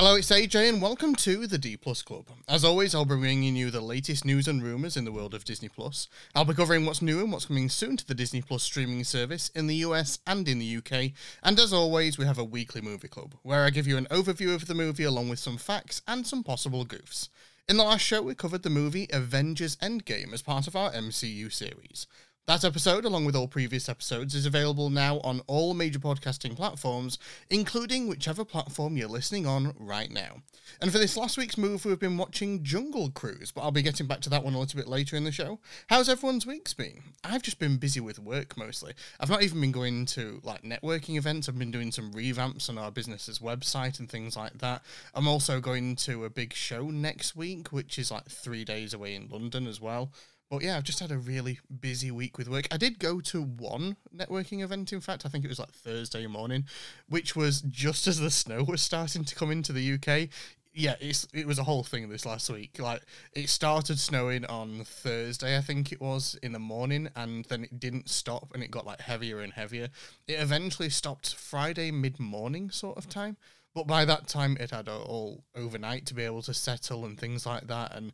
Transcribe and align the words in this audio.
Hello, 0.00 0.14
it's 0.14 0.30
AJ, 0.30 0.68
and 0.68 0.80
welcome 0.80 1.16
to 1.16 1.48
the 1.48 1.58
D 1.58 1.76
Plus 1.76 2.02
Club. 2.02 2.26
As 2.48 2.64
always, 2.64 2.94
I'll 2.94 3.04
be 3.04 3.16
bringing 3.16 3.56
you 3.56 3.68
the 3.68 3.80
latest 3.80 4.24
news 4.24 4.46
and 4.46 4.62
rumours 4.62 4.96
in 4.96 5.04
the 5.04 5.10
world 5.10 5.34
of 5.34 5.44
Disney 5.44 5.68
Plus. 5.68 6.06
I'll 6.36 6.44
be 6.44 6.54
covering 6.54 6.86
what's 6.86 7.02
new 7.02 7.18
and 7.18 7.32
what's 7.32 7.46
coming 7.46 7.68
soon 7.68 7.96
to 7.96 8.06
the 8.06 8.14
Disney 8.14 8.40
Plus 8.40 8.62
streaming 8.62 9.02
service 9.02 9.48
in 9.56 9.66
the 9.66 9.74
US 9.86 10.20
and 10.24 10.46
in 10.46 10.60
the 10.60 10.76
UK. 10.76 11.14
And 11.42 11.58
as 11.58 11.72
always, 11.72 12.16
we 12.16 12.26
have 12.26 12.38
a 12.38 12.44
weekly 12.44 12.80
movie 12.80 13.08
club, 13.08 13.34
where 13.42 13.64
I 13.64 13.70
give 13.70 13.88
you 13.88 13.96
an 13.96 14.06
overview 14.08 14.54
of 14.54 14.68
the 14.68 14.74
movie 14.76 15.02
along 15.02 15.30
with 15.30 15.40
some 15.40 15.56
facts 15.56 16.00
and 16.06 16.24
some 16.24 16.44
possible 16.44 16.86
goofs. 16.86 17.28
In 17.68 17.76
the 17.76 17.82
last 17.82 18.02
show, 18.02 18.22
we 18.22 18.36
covered 18.36 18.62
the 18.62 18.70
movie 18.70 19.08
Avengers 19.12 19.74
Endgame 19.78 20.32
as 20.32 20.42
part 20.42 20.68
of 20.68 20.76
our 20.76 20.92
MCU 20.92 21.52
series. 21.52 22.06
That 22.48 22.64
episode, 22.64 23.04
along 23.04 23.26
with 23.26 23.36
all 23.36 23.46
previous 23.46 23.90
episodes, 23.90 24.34
is 24.34 24.46
available 24.46 24.88
now 24.88 25.20
on 25.20 25.42
all 25.46 25.74
major 25.74 25.98
podcasting 25.98 26.56
platforms, 26.56 27.18
including 27.50 28.08
whichever 28.08 28.42
platform 28.42 28.96
you're 28.96 29.06
listening 29.06 29.46
on 29.46 29.74
right 29.78 30.10
now. 30.10 30.40
And 30.80 30.90
for 30.90 30.96
this 30.96 31.14
last 31.14 31.36
week's 31.36 31.58
move, 31.58 31.84
we've 31.84 31.98
been 31.98 32.16
watching 32.16 32.64
Jungle 32.64 33.10
Cruise, 33.10 33.52
but 33.52 33.60
I'll 33.60 33.70
be 33.70 33.82
getting 33.82 34.06
back 34.06 34.22
to 34.22 34.30
that 34.30 34.44
one 34.44 34.54
a 34.54 34.58
little 34.58 34.78
bit 34.78 34.88
later 34.88 35.14
in 35.14 35.24
the 35.24 35.30
show. 35.30 35.58
How's 35.90 36.08
everyone's 36.08 36.46
weeks 36.46 36.72
been? 36.72 37.02
I've 37.22 37.42
just 37.42 37.58
been 37.58 37.76
busy 37.76 38.00
with 38.00 38.18
work 38.18 38.56
mostly. 38.56 38.94
I've 39.20 39.28
not 39.28 39.42
even 39.42 39.60
been 39.60 39.70
going 39.70 40.06
to 40.06 40.40
like 40.42 40.62
networking 40.62 41.18
events. 41.18 41.50
I've 41.50 41.58
been 41.58 41.70
doing 41.70 41.92
some 41.92 42.14
revamps 42.14 42.70
on 42.70 42.78
our 42.78 42.90
business's 42.90 43.40
website 43.40 43.98
and 43.98 44.08
things 44.08 44.38
like 44.38 44.56
that. 44.60 44.82
I'm 45.14 45.28
also 45.28 45.60
going 45.60 45.96
to 45.96 46.24
a 46.24 46.30
big 46.30 46.54
show 46.54 46.88
next 46.88 47.36
week, 47.36 47.68
which 47.72 47.98
is 47.98 48.10
like 48.10 48.30
three 48.30 48.64
days 48.64 48.94
away 48.94 49.16
in 49.16 49.28
London 49.28 49.66
as 49.66 49.82
well. 49.82 50.12
But 50.50 50.62
yeah, 50.62 50.76
I've 50.76 50.84
just 50.84 51.00
had 51.00 51.10
a 51.10 51.18
really 51.18 51.58
busy 51.80 52.10
week 52.10 52.38
with 52.38 52.48
work. 52.48 52.66
I 52.70 52.78
did 52.78 52.98
go 52.98 53.20
to 53.20 53.42
one 53.42 53.96
networking 54.14 54.62
event, 54.62 54.92
in 54.92 55.00
fact, 55.00 55.26
I 55.26 55.28
think 55.28 55.44
it 55.44 55.48
was 55.48 55.58
like 55.58 55.72
Thursday 55.72 56.26
morning, 56.26 56.64
which 57.08 57.36
was 57.36 57.60
just 57.60 58.06
as 58.06 58.18
the 58.18 58.30
snow 58.30 58.64
was 58.64 58.80
starting 58.80 59.24
to 59.24 59.34
come 59.34 59.50
into 59.50 59.72
the 59.72 59.94
UK. 59.94 60.30
Yeah, 60.72 60.94
it's 61.00 61.26
it 61.34 61.46
was 61.46 61.58
a 61.58 61.64
whole 61.64 61.82
thing 61.82 62.08
this 62.08 62.24
last 62.24 62.48
week. 62.50 62.78
Like 62.78 63.02
it 63.34 63.48
started 63.48 63.98
snowing 63.98 64.44
on 64.46 64.84
Thursday, 64.84 65.58
I 65.58 65.60
think 65.60 65.92
it 65.92 66.00
was, 66.00 66.38
in 66.42 66.52
the 66.52 66.58
morning, 66.58 67.08
and 67.16 67.44
then 67.46 67.64
it 67.64 67.80
didn't 67.80 68.08
stop 68.08 68.52
and 68.54 68.62
it 68.62 68.70
got 68.70 68.86
like 68.86 69.00
heavier 69.00 69.40
and 69.40 69.52
heavier. 69.52 69.88
It 70.26 70.40
eventually 70.40 70.88
stopped 70.88 71.34
Friday 71.34 71.90
mid 71.90 72.18
morning 72.18 72.70
sort 72.70 72.96
of 72.96 73.08
time. 73.08 73.36
But 73.74 73.86
by 73.86 74.04
that 74.06 74.26
time, 74.26 74.56
it 74.58 74.70
had 74.70 74.88
all 74.88 75.44
overnight 75.54 76.06
to 76.06 76.14
be 76.14 76.22
able 76.22 76.42
to 76.42 76.54
settle 76.54 77.04
and 77.04 77.18
things 77.18 77.44
like 77.44 77.66
that. 77.66 77.94
And 77.94 78.12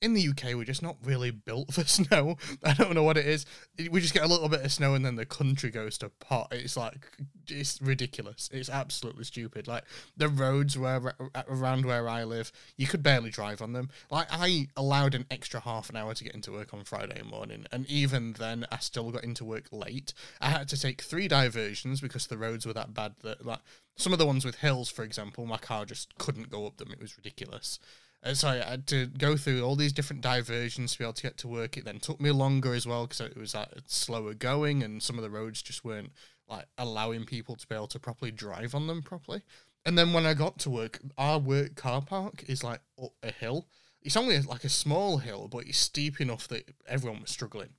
in 0.00 0.14
the 0.14 0.28
UK, 0.28 0.54
we're 0.54 0.64
just 0.64 0.82
not 0.82 0.96
really 1.04 1.30
built 1.30 1.74
for 1.74 1.84
snow. 1.86 2.36
I 2.64 2.72
don't 2.72 2.94
know 2.94 3.02
what 3.02 3.18
it 3.18 3.26
is. 3.26 3.44
We 3.90 4.00
just 4.00 4.14
get 4.14 4.24
a 4.24 4.28
little 4.28 4.48
bit 4.48 4.64
of 4.64 4.72
snow 4.72 4.94
and 4.94 5.04
then 5.04 5.16
the 5.16 5.26
country 5.26 5.70
goes 5.70 5.98
to 5.98 6.08
pot. 6.08 6.48
It's 6.52 6.76
like 6.76 7.06
it's 7.48 7.80
ridiculous. 7.82 8.48
It's 8.52 8.70
absolutely 8.70 9.24
stupid. 9.24 9.68
Like 9.68 9.84
the 10.16 10.28
roads 10.28 10.78
where 10.78 11.14
around 11.48 11.84
where 11.84 12.08
I 12.08 12.24
live, 12.24 12.50
you 12.76 12.86
could 12.86 13.02
barely 13.02 13.30
drive 13.30 13.60
on 13.60 13.72
them. 13.72 13.90
Like 14.10 14.28
I 14.30 14.68
allowed 14.76 15.14
an 15.14 15.26
extra 15.30 15.60
half 15.60 15.90
an 15.90 15.96
hour 15.96 16.14
to 16.14 16.24
get 16.24 16.34
into 16.34 16.52
work 16.52 16.72
on 16.72 16.84
Friday 16.84 17.22
morning, 17.22 17.66
and 17.70 17.86
even 17.88 18.32
then, 18.34 18.66
I 18.72 18.78
still 18.78 19.10
got 19.10 19.24
into 19.24 19.44
work 19.44 19.66
late. 19.70 20.14
I 20.40 20.50
had 20.50 20.68
to 20.68 20.80
take 20.80 21.02
three 21.02 21.28
diversions 21.28 22.00
because 22.00 22.26
the 22.26 22.38
roads 22.38 22.64
were 22.66 22.72
that 22.72 22.94
bad 22.94 23.14
that 23.22 23.44
like 23.44 23.60
some 23.96 24.12
of 24.12 24.18
the 24.18 24.26
ones 24.26 24.44
with 24.44 24.56
hills, 24.56 24.88
for 24.88 25.04
example, 25.04 25.44
my 25.44 25.58
car 25.58 25.84
just 25.84 26.16
couldn't 26.16 26.50
go 26.50 26.66
up 26.66 26.78
them. 26.78 26.90
It 26.90 27.00
was 27.00 27.16
ridiculous. 27.18 27.78
Uh, 28.22 28.34
so 28.34 28.48
I 28.48 28.56
had 28.56 28.86
to 28.88 29.06
go 29.06 29.36
through 29.36 29.62
all 29.62 29.76
these 29.76 29.92
different 29.92 30.22
diversions 30.22 30.92
to 30.92 30.98
be 30.98 31.04
able 31.04 31.14
to 31.14 31.22
get 31.22 31.38
to 31.38 31.48
work. 31.48 31.76
It 31.76 31.84
then 31.84 32.00
took 32.00 32.20
me 32.20 32.30
longer 32.30 32.74
as 32.74 32.86
well 32.86 33.06
because 33.06 33.20
it 33.20 33.36
was 33.36 33.54
uh, 33.54 33.66
slower 33.86 34.34
going, 34.34 34.82
and 34.82 35.02
some 35.02 35.16
of 35.16 35.22
the 35.22 35.30
roads 35.30 35.62
just 35.62 35.84
weren't 35.84 36.12
like 36.48 36.66
allowing 36.76 37.24
people 37.24 37.56
to 37.56 37.66
be 37.66 37.74
able 37.74 37.86
to 37.86 37.98
properly 37.98 38.30
drive 38.30 38.74
on 38.74 38.86
them 38.86 39.02
properly. 39.02 39.42
And 39.86 39.96
then 39.96 40.12
when 40.12 40.26
I 40.26 40.34
got 40.34 40.58
to 40.60 40.70
work, 40.70 41.00
our 41.16 41.38
work 41.38 41.76
car 41.76 42.02
park 42.02 42.44
is 42.46 42.62
like 42.62 42.80
up 43.02 43.12
a 43.22 43.30
hill. 43.30 43.66
It's 44.02 44.16
only 44.16 44.38
like 44.40 44.64
a 44.64 44.68
small 44.68 45.18
hill, 45.18 45.48
but 45.50 45.64
it's 45.66 45.78
steep 45.78 46.20
enough 46.20 46.48
that 46.48 46.70
everyone 46.86 47.22
was 47.22 47.30
struggling. 47.30 47.70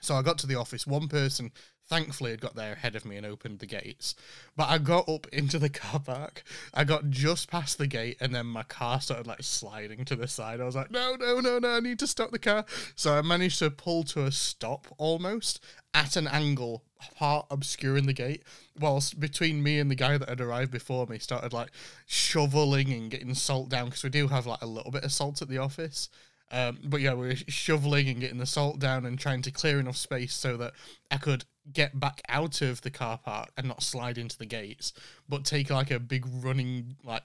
So 0.00 0.14
I 0.14 0.22
got 0.22 0.38
to 0.38 0.46
the 0.46 0.56
office. 0.56 0.86
One 0.86 1.08
person 1.08 1.52
thankfully 1.92 2.30
had 2.30 2.40
got 2.40 2.54
there 2.54 2.72
ahead 2.72 2.96
of 2.96 3.04
me 3.04 3.18
and 3.18 3.26
opened 3.26 3.58
the 3.58 3.66
gates. 3.66 4.14
But 4.56 4.70
I 4.70 4.78
got 4.78 5.10
up 5.10 5.26
into 5.28 5.58
the 5.58 5.68
car 5.68 6.00
park. 6.00 6.42
I 6.72 6.84
got 6.84 7.10
just 7.10 7.50
past 7.50 7.76
the 7.76 7.86
gate 7.86 8.16
and 8.18 8.34
then 8.34 8.46
my 8.46 8.62
car 8.62 8.98
started 8.98 9.26
like 9.26 9.42
sliding 9.42 10.06
to 10.06 10.16
the 10.16 10.26
side. 10.26 10.62
I 10.62 10.64
was 10.64 10.74
like, 10.74 10.90
no, 10.90 11.16
no, 11.16 11.40
no, 11.40 11.58
no, 11.58 11.68
I 11.68 11.80
need 11.80 11.98
to 11.98 12.06
stop 12.06 12.30
the 12.30 12.38
car. 12.38 12.64
So 12.96 13.12
I 13.12 13.20
managed 13.20 13.58
to 13.58 13.70
pull 13.70 14.04
to 14.04 14.24
a 14.24 14.32
stop 14.32 14.86
almost 14.96 15.62
at 15.92 16.16
an 16.16 16.26
angle, 16.26 16.82
part 17.14 17.44
obscuring 17.50 18.06
the 18.06 18.14
gate, 18.14 18.42
whilst 18.80 19.20
between 19.20 19.62
me 19.62 19.78
and 19.78 19.90
the 19.90 19.94
guy 19.94 20.16
that 20.16 20.30
had 20.30 20.40
arrived 20.40 20.70
before 20.70 21.06
me 21.06 21.18
started 21.18 21.52
like 21.52 21.72
shoveling 22.06 22.90
and 22.90 23.10
getting 23.10 23.34
salt 23.34 23.68
down 23.68 23.86
because 23.86 24.02
we 24.02 24.08
do 24.08 24.28
have 24.28 24.46
like 24.46 24.62
a 24.62 24.66
little 24.66 24.90
bit 24.90 25.04
of 25.04 25.12
salt 25.12 25.42
at 25.42 25.48
the 25.50 25.58
office. 25.58 26.08
Um, 26.50 26.78
but 26.84 27.02
yeah, 27.02 27.12
we 27.12 27.28
were 27.28 27.36
shoveling 27.36 28.08
and 28.08 28.20
getting 28.20 28.38
the 28.38 28.46
salt 28.46 28.78
down 28.78 29.04
and 29.04 29.18
trying 29.18 29.42
to 29.42 29.50
clear 29.50 29.78
enough 29.78 29.96
space 29.96 30.34
so 30.34 30.56
that 30.58 30.72
I 31.10 31.18
could 31.18 31.44
get 31.70 31.98
back 31.98 32.22
out 32.28 32.60
of 32.60 32.82
the 32.82 32.90
car 32.90 33.18
park 33.18 33.50
and 33.56 33.68
not 33.68 33.82
slide 33.82 34.18
into 34.18 34.38
the 34.38 34.46
gates, 34.46 34.92
but 35.28 35.44
take 35.44 35.70
like 35.70 35.90
a 35.90 36.00
big 36.00 36.24
running, 36.26 36.96
like 37.04 37.22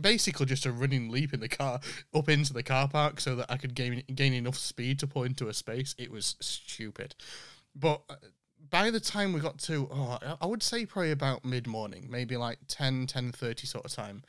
basically 0.00 0.46
just 0.46 0.66
a 0.66 0.72
running 0.72 1.10
leap 1.10 1.32
in 1.32 1.40
the 1.40 1.48
car 1.48 1.80
up 2.14 2.28
into 2.28 2.52
the 2.52 2.62
car 2.62 2.88
park 2.88 3.20
so 3.20 3.36
that 3.36 3.46
I 3.50 3.56
could 3.56 3.74
gain 3.74 4.02
gain 4.14 4.32
enough 4.32 4.56
speed 4.56 4.98
to 5.00 5.06
pull 5.06 5.22
into 5.22 5.48
a 5.48 5.54
space. 5.54 5.94
It 5.98 6.10
was 6.10 6.36
stupid, 6.40 7.14
but 7.74 8.02
uh, 8.08 8.16
by 8.68 8.90
the 8.90 9.00
time 9.00 9.32
we 9.32 9.40
got 9.40 9.58
to, 9.60 9.88
oh, 9.92 10.18
I 10.40 10.46
would 10.46 10.62
say 10.62 10.86
probably 10.86 11.12
about 11.12 11.44
mid 11.44 11.66
morning, 11.66 12.08
maybe 12.10 12.36
like 12.36 12.58
10, 12.68 13.06
10 13.06 13.32
30 13.32 13.66
sort 13.66 13.84
of 13.84 13.92
time 13.92 14.22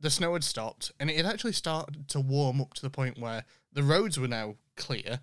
the 0.00 0.10
snow 0.10 0.34
had 0.34 0.44
stopped 0.44 0.92
and 1.00 1.10
it 1.10 1.16
had 1.16 1.26
actually 1.26 1.52
started 1.52 2.08
to 2.08 2.20
warm 2.20 2.60
up 2.60 2.74
to 2.74 2.82
the 2.82 2.90
point 2.90 3.18
where 3.18 3.44
the 3.72 3.82
roads 3.82 4.18
were 4.18 4.28
now 4.28 4.54
clear 4.76 5.20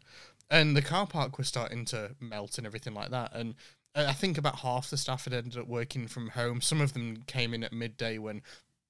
and 0.54 0.78
the 0.78 0.84
car 0.84 1.08
park 1.08 1.40
was 1.40 1.48
starting 1.48 1.84
to 1.86 2.16
melt 2.20 2.60
and 2.60 2.68
everything 2.68 2.94
like 2.94 3.10
that. 3.10 3.32
And 3.34 3.56
uh, 3.96 4.06
I 4.08 4.14
think 4.14 4.38
about 4.38 4.60
half 4.60 4.90
the 4.90 4.98
staff 4.98 5.24
had 5.24 5.34
ended 5.34 5.58
up 5.58 5.68
working 5.68 6.08
from 6.08 6.30
home. 6.30 6.62
Some 6.62 6.80
of 6.80 6.94
them 6.94 7.24
came 7.26 7.56
in 7.56 7.64
at 7.64 7.74
midday 7.74 8.20
when 8.20 8.44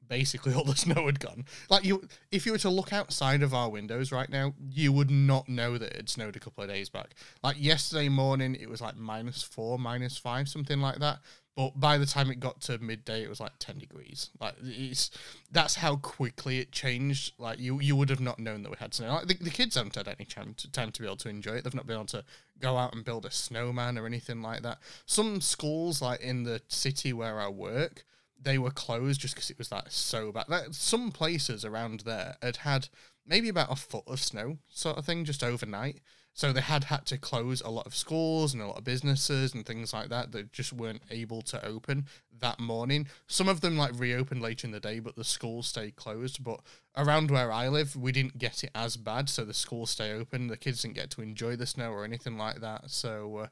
basically 0.10 0.54
all 0.56 0.66
the 0.66 0.76
snow 0.76 1.06
had 1.06 1.22
gone. 1.22 1.46
Like 1.70 1.86
you, 1.86 2.04
if 2.34 2.46
you 2.46 2.52
were 2.52 2.58
to 2.60 2.70
look 2.70 2.92
outside 2.92 3.42
of 3.42 3.54
our 3.54 3.70
windows 3.70 4.12
right 4.12 4.30
now, 4.30 4.54
you 4.72 4.92
would 4.92 5.10
not 5.10 5.48
know 5.48 5.78
that 5.78 5.94
it 5.94 6.10
snowed 6.10 6.36
a 6.36 6.40
couple 6.40 6.66
of 6.66 6.70
days 6.70 6.90
back. 6.90 7.16
Like 7.42 7.56
yesterday 7.58 8.10
morning, 8.10 8.56
it 8.56 8.70
was 8.70 8.82
like 8.82 8.98
minus 8.98 9.42
four, 9.42 9.80
minus 9.80 10.18
five, 10.18 10.50
something 10.50 10.82
like 10.82 11.00
that. 11.00 11.20
But 11.56 11.80
by 11.80 12.00
the 12.00 12.08
time 12.08 12.32
it 12.32 12.40
got 12.40 12.62
to 12.62 12.80
midday, 12.80 13.24
it 13.24 13.30
was 13.30 13.40
like 13.40 13.52
ten 13.60 13.78
degrees. 13.78 14.32
Like 14.40 14.56
it's 14.64 15.12
that's 15.52 15.76
how 15.76 15.98
quickly 15.98 16.60
it 16.60 16.72
changed. 16.72 17.34
Like 17.38 17.60
you, 17.60 17.80
you 17.80 17.96
would 17.96 18.10
have 18.10 18.20
not 18.20 18.40
known 18.40 18.64
that 18.64 18.72
we 18.72 18.78
had 18.80 18.94
snow. 18.94 19.14
Like 19.14 19.28
the, 19.28 19.36
the 19.36 19.52
kids 19.52 19.76
haven't 19.76 19.96
had 19.96 20.08
any 20.08 20.26
time 20.26 20.56
to, 20.58 20.72
time 20.72 20.92
to 20.92 21.02
be 21.02 21.08
able 21.08 21.18
to 21.18 21.30
enjoy 21.30 21.54
it. 21.54 21.64
They've 21.64 21.76
not 21.76 21.86
been 21.86 21.98
able 21.98 22.06
to 22.08 22.24
go 22.60 22.78
out 22.78 22.96
and 22.96 23.06
build 23.06 23.26
a 23.26 23.32
snowman 23.32 24.00
or 24.00 24.08
anything 24.08 24.42
like 24.42 24.64
that. 24.64 24.80
Some 25.06 25.42
schools, 25.42 26.02
like 26.02 26.22
in 26.22 26.44
the 26.44 26.62
city 26.70 27.14
where 27.14 27.40
I 27.40 27.50
work, 27.50 28.04
they 28.42 28.58
were 28.58 28.72
closed 28.72 29.22
just 29.22 29.36
because 29.36 29.52
it 29.52 29.58
was 29.58 29.70
that 29.70 29.92
so 29.92 30.32
bad. 30.32 30.46
That, 30.50 30.74
some 30.74 31.12
places 31.12 31.64
around 31.64 32.02
there 32.02 32.38
had 32.42 32.58
had 32.58 32.90
maybe 33.26 33.50
about 33.50 33.72
a 33.72 33.76
foot 33.76 34.04
of 34.08 34.20
snow, 34.20 34.58
sort 34.70 34.98
of 34.98 35.06
thing, 35.06 35.24
just 35.24 35.44
overnight. 35.44 36.02
So 36.36 36.52
they 36.52 36.62
had 36.62 36.86
had 36.86 37.06
to 37.08 37.18
close 37.20 37.62
a 37.62 37.70
lot 37.70 37.86
of 37.86 37.96
schools 37.96 38.54
and 38.54 38.62
a 38.62 38.68
lot 38.68 38.80
of 38.80 38.84
businesses 38.84 39.54
and 39.54 39.66
things 39.66 39.94
like 39.94 40.10
that 40.10 40.32
that 40.32 40.52
just 40.52 40.74
weren't 40.74 41.04
able 41.12 41.44
to 41.44 41.64
open 41.64 42.08
that 42.40 42.60
morning. 42.60 43.08
Some 43.28 43.48
of 43.48 43.62
them 43.62 43.78
like 43.78 43.92
reopened 43.96 44.42
later 44.42 44.66
in 44.66 44.72
the 44.72 44.80
day, 44.80 45.00
but 45.00 45.16
the 45.16 45.24
schools 45.24 45.68
stayed 45.68 45.96
closed. 45.96 46.44
But 46.44 46.62
around 46.98 47.30
where 47.30 47.52
I 47.52 47.68
live, 47.68 47.96
we 47.96 48.12
didn't 48.12 48.40
get 48.40 48.64
it 48.64 48.72
as 48.74 48.98
bad, 48.98 49.30
so 49.30 49.46
the 49.46 49.54
schools 49.54 49.92
stay 49.92 50.12
open. 50.12 50.48
The 50.48 50.58
kids 50.58 50.82
didn't 50.82 50.96
get 50.96 51.12
to 51.12 51.22
enjoy 51.22 51.56
the 51.56 51.68
snow 51.68 51.92
or 51.92 52.04
anything 52.04 52.38
like 52.38 52.62
that. 52.62 52.90
So. 52.90 53.38
Uh, 53.38 53.48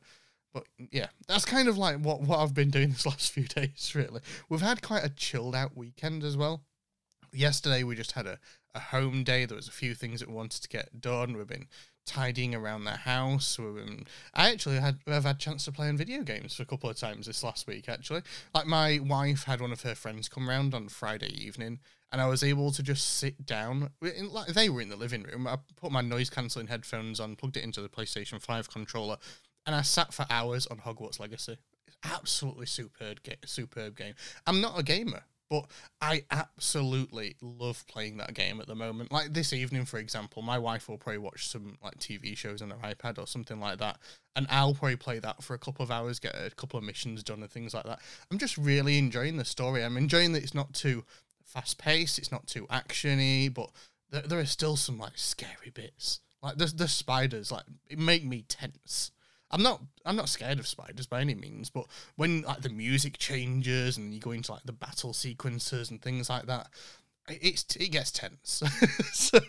but 0.54 0.66
yeah, 0.92 1.08
that's 1.30 1.46
kind 1.46 1.70
of 1.70 1.78
like 1.78 2.00
what, 2.00 2.22
what 2.22 2.40
I've 2.40 2.54
been 2.54 2.72
doing 2.72 2.90
this 2.90 3.06
last 3.06 3.32
few 3.32 3.46
days, 3.46 3.94
really. 3.96 4.22
We've 4.50 4.62
had 4.62 4.82
quite 4.82 5.06
a 5.06 5.10
chilled 5.10 5.56
out 5.56 5.78
weekend 5.78 6.24
as 6.24 6.36
well. 6.36 6.62
Yesterday, 7.32 7.84
we 7.84 7.96
just 7.96 8.12
had 8.14 8.28
a, 8.28 8.38
a 8.76 8.80
home 8.80 9.24
day. 9.24 9.46
There 9.46 9.56
was 9.56 9.70
a 9.70 9.72
few 9.72 9.96
things 9.96 10.20
that 10.20 10.28
we 10.28 10.36
wanted 10.36 10.62
to 10.64 10.68
get 10.68 11.00
done. 11.00 11.38
We've 11.38 11.48
been 11.48 11.68
tidying 12.06 12.56
around 12.56 12.84
the 12.84 12.92
house. 12.92 13.58
Um, 13.60 14.06
I 14.34 14.52
actually 14.52 14.80
had 14.80 15.00
I've 15.08 15.24
had 15.24 15.36
a 15.36 15.40
chance 15.40 15.66
to 15.66 15.72
play 15.72 15.88
on 15.88 15.98
video 15.98 16.24
games 16.24 16.56
for 16.56 16.64
a 16.64 16.66
couple 16.66 16.90
of 16.90 16.98
times 16.98 17.28
this 17.28 17.44
last 17.44 17.68
week. 17.68 17.88
Actually, 17.88 18.22
like 18.54 18.66
my 18.68 19.00
wife 19.00 19.44
had 19.44 19.62
one 19.62 19.72
of 19.72 19.82
her 19.82 19.96
friends 19.96 20.30
come 20.30 20.50
round 20.50 20.74
on 20.74 20.90
Friday 20.90 21.32
evening, 21.34 21.80
and 22.12 22.22
I 22.22 22.28
was 22.28 22.44
able 22.44 22.72
to 22.72 22.84
just 22.84 23.18
sit 23.18 23.46
down. 23.46 23.92
Like 24.02 24.48
they 24.48 24.70
were 24.70 24.82
in 24.82 24.90
the 24.90 24.96
living 24.96 25.24
room. 25.24 25.48
I 25.48 25.58
put 25.76 25.92
my 25.92 26.02
noise 26.02 26.30
cancelling 26.30 26.68
headphones 26.68 27.20
on, 27.20 27.36
plugged 27.36 27.58
it 27.58 27.64
into 27.64 27.82
the 27.82 27.90
PlayStation 27.90 28.42
Five 28.42 28.70
controller, 28.70 29.18
and 29.66 29.76
I 29.76 29.82
sat 29.82 30.14
for 30.14 30.26
hours 30.30 30.68
on 30.68 30.78
Hogwarts 30.80 31.20
Legacy. 31.20 31.58
Absolutely 32.04 32.66
superb, 32.66 33.20
superb 33.46 33.96
game. 33.96 34.16
I'm 34.48 34.60
not 34.60 34.80
a 34.80 34.84
gamer. 34.84 35.24
But 35.52 35.66
I 36.00 36.24
absolutely 36.32 37.36
love 37.42 37.86
playing 37.86 38.16
that 38.18 38.34
game 38.34 38.62
at 38.62 38.68
the 38.68 38.74
moment. 38.74 39.12
Like 39.12 39.34
this 39.34 39.52
evening, 39.52 39.84
for 39.84 40.00
example, 40.00 40.42
my 40.42 40.58
wife 40.58 40.88
will 40.88 40.98
probably 40.98 41.18
watch 41.18 41.50
some 41.50 41.78
like 41.84 42.00
TV 42.00 42.38
shows 42.38 42.62
on 42.62 42.70
her 42.70 42.78
iPad 42.78 43.20
or 43.20 43.28
something 43.28 43.60
like 43.60 43.78
that, 43.80 44.00
and 44.34 44.48
I'll 44.50 44.74
probably 44.74 44.96
play 44.96 45.20
that 45.20 45.44
for 45.44 45.54
a 45.54 45.60
couple 45.60 45.84
of 45.84 45.92
hours, 45.92 46.22
get 46.22 46.36
a 46.36 46.52
couple 46.52 46.80
of 46.80 46.86
missions 46.86 47.22
done 47.22 47.42
and 47.42 47.52
things 47.52 47.74
like 47.74 47.84
that. 47.84 48.00
I'm 48.32 48.38
just 48.38 48.58
really 48.58 48.98
enjoying 48.98 49.36
the 49.36 49.44
story. 49.44 49.84
I'm 49.84 49.98
enjoying 49.98 50.32
that 50.32 50.42
it's 50.42 50.56
not 50.56 50.74
too 50.74 51.04
fast 51.44 51.78
paced. 51.78 52.18
It's 52.18 52.32
not 52.32 52.48
too 52.48 52.66
actiony, 52.68 53.54
but 53.54 53.72
there, 54.10 54.22
there 54.22 54.40
are 54.40 54.46
still 54.46 54.78
some 54.78 54.98
like 54.98 55.18
scary 55.18 55.72
bits. 55.74 56.22
Like 56.42 56.60
the 56.60 56.68
the 56.68 56.88
spiders, 56.88 57.52
like 57.52 57.66
it 57.90 58.00
make 58.00 58.24
me 58.24 58.46
tense. 58.48 59.12
I'm 59.52 59.64
not 59.64 59.82
I'm 60.06 60.16
not 60.16 60.30
scared 60.30 60.60
of 60.60 60.68
spiders 60.68 61.08
by 61.08 61.22
any 61.22 61.36
means, 61.36 61.70
but 61.70 61.86
when 62.16 62.42
like 62.42 62.62
the 62.62 62.70
music 62.70 63.18
changes 63.18 63.98
and 63.98 64.14
you 64.14 64.20
go 64.20 64.32
into 64.32 64.52
like 64.52 64.64
the 64.64 64.72
battle 64.72 65.14
sequences 65.14 65.92
and 65.92 66.02
things 66.02 66.30
like 66.30 66.46
that, 66.48 66.70
it's 67.28 67.76
it 67.76 67.90
gets 67.90 68.12
tense. 68.12 68.64
so, 69.12 69.40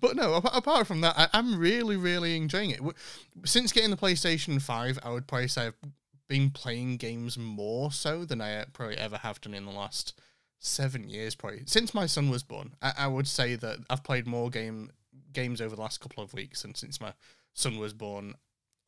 but 0.00 0.16
no, 0.16 0.34
apart 0.34 0.86
from 0.86 1.00
that, 1.02 1.14
I, 1.18 1.38
am 1.38 1.58
really 1.58 1.96
really 1.96 2.36
enjoying 2.36 2.70
it. 2.70 2.80
Since 3.44 3.72
getting 3.72 3.90
the 3.90 3.96
PlayStation 3.96 4.60
Five, 4.60 4.98
I 5.02 5.10
would 5.10 5.26
probably 5.26 5.48
say 5.48 5.66
I've 5.66 5.74
been 6.28 6.50
playing 6.50 6.96
games 6.96 7.38
more 7.38 7.92
so 7.92 8.24
than 8.24 8.40
I 8.40 8.64
probably 8.72 8.98
ever 8.98 9.18
have 9.18 9.40
done 9.40 9.54
in 9.54 9.66
the 9.66 9.72
last 9.72 10.18
seven 10.58 11.08
years. 11.08 11.34
Probably 11.34 11.62
since 11.66 11.94
my 11.94 12.06
son 12.06 12.30
was 12.30 12.42
born, 12.42 12.74
I, 12.82 12.92
I 12.98 13.06
would 13.06 13.28
say 13.28 13.54
that 13.56 13.78
I've 13.88 14.04
played 14.04 14.26
more 14.26 14.50
game 14.50 14.90
games 15.32 15.60
over 15.60 15.76
the 15.76 15.82
last 15.82 16.00
couple 16.00 16.24
of 16.24 16.32
weeks 16.32 16.64
and 16.64 16.76
since 16.76 16.98
my 17.00 17.12
son 17.52 17.78
was 17.78 17.92
born 17.92 18.34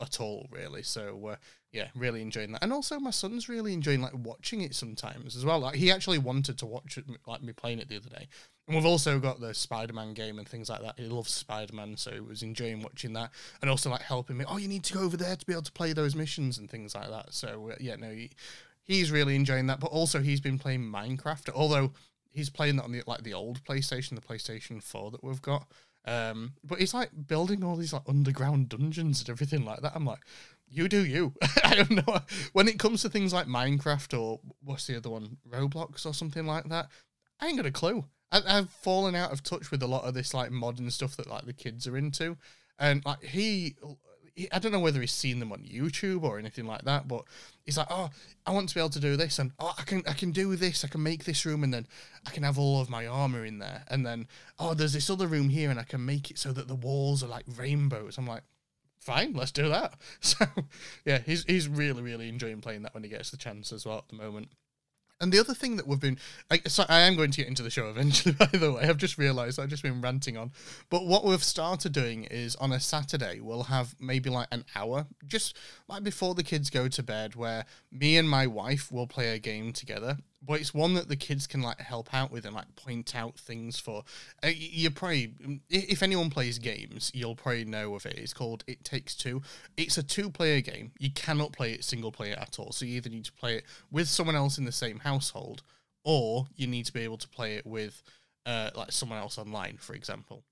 at 0.01 0.21
all 0.21 0.47
really. 0.51 0.83
So 0.83 1.29
uh, 1.29 1.37
yeah 1.73 1.89
really 1.95 2.23
enjoying 2.23 2.53
that. 2.53 2.63
And 2.63 2.73
also 2.73 2.99
my 2.99 3.11
son's 3.11 3.49
really 3.49 3.73
enjoying 3.73 4.01
like 4.01 4.15
watching 4.15 4.61
it 4.61 4.75
sometimes 4.75 5.37
as 5.37 5.45
well. 5.45 5.59
Like 5.61 5.77
he 5.77 5.91
actually 5.91 6.19
wanted 6.19 6.59
to 6.59 6.67
watch 6.67 6.99
it 6.99 7.05
like 7.27 7.43
me 7.43 7.53
playing 7.53 7.79
it 7.79 7.89
the 7.89 7.97
other 7.97 8.09
day. 8.09 8.29
And 8.67 8.77
we've 8.77 8.87
also 8.87 9.19
got 9.19 9.41
the 9.41 9.55
spider-man 9.55 10.13
game 10.13 10.39
and 10.39 10.47
things 10.47 10.69
like 10.69 10.83
that. 10.83 10.99
He 10.99 11.07
loves 11.07 11.31
spider-man 11.31 11.97
so 11.97 12.13
he 12.13 12.21
was 12.21 12.43
enjoying 12.43 12.83
watching 12.83 13.15
that 13.15 13.31
and 13.61 13.71
also 13.71 13.91
like 13.91 14.03
helping 14.03 14.37
me 14.37 14.45
oh 14.49 14.59
you 14.59 14.69
need 14.69 14.85
to 14.85 14.95
go 14.95 15.01
over 15.01 15.17
there 15.17 15.37
to 15.37 15.47
be 15.47 15.53
able 15.53 15.63
to 15.63 15.73
play 15.73 15.93
those 15.93 16.15
missions 16.15 16.59
and 16.59 16.71
things 16.71 16.95
like 16.95 17.09
that. 17.11 17.35
So 17.35 17.71
uh, 17.73 17.77
yeah 17.81 17.97
no 17.97 18.11
he, 18.11 18.31
he's 18.83 19.11
really 19.11 19.37
enjoying 19.37 19.67
that. 19.67 19.81
But 19.81 19.91
also 19.91 20.21
he's 20.21 20.41
been 20.41 20.59
playing 20.59 20.83
minecraft 20.83 21.51
although 21.55 21.93
he's 22.31 22.51
playing 22.51 22.77
that 22.77 22.85
on 22.85 22.93
the 22.93 23.03
like 23.07 23.25
the 23.25 23.35
old 23.35 23.63
playstation 23.65 24.15
the 24.15 24.21
playstation 24.21 24.83
4 24.83 25.11
that 25.11 25.25
we've 25.25 25.43
got 25.43 25.67
um, 26.09 26.55
but 26.65 26.79
he's 26.79 26.95
like 26.95 27.11
building 27.27 27.63
all 27.63 27.77
these 27.77 27.93
like 27.93 28.09
underground 28.09 28.71
dungeons 28.71 29.21
and 29.21 29.29
everything 29.29 29.67
like 29.67 29.83
that. 29.83 29.93
I'm 29.95 30.07
like, 30.07 30.21
you 30.67 30.89
do 30.89 31.05
you. 31.05 31.35
I 31.65 31.75
don't 31.75 32.07
know. 32.07 32.21
When 32.55 32.67
it 32.67 32.79
comes 32.79 33.03
to 33.03 33.11
things 33.11 33.35
like 33.35 33.47
Minecraft 33.47 34.19
or 34.19 34.41
what's 34.65 34.87
the 34.87 34.97
other 34.97 35.11
one, 35.11 35.37
Roblox 35.47 36.07
or 36.07 36.15
something 36.15 36.47
like 36.47 36.65
that, 36.71 36.89
I 37.41 37.49
ain't 37.49 37.59
got 37.59 37.67
a 37.67 37.71
clue. 37.71 38.07
I, 38.33 38.41
I've 38.47 38.71
fallen 38.71 39.15
out 39.15 39.33
of 39.33 39.43
touch 39.43 39.71
with 39.71 39.83
a 39.83 39.87
lot 39.87 40.05
of 40.05 40.15
this 40.15 40.33
like 40.33 40.51
modern 40.51 40.91
stuff 40.91 41.15
that 41.19 41.29
like 41.29 41.45
the 41.45 41.53
kids 41.53 41.87
are 41.87 41.97
into, 41.97 42.39
and 42.79 43.05
like 43.05 43.23
he 43.23 43.77
I 44.53 44.59
don't 44.59 44.73
know 44.73 44.81
whether 44.81 45.01
he's 45.01 45.13
seen 45.13 45.41
them 45.41 45.53
on 45.53 45.61
YouTube 45.61 46.23
or 46.23 46.39
anything 46.39 46.67
like 46.67 46.83
that, 46.83 47.09
but 47.09 47.25
he's 47.65 47.77
like, 47.77 47.89
"Oh, 47.91 48.11
I 48.47 48.53
want 48.53 48.69
to 48.69 48.75
be 48.75 48.81
able 48.81 48.91
to 48.91 49.01
do 49.01 49.17
this, 49.17 49.39
and 49.39 49.53
oh, 49.59 49.75
I 49.79 49.83
can, 49.83 50.03
I 50.07 50.13
can 50.13 50.31
do 50.31 50.55
this. 50.57 50.85
I 50.85 50.89
can 50.89 51.03
make 51.03 51.25
this 51.25 51.45
room, 51.45 51.65
and 51.65 51.73
then 51.73 51.87
I 52.27 52.31
can 52.31 52.43
have 52.43 52.59
all 52.59 52.81
of 52.81 52.91
my 52.91 53.07
armor 53.07 53.45
in 53.45 53.59
there, 53.59 53.85
and 53.89 54.07
then 54.07 54.29
oh, 54.59 54.75
there's 54.75 54.93
this 54.93 55.11
other 55.11 55.27
room 55.27 55.49
here, 55.49 55.71
and 55.71 55.81
I 55.81 55.85
can 55.85 56.05
make 56.05 56.31
it 56.31 56.39
so 56.39 56.53
that 56.53 56.69
the 56.69 56.75
walls 56.75 57.23
are 57.23 57.29
like 57.29 57.47
rainbows." 57.57 58.19
I'm 58.19 58.27
like, 58.27 58.45
"Fine, 58.99 59.35
let's 59.35 59.53
do 59.53 59.69
that." 59.69 59.95
So, 60.21 60.47
yeah, 61.05 61.19
he's 61.19 61.45
he's 61.45 61.69
really 61.69 62.03
really 62.03 62.29
enjoying 62.29 62.61
playing 62.61 62.83
that 62.83 62.95
when 62.95 63.05
he 63.05 63.11
gets 63.11 63.31
the 63.31 63.37
chance 63.37 63.73
as 63.73 63.87
well 63.87 63.99
at 63.99 64.09
the 64.09 64.17
moment. 64.17 64.49
And 65.21 65.33
the 65.33 65.41
other 65.41 65.55
thing 65.55 65.77
that 65.77 65.87
we've 65.87 65.99
been, 65.99 66.19
I, 66.51 66.61
so 66.67 66.85
I 66.89 67.01
am 67.01 67.17
going 67.17 67.33
to 67.33 67.39
get 67.39 67.49
into 67.49 67.63
the 67.63 67.71
show 67.71 67.89
eventually. 67.89 68.35
By 68.39 68.47
the 68.47 68.73
way, 68.73 68.83
I've 68.85 68.99
just 68.99 69.19
realised 69.19 69.59
I've 69.59 69.69
just 69.69 69.83
been 69.83 70.01
ranting 70.01 70.37
on. 70.37 70.53
But 70.91 71.07
what 71.07 71.25
we've 71.25 71.43
started 71.43 71.93
doing 71.93 72.25
is 72.25 72.55
on 72.57 72.73
a 72.73 72.79
Saturday 72.79 73.41
we'll 73.41 73.65
have 73.65 73.97
maybe 73.99 74.31
like 74.31 74.49
an 74.53 74.65
hour, 74.77 75.07
just 75.27 75.57
like 75.89 76.05
before 76.05 76.35
the 76.35 76.45
kids 76.45 76.71
go 76.71 76.87
to 76.89 77.03
bed, 77.03 77.35
where 77.35 77.65
me 77.91 78.17
and 78.17 78.31
my 78.31 78.47
wife 78.47 78.93
will 78.93 79.07
play 79.07 79.35
a 79.35 79.39
game 79.39 79.73
together, 79.73 80.19
but 80.41 80.61
it's 80.61 80.73
one 80.73 80.95
that 80.95 81.09
the 81.09 81.17
kids 81.17 81.47
can 81.47 81.63
like 81.63 81.81
help 81.81 82.15
out 82.15 82.31
with 82.31 82.45
and 82.45 82.55
like 82.55 82.75
point 82.77 83.15
out 83.17 83.37
things 83.37 83.79
for. 83.79 84.05
Uh, 84.43 84.51
you 84.55 84.91
probably, 84.91 85.35
if 85.69 86.03
anyone 86.03 86.31
plays 86.31 86.59
games, 86.59 87.11
you'll 87.15 87.35
probably 87.35 87.65
know 87.65 87.95
of 87.95 88.07
it. 88.07 88.17
It's 88.17 88.33
called 88.33 88.65
It 88.67 88.85
Takes 88.85 89.15
Two. 89.15 89.43
It's 89.77 89.99
a 89.99 90.03
two-player 90.03 90.61
game. 90.61 90.93
You 90.99 91.11
cannot 91.11 91.53
play 91.53 91.73
it 91.73 91.85
single 91.85 92.13
player 92.13 92.37
at 92.39 92.59
all. 92.59 92.73
So 92.73 92.85
you 92.85 92.97
either 92.97 93.11
need 93.11 93.25
to 93.25 93.33
play 93.33 93.57
it 93.57 93.65
with 93.91 94.09
someone 94.09 94.37
else 94.37 94.59
in 94.59 94.65
the 94.65 94.73
same 94.73 95.01
household, 95.01 95.63
or 96.05 96.47
you 96.55 96.67
need 96.67 96.87
to 96.87 96.93
be 96.93 97.01
able 97.01 97.19
to 97.19 97.29
play 97.29 97.57
it 97.57 97.67
with 97.67 98.03
uh, 98.47 98.71
like 98.75 98.93
someone 98.93 99.19
else 99.19 99.39
online, 99.39 99.77
for 99.79 99.95
example. 99.95 100.45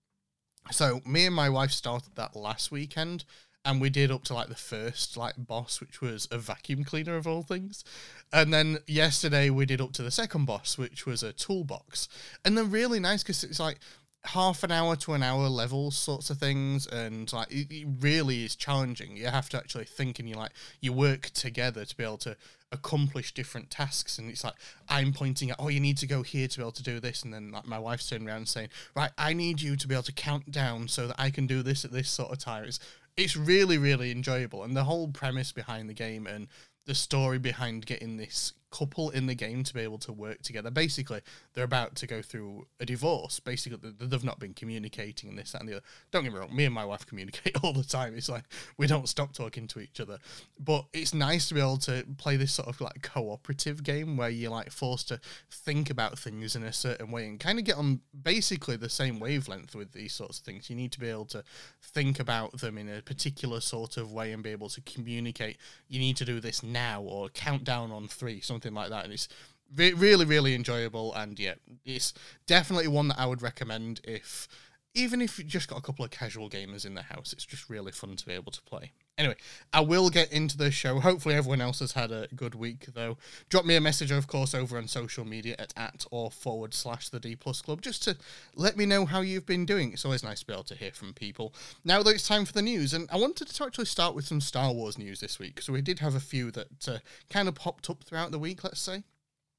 So 0.73 1.00
me 1.06 1.27
and 1.27 1.35
my 1.35 1.49
wife 1.49 1.71
started 1.71 2.17
that 2.17 2.35
last 2.35 2.73
weekend 2.73 3.25
and 3.67 3.81
we 3.81 3.91
did 3.91 4.13
up 4.13 4.23
to 4.25 4.35
like 4.35 4.49
the 4.49 4.55
first 4.55 5.17
like 5.17 5.35
boss 5.37 5.81
which 5.81 6.01
was 6.01 6.29
a 6.31 6.39
vacuum 6.39 6.85
cleaner 6.85 7.17
of 7.17 7.27
all 7.27 7.43
things. 7.43 7.85
And 8.33 8.55
then 8.55 8.79
yesterday 8.87 9.51
we 9.51 9.67
did 9.67 9.81
up 9.81 9.93
to 9.95 10.03
the 10.03 10.11
second 10.11 10.47
boss 10.47 10.79
which 10.79 11.05
was 11.05 11.23
a 11.23 11.33
toolbox. 11.33 12.09
And 12.45 12.57
they're 12.57 12.65
really 12.65 13.01
nice 13.01 13.25
because 13.25 13.43
it's 13.43 13.59
like 13.59 13.81
half 14.25 14.63
an 14.63 14.73
hour 14.73 14.97
to 14.97 15.13
an 15.13 15.23
hour 15.23 15.49
levels 15.49 15.97
sorts 15.97 16.31
of 16.31 16.39
things 16.39 16.87
and 16.87 17.33
like 17.33 17.51
it, 17.51 17.71
it, 17.71 17.87
really 18.01 18.45
is 18.45 18.55
challenging. 18.55 19.17
You 19.17 19.27
have 19.27 19.49
to 19.51 19.57
actually 19.57 19.85
think 19.85 20.21
and 20.21 20.29
you 20.29 20.37
like 20.37 20.53
you 20.81 20.93
work 20.93 21.31
together 21.31 21.85
to 21.85 21.97
be 21.97 22.05
able 22.05 22.19
to 22.19 22.37
accomplish 22.73 23.33
different 23.33 23.71
tasks 23.71 24.19
and 24.19 24.29
it's 24.29 24.43
like 24.43 24.57
i'm 24.89 25.13
pointing 25.13 25.51
at 25.51 25.57
oh 25.61 25.69
you 25.69 25.79
need 25.79 25.97
to 25.97 26.07
go 26.07 26.23
here 26.23 26.49
to 26.49 26.59
be 26.59 26.63
able 26.63 26.73
to 26.73 26.83
do 26.83 26.99
this 26.99 27.23
and 27.23 27.33
then 27.33 27.53
like 27.53 27.65
my 27.65 27.79
wife's 27.79 28.09
turning 28.09 28.29
around 28.29 28.49
saying 28.49 28.69
right 28.97 29.13
i 29.17 29.33
need 29.33 29.63
you 29.63 29.77
to 29.77 29.87
be 29.87 29.95
able 29.95 30.03
to 30.03 30.13
count 30.13 30.51
down 30.51 30.89
so 30.89 31.07
that 31.07 31.15
i 31.17 31.31
can 31.31 31.47
do 31.47 31.63
this 31.63 31.85
at 31.85 31.93
this 31.93 32.11
sort 32.11 32.33
of 32.33 32.39
time. 32.39 32.65
It's 32.65 32.81
it's 33.17 33.37
really 33.37 33.79
really 33.79 34.11
enjoyable. 34.11 34.65
And 34.65 34.77
the 34.77 34.85
whole 34.85 35.09
premise 35.09 35.53
behind 35.53 35.89
the 35.89 35.95
game 35.95 36.27
and 36.27 36.49
the 36.87 36.95
story 36.95 37.39
behind 37.39 37.87
getting 37.87 38.17
this 38.17 38.53
couple 38.71 39.11
in 39.11 39.27
the 39.27 39.35
game 39.35 39.63
to 39.65 39.75
be 39.75 39.81
able 39.81 39.99
to 39.99 40.13
work 40.13 40.43
together. 40.43 40.71
Basically, 40.71 41.21
they're 41.55 41.65
about 41.65 41.95
to 41.97 42.07
go 42.07 42.23
through 42.23 42.67
a 42.81 42.87
divorce. 42.87 43.41
Basically, 43.41 43.79
they've 43.99 44.25
not 44.25 44.39
been 44.39 44.55
communicating 44.55 45.31
and 45.31 45.39
this, 45.39 45.53
that, 45.53 45.61
and 45.61 45.69
the 45.69 45.77
other. 45.77 45.85
Don't 46.11 46.25
get 46.25 46.33
me 46.33 46.39
wrong, 46.39 46.55
me 46.55 46.65
and 46.65 46.75
my 46.75 46.85
wife 46.85 47.07
communicate 47.07 47.57
all 47.63 47.73
the 47.73 47.85
time. 47.85 48.15
It's 48.17 48.29
like 48.29 48.45
we 48.77 48.87
don't 48.87 49.09
stop 49.09 49.33
talking 49.33 49.67
to 49.69 49.81
each 49.81 50.01
other. 50.01 50.19
But 50.59 50.87
it's 50.93 51.15
nice 51.15 51.49
to 51.49 51.55
be 51.55 51.61
able 51.61 51.79
to 51.79 52.05
play 52.19 52.37
this 52.37 52.53
sort 52.53 52.69
of 52.69 52.81
like 52.81 53.03
cooperative 53.03 53.83
game 53.83 54.17
where 54.17 54.29
you're 54.29 54.51
like 54.51 54.71
forced 54.71 55.09
to 55.09 55.21
think 55.51 55.91
about 55.91 56.19
things 56.19 56.57
in 56.57 56.63
a 56.63 56.73
certain 56.73 57.11
way 57.11 57.27
and 57.27 57.39
kind 57.41 57.59
of 57.59 57.65
get 57.65 57.77
on 57.77 58.01
basically 58.23 58.77
the 58.77 58.89
same 58.89 59.21
wavelength 59.21 59.75
with 59.75 59.93
these 59.93 60.13
sorts 60.13 60.39
of 60.39 60.44
things. 60.44 60.69
You 60.69 60.77
need 60.77 60.93
to 60.93 61.01
be 61.01 61.08
able 61.08 61.27
to 61.27 61.44
think 61.82 62.19
about 62.19 62.61
them 62.61 62.79
in 62.79 62.89
a 62.89 63.03
particular 63.03 63.61
sort 63.61 63.96
of 63.96 64.13
way 64.13 64.32
and 64.32 64.43
be 64.43 64.51
able 64.51 64.69
to 64.70 64.81
communicate. 64.82 65.56
You 65.89 65.99
need 65.99 66.17
to 66.17 66.25
do 66.25 66.41
this 66.41 66.63
now 66.63 67.03
or 67.03 67.29
count 67.29 67.65
down 67.65 67.91
on 67.93 68.08
three, 68.08 68.41
something 68.41 68.56
something 68.56 68.75
like 68.75 68.91
that, 68.91 69.05
and 69.05 69.13
it's 69.13 69.29
re- 69.75 69.93
really 69.93 70.25
really 70.25 70.55
enjoyable. 70.55 71.15
And 71.15 71.39
yeah, 71.39 71.55
it's 71.84 72.15
definitely 72.46 72.89
one 72.89 73.08
that 73.08 73.19
I 73.19 73.27
would 73.27 73.43
recommend 73.43 74.01
if 74.05 74.48
even 74.94 75.20
if 75.20 75.39
you've 75.39 75.48
just 75.48 75.69
got 75.69 75.79
a 75.79 75.82
couple 75.82 76.05
of 76.05 76.10
casual 76.10 76.48
gamers 76.48 76.86
in 76.86 76.94
the 76.94 77.03
house, 77.03 77.32
it's 77.32 77.44
just 77.44 77.69
really 77.69 77.93
fun 77.93 78.17
to 78.17 78.27
be 78.27 78.32
able 78.32 78.53
to 78.53 78.63
play. 78.63 78.93
Anyway, 79.19 79.37
I 79.73 79.81
will 79.81 80.11
get 80.11 80.31
into 80.31 80.58
the 80.58 80.70
show. 80.70 81.01
Hopefully, 81.01 81.35
everyone 81.35 81.63
else 81.63 81.79
has 81.79 81.93
had 81.93 82.13
a 82.13 82.29
good 82.37 82.55
week, 82.55 82.85
though. 82.93 83.17
Drop 83.49 83.65
me 83.65 83.75
a 83.75 83.81
message, 83.81 84.11
of 84.11 84.27
course, 84.27 84.55
over 84.55 84.77
on 84.77 84.89
social 84.89 85.25
media 85.25 85.56
at 85.58 85.73
at 85.75 86.05
or 86.11 86.31
forward 86.31 86.75
slash 86.75 87.08
the 87.08 87.19
D 87.19 87.35
Plus 87.35 87.63
Club, 87.63 87.81
just 87.81 88.05
to 88.05 88.19
let 88.55 88.77
me 88.77 88.85
know 88.85 89.06
how 89.06 89.23
you've 89.23 89.46
been 89.46 89.65
doing. 89.65 89.93
It's 89.93 90.05
always 90.05 90.23
nice 90.23 90.41
to 90.41 90.46
be 90.46 90.53
able 90.53 90.65
to 90.65 90.75
hear 90.75 90.93
from 90.93 91.15
people. 91.15 91.55
Now, 91.82 92.03
though, 92.03 92.11
it's 92.11 92.29
time 92.29 92.44
for 92.44 92.53
the 92.53 92.61
news, 92.61 92.93
and 92.93 93.08
I 93.11 93.17
wanted 93.17 93.49
to 93.49 93.65
actually 93.65 93.87
start 93.87 94.15
with 94.15 94.27
some 94.27 94.43
Star 94.43 94.70
Wars 94.70 94.99
news 94.99 95.20
this 95.20 95.39
week. 95.39 95.63
So 95.63 95.73
we 95.73 95.81
did 95.81 96.01
have 96.01 96.15
a 96.15 96.20
few 96.20 96.51
that 96.51 96.87
uh, 96.87 96.99
kind 97.31 97.49
of 97.49 97.55
popped 97.55 97.89
up 97.89 98.05
throughout 98.05 98.32
the 98.32 98.39
week, 98.39 98.65
let's 98.65 98.81
say. 98.81 99.03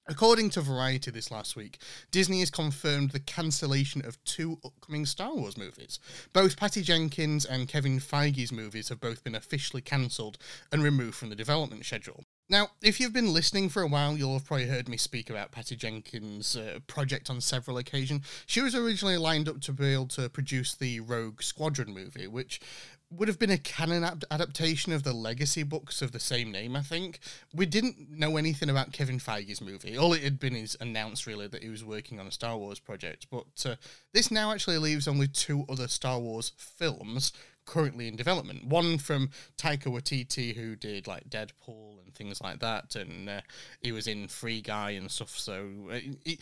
According 0.09 0.51
to 0.51 0.61
Variety 0.61 1.11
this 1.11 1.31
last 1.31 1.57
week, 1.57 1.79
Disney 2.11 2.39
has 2.39 2.49
confirmed 2.49 3.11
the 3.11 3.19
cancellation 3.19 4.05
of 4.05 4.23
two 4.23 4.57
upcoming 4.63 5.05
Star 5.05 5.35
Wars 5.35 5.57
movies. 5.57 5.99
Both 6.31 6.55
Patty 6.55 6.81
Jenkins 6.81 7.43
and 7.43 7.67
Kevin 7.67 7.99
Feige's 7.99 8.53
movies 8.53 8.87
have 8.87 9.01
both 9.01 9.25
been 9.25 9.35
officially 9.35 9.81
cancelled 9.81 10.37
and 10.71 10.81
removed 10.81 11.15
from 11.15 11.27
the 11.29 11.35
development 11.35 11.85
schedule. 11.85 12.23
Now, 12.49 12.69
if 12.81 13.01
you've 13.01 13.11
been 13.11 13.33
listening 13.33 13.67
for 13.67 13.81
a 13.81 13.87
while, 13.87 14.15
you'll 14.15 14.35
have 14.35 14.45
probably 14.45 14.67
heard 14.67 14.87
me 14.87 14.95
speak 14.95 15.29
about 15.29 15.51
Patty 15.51 15.75
Jenkins' 15.75 16.55
uh, 16.55 16.79
project 16.87 17.29
on 17.29 17.41
several 17.41 17.77
occasions. 17.77 18.25
She 18.45 18.61
was 18.61 18.73
originally 18.73 19.17
lined 19.17 19.49
up 19.49 19.59
to 19.61 19.73
be 19.73 19.87
able 19.87 20.07
to 20.07 20.29
produce 20.29 20.73
the 20.73 21.01
Rogue 21.01 21.41
Squadron 21.41 21.93
movie, 21.93 22.27
which 22.27 22.61
would 23.09 23.27
have 23.27 23.39
been 23.39 23.51
a 23.51 23.57
canon 23.57 24.03
ad- 24.03 24.25
adaptation 24.31 24.91
of 24.91 25.03
the 25.03 25.13
legacy 25.13 25.63
books 25.63 26.01
of 26.01 26.11
the 26.11 26.19
same 26.19 26.51
name, 26.51 26.75
I 26.75 26.81
think. 26.81 27.19
We 27.53 27.65
didn't 27.65 28.09
know 28.09 28.37
anything 28.37 28.69
about 28.69 28.91
Kevin 28.91 29.19
Feige's 29.19 29.61
movie. 29.61 29.97
All 29.97 30.13
it 30.13 30.23
had 30.23 30.39
been 30.39 30.55
is 30.55 30.75
announced, 30.81 31.25
really, 31.25 31.47
that 31.47 31.63
he 31.63 31.69
was 31.69 31.85
working 31.85 32.19
on 32.19 32.27
a 32.27 32.31
Star 32.31 32.57
Wars 32.57 32.79
project. 32.79 33.27
But 33.31 33.65
uh, 33.65 33.75
this 34.13 34.29
now 34.29 34.51
actually 34.51 34.77
leaves 34.77 35.07
only 35.07 35.27
two 35.27 35.65
other 35.69 35.87
Star 35.87 36.19
Wars 36.19 36.51
films 36.57 37.31
currently 37.65 38.07
in 38.07 38.15
development. 38.15 38.65
One 38.65 38.97
from 38.97 39.29
Taika 39.57 39.85
Waititi, 39.85 40.55
who 40.55 40.75
did 40.75 41.07
like 41.07 41.29
Deadpool 41.29 42.03
and 42.03 42.13
things 42.15 42.41
like 42.41 42.59
that, 42.59 42.95
and 42.95 43.29
uh, 43.29 43.41
he 43.81 43.91
was 43.91 44.07
in 44.07 44.27
Free 44.27 44.61
Guy 44.61 44.91
and 44.91 45.11
stuff. 45.11 45.37
So 45.37 45.67
uh, 45.91 45.99
it, 46.25 46.39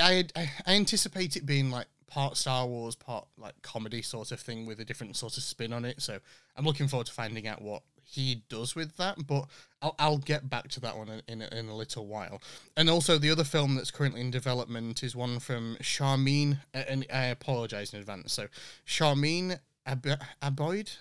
I, 0.00 0.24
I 0.34 0.50
anticipate 0.66 1.36
it 1.36 1.46
being 1.46 1.70
like 1.70 1.86
part 2.10 2.36
Star 2.36 2.66
Wars, 2.66 2.94
part 2.94 3.26
like 3.38 3.60
comedy 3.62 4.02
sort 4.02 4.32
of 4.32 4.40
thing 4.40 4.66
with 4.66 4.80
a 4.80 4.84
different 4.84 5.16
sort 5.16 5.36
of 5.36 5.42
spin 5.42 5.72
on 5.72 5.84
it. 5.84 6.02
So 6.02 6.18
I'm 6.56 6.64
looking 6.64 6.88
forward 6.88 7.06
to 7.06 7.12
finding 7.12 7.46
out 7.46 7.62
what 7.62 7.82
he 8.02 8.42
does 8.48 8.74
with 8.74 8.96
that, 8.96 9.26
but 9.26 9.46
I'll, 9.80 9.94
I'll 9.98 10.18
get 10.18 10.50
back 10.50 10.68
to 10.70 10.80
that 10.80 10.96
one 10.96 11.08
in, 11.08 11.22
in, 11.28 11.42
a, 11.42 11.56
in 11.56 11.68
a 11.68 11.76
little 11.76 12.06
while. 12.06 12.42
And 12.76 12.90
also, 12.90 13.18
the 13.18 13.30
other 13.30 13.44
film 13.44 13.76
that's 13.76 13.90
currently 13.90 14.20
in 14.20 14.30
development 14.30 15.02
is 15.02 15.14
one 15.14 15.38
from 15.38 15.76
Sharmeen, 15.80 16.58
and 16.74 17.06
I 17.12 17.26
apologize 17.26 17.94
in 17.94 18.00
advance. 18.00 18.32
So, 18.32 18.48
Sharmeen 18.86 19.60
Ab- 19.86 20.20
Aboid, 20.42 20.96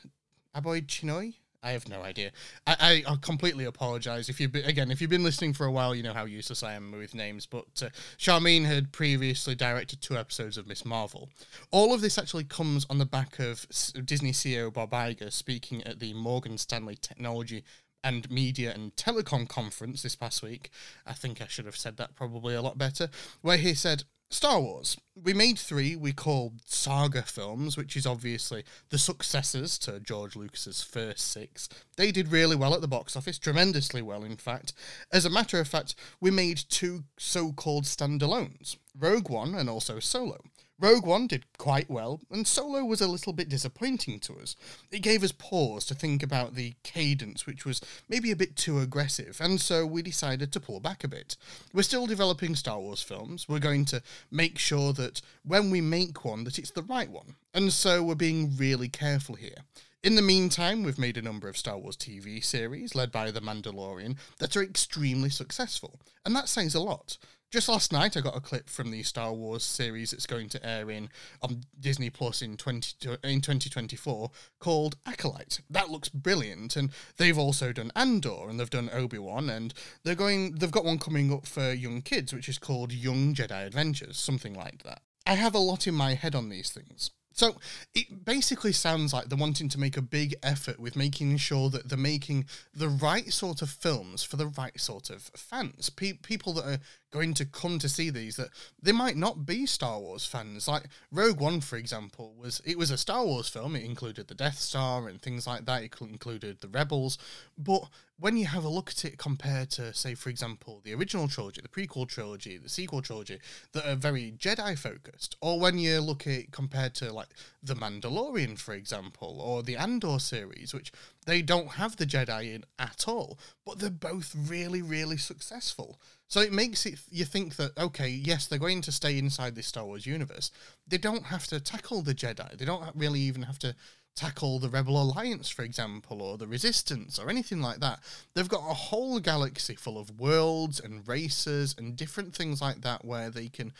Aboid 0.56 0.86
Chinoy? 0.86 1.34
I 1.62 1.72
have 1.72 1.89
no 1.89 2.01
idea. 2.01 2.32
I, 2.66 3.04
I, 3.06 3.16
completely 3.22 3.66
apologize 3.66 4.30
if 4.30 4.39
you've 4.39 4.54
been, 4.54 4.63
again 4.63 4.92
if 4.92 5.01
you've 5.01 5.10
been 5.10 5.25
listening 5.25 5.54
for 5.54 5.66
a 5.66 5.72
while, 5.72 5.94
you 5.94 6.04
know 6.04 6.13
how 6.13 6.24
useless 6.24 6.63
I 6.63 6.74
am 6.74 6.92
with 6.92 7.13
names. 7.13 7.46
But 7.46 7.84
uh, 7.84 7.89
Sharmeen 8.18 8.66
had 8.66 8.94
previously 8.94 9.56
directed 9.56 10.01
two 10.01 10.18
episodes 10.18 10.58
of 10.58 10.68
Miss 10.68 10.86
Marvel. 10.86 11.30
All 11.72 11.94
of 11.94 12.00
this 12.00 12.18
actually 12.18 12.46
comes 12.46 12.86
on 12.89 12.98
the 12.98 13.06
back 13.06 13.39
of 13.39 13.68
Disney 14.06 14.32
CEO 14.32 14.72
Bob 14.72 14.92
Iger 14.92 15.32
speaking 15.34 15.84
at 15.84 16.00
the 16.00 16.13
Morgan 16.13 16.58
Stanley 16.58 16.96
Technology 16.96 17.63
and 18.04 18.32
Media 18.32 18.72
and 18.74 18.96
Telecom 18.96 19.48
Conference 19.48 20.01
this 20.01 20.16
past 20.16 20.42
week. 20.42 20.70
I 21.06 21.12
think 21.12 21.42
I 21.42 21.48
should 21.48 21.66
have 21.66 21.75
said 21.75 21.98
that 21.98 22.16
probably 22.16 22.56
a 22.56 22.62
lot 22.62 22.78
better, 22.78 23.10
where 23.42 23.58
he 23.58 23.74
said 23.74 24.04
Star 24.31 24.62
Wars. 24.62 24.95
We 25.15 25.33
made 25.33 25.57
three 25.57 25.95
we 25.95 26.13
called 26.13 26.62
saga 26.65 27.24
films, 27.24 27.75
which 27.75 27.95
is 27.95 28.05
obviously 28.05 28.63
the 28.89 29.00
successors 29.00 29.79
to 29.79 30.00
George 30.00 30.36
Lucas's 30.36 30.83
first 30.83 31.31
six. 31.31 31.67
They 31.98 32.12
did 32.12 32.31
really 32.31 32.55
well 32.55 32.75
at 32.75 32.81
the 32.81 32.88
box 32.88 33.15
office, 33.15 33.39
tremendously 33.39 34.03
well, 34.03 34.24
in 34.24 34.38
fact. 34.38 34.74
As 35.12 35.25
a 35.25 35.31
matter 35.31 35.59
of 35.59 35.67
fact, 35.67 35.95
we 36.21 36.29
made 36.29 36.57
two 36.69 37.05
so 37.17 37.51
called 37.51 37.86
standalones 37.86 38.77
Rogue 38.95 39.29
One 39.29 39.55
and 39.55 39.67
also 39.67 40.00
Solo. 40.00 40.38
Rogue 40.81 41.05
One 41.05 41.27
did 41.27 41.45
quite 41.57 41.89
well, 41.89 42.21
and 42.31 42.48
Solo 42.48 42.86
was 42.86 43.01
a 43.01 43.07
little 43.07 43.33
bit 43.33 43.50
disappointing 43.50 44.19
to 44.21 44.36
us. 44.39 44.55
It 44.91 45.00
gave 45.00 45.24
us 45.24 45.33
pause 45.33 45.86
to 45.86 45.95
think 45.95 46.24
about 46.24 46.55
the 46.55 46.75
cadence, 46.83 47.45
which 47.45 47.65
was 47.65 47.81
maybe 48.07 48.31
a 48.31 48.36
bit 48.36 48.55
too 48.55 48.79
aggressive, 48.79 49.41
and 49.41 49.59
so 49.59 49.86
we 49.86 50.01
decided 50.01 50.53
to 50.53 50.59
pull 50.62 50.79
back 50.79 51.03
a 51.03 51.09
bit. 51.09 51.36
We're 51.74 51.83
still 51.83 52.07
developing 52.07 52.55
Star 52.55 52.79
Wars 52.79 53.01
films. 53.01 53.50
We're 53.50 53.59
going 53.59 53.83
to 53.86 54.01
make 54.31 54.57
sure 54.57 54.93
that 54.93 55.21
when 55.43 55.69
we 55.69 55.81
make 55.81 56.24
one, 56.24 56.45
that 56.45 56.57
it's 56.57 56.71
the 56.71 56.83
right 56.83 57.09
one, 57.09 57.36
and 57.53 57.74
so 57.74 58.01
we're 58.01 58.15
being 58.15 58.55
really 58.55 58.88
careful 58.88 59.36
here. 59.36 59.65
In 60.01 60.15
the 60.15 60.21
meantime, 60.21 60.83
we've 60.83 60.98
made 60.98 61.17
a 61.17 61.21
number 61.21 61.50
of 61.50 61.57
Star 61.57 61.77
Wars 61.77 61.98
TV 61.98 62.41
series, 62.41 62.95
led 62.95 63.12
by 63.12 63.31
The 63.31 63.41
Mandalorian, 63.41 64.15
that 64.38 64.55
are 64.55 64.63
extremely 64.63 65.29
successful, 65.29 66.00
and 66.25 66.33
that 66.38 66.48
says 66.48 66.74
a 66.74 66.79
lot. 66.79 67.17
Just 67.51 67.68
last 67.68 67.91
night, 67.91 68.15
I 68.15 68.22
got 68.22 68.38
a 68.38 68.41
clip 68.41 68.70
from 68.70 68.91
the 68.91 69.01
Star 69.01 69.34
Wars 69.34 69.63
series 69.63 70.12
that's 70.12 70.27
going 70.27 70.50
to 70.50 70.63
air 70.63 70.91
in 70.91 71.10
on 71.41 71.62
Disney 71.79 72.12
Plus 72.12 72.44
in 72.44 72.58
twenty 72.58 72.94
in 73.24 73.41
twenty 73.41 73.72
twenty 73.72 73.96
four 73.96 74.29
called 74.60 74.98
Acolyte. 75.08 75.60
That 75.68 75.89
looks 75.89 76.10
brilliant, 76.10 76.75
and 76.75 76.91
they've 77.18 77.39
also 77.39 77.74
done 77.74 77.91
Andor 77.96 78.48
and 78.48 78.60
they've 78.60 78.70
done 78.70 78.91
Obi 78.94 79.18
Wan, 79.18 79.50
and 79.50 79.74
they're 80.03 80.13
going. 80.13 80.58
They've 80.60 80.70
got 80.70 80.86
one 80.86 81.00
coming 81.00 81.34
up 81.34 81.48
for 81.48 81.74
young 81.74 82.03
kids, 82.03 82.34
which 82.34 82.50
is 82.50 82.60
called 82.60 82.94
Young 82.94 83.34
Jedi 83.34 83.65
Adventures, 83.65 84.20
something 84.20 84.53
like 84.53 84.84
that. 84.84 85.01
I 85.25 85.34
have 85.34 85.56
a 85.56 85.60
lot 85.60 85.88
in 85.88 85.96
my 85.96 86.13
head 86.13 86.36
on 86.36 86.50
these 86.50 86.70
things. 86.70 87.10
So 87.32 87.56
it 87.96 88.25
basically 88.25 88.74
sounds 88.74 89.13
like 89.13 89.29
they're 89.29 89.38
wanting 89.38 89.70
to 89.70 89.79
make 89.79 89.96
a 89.96 90.01
big 90.01 90.36
effort 90.44 90.77
with 90.77 90.98
making 90.98 91.38
sure 91.38 91.70
that 91.70 91.88
they're 91.88 91.98
making 91.98 92.48
the 92.74 92.89
right 92.89 93.32
sort 93.32 93.62
of 93.62 93.70
films 93.70 94.24
for 94.24 94.36
the 94.36 94.48
right 94.48 94.77
sort 94.77 95.10
of 95.10 95.32
fans, 95.38 95.89
Pe- 95.89 96.13
people 96.13 96.51
that 96.53 96.65
are 96.65 96.79
going 97.12 97.34
to 97.36 97.46
come 97.46 97.80
to 97.80 97.89
see 97.89 98.10
these 98.10 98.36
that 98.36 98.50
they 98.82 98.92
might 98.92 99.18
not 99.18 99.46
be 99.46 99.66
Star 99.66 100.00
Wars 100.00 100.25
fans. 100.25 100.68
Like 100.68 100.84
Rogue 101.12 101.39
One, 101.39 101.62
for 101.62 101.78
example, 101.78 102.34
was 102.38 102.62
it 102.66 102.78
was 102.78 102.92
a 102.92 102.98
Star 102.98 103.25
Wars 103.25 103.50
film. 103.50 103.75
It 103.75 103.84
included 103.84 104.28
the 104.28 104.36
Death 104.36 104.60
Star 104.60 105.08
and 105.08 105.22
things 105.22 105.48
like 105.48 105.66
that. 105.66 105.84
It 105.84 105.94
included 106.01 106.62
the 106.62 106.68
Rebels, 106.68 107.18
but 107.58 107.89
when 108.20 108.36
you 108.36 108.46
have 108.48 108.66
a 108.66 108.70
look 108.70 108.89
at 108.89 109.06
it 109.06 109.18
compared 109.18 109.70
to, 109.72 109.94
say, 109.94 110.13
for 110.13 110.30
example, 110.30 110.82
the 110.84 110.94
original 110.94 111.30
trilogy, 111.30 111.62
the 111.62 111.70
prequel 111.70 112.08
trilogy, 112.08 112.58
the 112.58 112.68
sequel 112.68 113.01
trilogy, 113.01 113.39
that 113.72 113.88
are 113.88 113.96
very 113.96 114.34
Jedi 114.38 114.78
focused, 114.78 115.38
or 115.42 115.60
when 115.60 115.78
you 115.78 116.01
look 116.01 116.28
at 116.28 116.34
it 116.34 116.51
compared 116.51 116.96
to 116.96 117.13
like 117.13 117.30
the 117.63 117.75
Mandalorian, 117.75 118.60
for 118.60 118.74
example, 118.74 119.39
or 119.42 119.63
the 119.63 119.78
Andor 119.78 120.20
series, 120.20 120.74
which 120.74 120.92
they 121.25 121.42
don't 121.42 121.72
have 121.72 121.96
the 121.96 122.06
Jedi 122.06 122.54
in 122.54 122.66
at 122.78 123.06
all, 123.08 123.39
but 123.66 123.80
they're 123.80 123.89
both 123.89 124.36
really, 124.36 124.82
really 124.82 125.18
successful. 125.18 126.00
So 126.29 126.41
it 126.41 126.53
makes 126.53 126.86
it 126.86 127.00
you 127.09 127.25
think 127.25 127.55
that 127.57 127.77
okay, 127.77 128.07
yes, 128.07 128.48
they're 128.48 128.59
going 128.59 128.81
to 128.81 128.91
stay 128.91 129.17
inside 129.17 129.55
this 129.55 129.67
Star 129.67 129.86
Wars 129.86 130.05
universe. 130.05 130.51
They 130.88 130.98
don't 130.98 131.25
have 131.25 131.48
to 131.48 131.59
tackle 131.59 132.01
the 132.01 132.13
Jedi. 132.13 132.57
They 132.57 132.65
don't 132.65 132.95
really 132.95 133.19
even 133.19 133.41
have 133.41 133.59
to 133.59 133.75
tackle 134.15 134.59
the 134.59 134.69
Rebel 134.69 135.01
Alliance, 135.01 135.50
for 135.50 135.63
example, 135.63 136.21
or 136.21 136.38
the 136.38 136.48
Resistance, 136.48 137.17
or 137.17 137.29
anything 137.29 137.62
like 137.62 137.79
that. 137.79 138.00
They've 138.33 138.50
got 138.50 138.69
a 138.69 138.74
whole 138.74 139.19
galaxy 139.19 139.75
full 139.75 139.98
of 139.98 140.19
worlds 140.19 140.79
and 140.79 141.07
races 141.07 141.74
and 141.77 141.95
different 141.95 142.36
things 142.36 142.62
like 142.62 142.81
that 142.81 143.05
where 143.05 143.29
they 143.29 143.48
can 143.48 143.71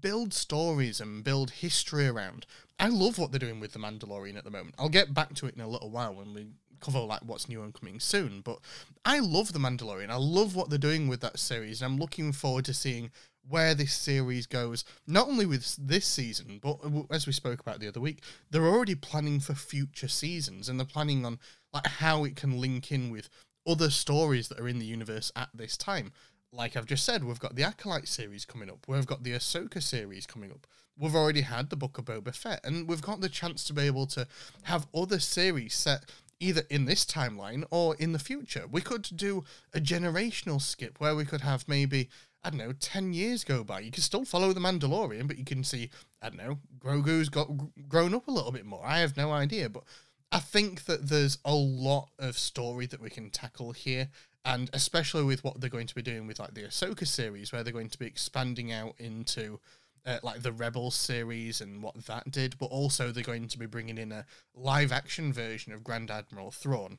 build 0.00 0.32
stories 0.32 1.00
and 1.00 1.24
build 1.24 1.50
history 1.50 2.06
around. 2.06 2.46
I 2.78 2.88
love 2.88 3.18
what 3.18 3.32
they're 3.32 3.40
doing 3.40 3.60
with 3.60 3.72
the 3.72 3.80
Mandalorian 3.80 4.36
at 4.36 4.44
the 4.44 4.50
moment. 4.50 4.76
I'll 4.78 4.88
get 4.88 5.12
back 5.12 5.34
to 5.34 5.46
it 5.46 5.56
in 5.56 5.60
a 5.60 5.68
little 5.68 5.90
while 5.90 6.14
when 6.14 6.32
we 6.32 6.46
cover 6.80 7.00
like 7.00 7.20
what's 7.24 7.48
new 7.48 7.62
and 7.62 7.74
coming 7.74 8.00
soon. 8.00 8.40
But 8.40 8.58
I 9.04 9.18
love 9.18 9.52
the 9.52 9.58
Mandalorian. 9.58 10.10
I 10.10 10.16
love 10.16 10.54
what 10.54 10.70
they're 10.70 10.78
doing 10.78 11.08
with 11.08 11.20
that 11.20 11.38
series, 11.38 11.82
and 11.82 11.92
I'm 11.92 11.98
looking 11.98 12.32
forward 12.32 12.64
to 12.66 12.74
seeing 12.74 13.10
where 13.48 13.74
this 13.74 13.94
series 13.94 14.46
goes. 14.46 14.84
Not 15.06 15.28
only 15.28 15.46
with 15.46 15.76
this 15.76 16.06
season, 16.06 16.60
but 16.62 16.78
uh, 16.84 17.02
as 17.10 17.26
we 17.26 17.32
spoke 17.32 17.60
about 17.60 17.80
the 17.80 17.88
other 17.88 18.00
week, 18.00 18.22
they're 18.50 18.66
already 18.66 18.94
planning 18.94 19.40
for 19.40 19.54
future 19.54 20.08
seasons, 20.08 20.68
and 20.68 20.78
they're 20.78 20.86
planning 20.86 21.24
on 21.24 21.38
like 21.72 21.86
how 21.86 22.24
it 22.24 22.36
can 22.36 22.60
link 22.60 22.92
in 22.92 23.10
with 23.10 23.28
other 23.66 23.90
stories 23.90 24.48
that 24.48 24.60
are 24.60 24.68
in 24.68 24.78
the 24.78 24.86
universe 24.86 25.30
at 25.36 25.50
this 25.54 25.76
time. 25.76 26.12
Like 26.52 26.76
I've 26.76 26.86
just 26.86 27.04
said, 27.04 27.24
we've 27.24 27.38
got 27.38 27.56
the 27.56 27.62
Acolyte 27.62 28.08
series 28.08 28.46
coming 28.46 28.70
up. 28.70 28.86
We've 28.88 29.06
got 29.06 29.22
the 29.22 29.32
Ahsoka 29.32 29.82
series 29.82 30.26
coming 30.26 30.50
up. 30.50 30.66
We've 30.98 31.14
already 31.14 31.42
had 31.42 31.70
the 31.70 31.76
Book 31.76 31.98
of 31.98 32.06
Boba 32.06 32.34
Fett, 32.34 32.60
and 32.64 32.88
we've 32.88 33.02
got 33.02 33.20
the 33.20 33.28
chance 33.28 33.64
to 33.64 33.74
be 33.74 33.82
able 33.82 34.06
to 34.06 34.26
have 34.62 34.86
other 34.94 35.20
series 35.20 35.74
set 35.74 36.10
either 36.40 36.62
in 36.70 36.84
this 36.84 37.04
timeline 37.04 37.64
or 37.70 37.96
in 37.96 38.12
the 38.12 38.18
future. 38.18 38.64
We 38.70 38.80
could 38.80 39.08
do 39.14 39.44
a 39.74 39.80
generational 39.80 40.60
skip 40.60 41.00
where 41.00 41.14
we 41.14 41.24
could 41.24 41.40
have 41.40 41.68
maybe, 41.68 42.08
I 42.42 42.50
don't 42.50 42.58
know, 42.58 42.72
10 42.72 43.12
years 43.12 43.44
go 43.44 43.64
by. 43.64 43.80
You 43.80 43.90
can 43.90 44.02
still 44.02 44.24
follow 44.24 44.52
the 44.52 44.60
Mandalorian, 44.60 45.26
but 45.26 45.38
you 45.38 45.44
can 45.44 45.64
see, 45.64 45.90
I 46.22 46.28
don't 46.28 46.38
know, 46.38 46.58
Grogu's 46.78 47.28
got 47.28 47.48
grown 47.88 48.14
up 48.14 48.28
a 48.28 48.32
little 48.32 48.52
bit 48.52 48.66
more. 48.66 48.84
I 48.84 48.98
have 49.00 49.16
no 49.16 49.32
idea, 49.32 49.68
but 49.68 49.84
I 50.30 50.38
think 50.38 50.84
that 50.84 51.08
there's 51.08 51.38
a 51.44 51.54
lot 51.54 52.10
of 52.18 52.38
story 52.38 52.86
that 52.86 53.00
we 53.00 53.10
can 53.10 53.30
tackle 53.30 53.72
here. 53.72 54.08
And 54.44 54.70
especially 54.72 55.24
with 55.24 55.44
what 55.44 55.60
they're 55.60 55.68
going 55.68 55.88
to 55.88 55.94
be 55.94 56.02
doing 56.02 56.26
with 56.26 56.38
like 56.38 56.54
the 56.54 56.62
Ahsoka 56.62 57.06
series, 57.06 57.52
where 57.52 57.62
they're 57.62 57.72
going 57.72 57.90
to 57.90 57.98
be 57.98 58.06
expanding 58.06 58.72
out 58.72 58.94
into 58.98 59.60
uh, 60.08 60.18
like 60.22 60.42
the 60.42 60.52
Rebels 60.52 60.94
series 60.94 61.60
and 61.60 61.82
what 61.82 62.06
that 62.06 62.30
did, 62.30 62.58
but 62.58 62.66
also 62.66 63.12
they're 63.12 63.22
going 63.22 63.48
to 63.48 63.58
be 63.58 63.66
bringing 63.66 63.98
in 63.98 64.10
a 64.10 64.24
live 64.54 64.90
action 64.90 65.32
version 65.32 65.72
of 65.72 65.84
Grand 65.84 66.10
Admiral 66.10 66.50
Thrawn. 66.50 66.98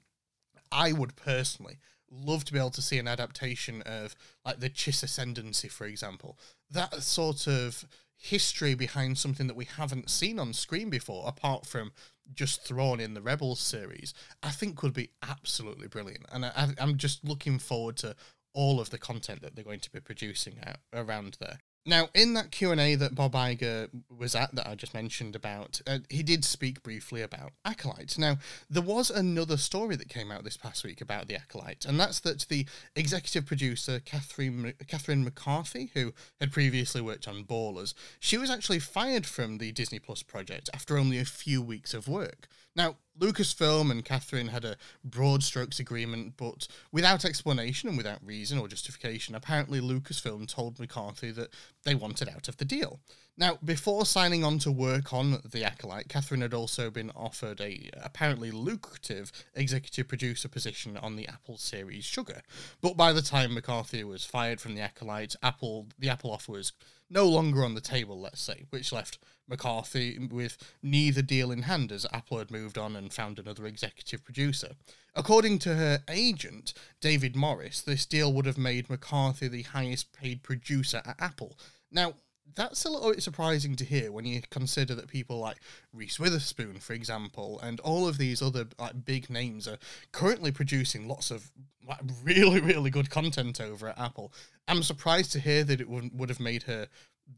I 0.72 0.92
would 0.92 1.16
personally 1.16 1.80
love 2.12 2.46
to 2.46 2.54
be 2.54 2.60
able 2.60 2.70
to 2.72 2.82
see 2.82 3.00
an 3.00 3.08
adaptation 3.08 3.82
of 3.82 4.16
like 4.46 4.60
the 4.60 4.70
Chiss 4.70 5.04
Ascendancy, 5.04 5.68
for 5.68 5.86
example. 5.88 6.38
That 6.70 7.02
sort 7.02 7.48
of 7.48 7.86
history 8.16 8.76
behind 8.76 9.18
something 9.18 9.48
that 9.48 9.56
we 9.56 9.66
haven't 9.66 10.10
seen 10.10 10.40
on 10.40 10.54
screen 10.54 10.90
before, 10.90 11.28
apart 11.28 11.66
from 11.66 11.92
just 12.32 12.64
Thrawn 12.64 13.00
in 13.00 13.16
the 13.16 13.22
Rebels 13.22 13.60
series, 13.60 14.14
I 14.44 14.52
think 14.52 14.84
would 14.84 14.94
be 14.94 15.10
absolutely 15.28 15.88
brilliant. 15.88 16.26
And 16.32 16.46
I, 16.46 16.74
am 16.78 16.98
just 16.98 17.24
looking 17.24 17.58
forward 17.58 17.98
to 17.98 18.16
all 18.54 18.80
of 18.80 18.92
the 18.92 18.98
content 18.98 19.42
that 19.42 19.56
they're 19.56 19.64
going 19.64 19.80
to 19.80 19.92
be 19.92 20.00
producing 20.00 20.58
out 20.66 20.78
around 20.94 21.38
there. 21.40 21.60
Now, 21.86 22.10
in 22.14 22.34
that 22.34 22.52
Q 22.52 22.72
and 22.72 22.80
A 22.80 22.96
that 22.96 23.16
Bob 23.16 23.34
Iger 23.34 23.90
was 24.16 24.36
at, 24.36 24.54
that 24.54 24.68
I 24.68 24.76
just 24.76 24.94
mentioned 24.94 25.36
about, 25.36 25.82
uh, 25.88 26.00
he 26.10 26.24
did 26.24 26.44
speak 26.44 26.84
briefly 26.84 27.22
about 27.22 27.54
Acolyte. 27.66 28.18
Now, 28.18 28.38
there 28.70 28.84
was 28.84 29.10
another 29.10 29.58
story 29.58 29.96
that 29.96 30.10
came 30.10 30.30
out 30.30 30.44
this 30.44 30.58
past 30.58 30.84
week 30.84 31.02
about 31.02 31.28
the 31.28 31.36
Acolyte, 31.36 31.86
and 31.86 32.00
that's 32.00 32.20
that 32.22 32.46
the 32.50 32.66
executive 32.96 33.46
producer 33.46 34.00
Catherine 34.00 34.74
Catherine 34.88 35.24
McCarthy, 35.24 35.92
who 35.94 36.14
had 36.40 36.52
previously 36.52 37.02
worked 37.02 37.28
on 37.28 37.44
Ballers, 37.46 37.94
she 38.20 38.38
was 38.38 38.50
actually 38.50 38.80
fired 38.80 39.26
from 39.26 39.58
the 39.58 39.72
Disney 39.72 40.00
Plus 40.00 40.22
project 40.22 40.70
after 40.74 40.98
only 40.98 41.18
a 41.18 41.26
few 41.26 41.62
weeks 41.62 41.94
of 41.94 42.08
work. 42.08 42.48
Now, 42.80 42.96
Lucasfilm 43.20 43.92
and 43.92 44.06
Catherine 44.06 44.48
had 44.48 44.64
a 44.64 44.78
broad 45.04 45.44
strokes 45.44 45.82
agreement, 45.82 46.36
but 46.38 46.66
without 46.94 47.26
explanation 47.26 47.90
and 47.90 47.98
without 47.98 48.26
reason 48.26 48.58
or 48.58 48.70
justification, 48.70 49.36
apparently 49.36 49.82
Lucasfilm 49.82 50.48
told 50.48 50.80
McCarthy 50.80 51.30
that 51.32 51.50
they 51.84 51.94
wanted 51.94 52.30
out 52.30 52.48
of 52.48 52.56
the 52.56 52.64
deal. 52.64 53.02
Now, 53.36 53.60
before 53.66 54.06
signing 54.06 54.46
on 54.46 54.60
to 54.60 54.72
work 54.72 55.12
on 55.12 55.42
The 55.52 55.66
Acolyte, 55.66 56.08
Catherine 56.08 56.40
had 56.40 56.54
also 56.54 56.90
been 56.90 57.12
offered 57.18 57.60
a 57.60 57.90
apparently 58.02 58.50
lucrative 58.50 59.34
executive 59.56 60.08
producer 60.08 60.48
position 60.48 60.96
on 60.96 61.18
the 61.18 61.28
Apple 61.28 61.58
series 61.58 62.06
Sugar. 62.06 62.42
But 62.80 62.96
by 62.96 63.12
the 63.12 63.22
time 63.22 63.56
McCarthy 63.56 64.06
was 64.06 64.24
fired 64.24 64.62
from 64.62 64.76
The 64.76 64.82
Acolyte, 64.82 65.36
Apple 65.44 65.88
the 66.00 66.08
Apple 66.08 66.32
offer 66.32 66.54
was 66.54 66.72
no 67.10 67.26
longer 67.28 67.64
on 67.64 67.74
the 67.74 67.82
table, 67.82 68.20
let's 68.20 68.42
say, 68.42 68.66
which 68.70 68.92
left 68.92 69.20
McCarthy 69.48 70.20
with 70.20 70.58
neither 70.84 71.22
deal 71.22 71.52
in 71.52 71.64
hand 71.64 71.92
as 71.92 72.06
Apple 72.14 72.38
had 72.38 72.52
moved 72.52 72.78
on 72.78 72.96
and 72.96 73.12
found 73.12 73.40
another 73.40 73.66
executive 73.66 74.24
producer. 74.24 74.76
According 75.16 75.60
to 75.60 75.76
her 75.76 76.04
agent, 76.08 76.74
David 77.02 77.36
Morris, 77.36 77.82
this 77.82 78.06
deal 78.06 78.32
would 78.34 78.46
have 78.46 78.58
made 78.58 78.90
McCarthy 78.90 79.48
the 79.48 79.64
highest 79.64 80.14
paid 80.14 80.44
producer 80.44 81.02
at 81.06 81.16
Apple. 81.20 81.58
Now, 81.92 82.14
that's 82.56 82.86
a 82.86 82.90
little 82.90 83.12
bit 83.12 83.24
surprising 83.24 83.76
to 83.76 83.86
hear 83.86 84.12
when 84.12 84.26
you 84.26 84.42
consider 84.50 84.96
that 84.96 85.08
people 85.08 85.40
like 85.40 85.58
Reese 85.94 86.20
Witherspoon, 86.20 86.80
for 86.80 86.94
example, 86.94 87.60
and 87.62 87.80
all 87.82 88.08
of 88.08 88.18
these 88.18 88.42
other 88.42 88.68
like 88.78 89.06
big 89.06 89.30
names 89.30 89.68
are 89.68 89.78
currently 90.12 90.52
producing 90.52 91.08
lots 91.08 91.32
of 91.32 91.52
like 91.88 92.00
really 92.24 92.60
really 92.60 92.90
good 92.90 93.10
content 93.10 93.60
over 93.62 93.90
at 93.90 94.00
Apple. 94.00 94.34
I'm 94.68 94.84
surprised 94.84 95.32
to 95.34 95.40
hear 95.40 95.64
that 95.64 95.82
it 95.82 95.90
would 95.90 96.18
would 96.18 96.30
have 96.30 96.40
made 96.40 96.64
her 96.64 96.88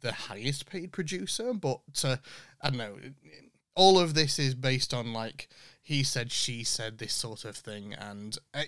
the 0.01 0.13
highest 0.13 0.65
paid 0.65 0.91
producer, 0.91 1.53
but 1.53 1.82
uh, 2.03 2.18
I 2.62 2.70
don't 2.70 2.77
know. 2.77 2.98
All 3.75 4.00
of 4.00 4.13
this 4.13 4.39
is 4.39 4.56
based 4.56 4.94
on 4.94 5.13
like 5.13 5.48
he 5.82 6.03
said, 6.03 6.32
she 6.32 6.63
said, 6.63 6.98
this 6.98 7.13
sort 7.13 7.46
of 7.46 7.56
thing, 7.56 7.94
and. 7.94 8.38
Uh, 8.53 8.63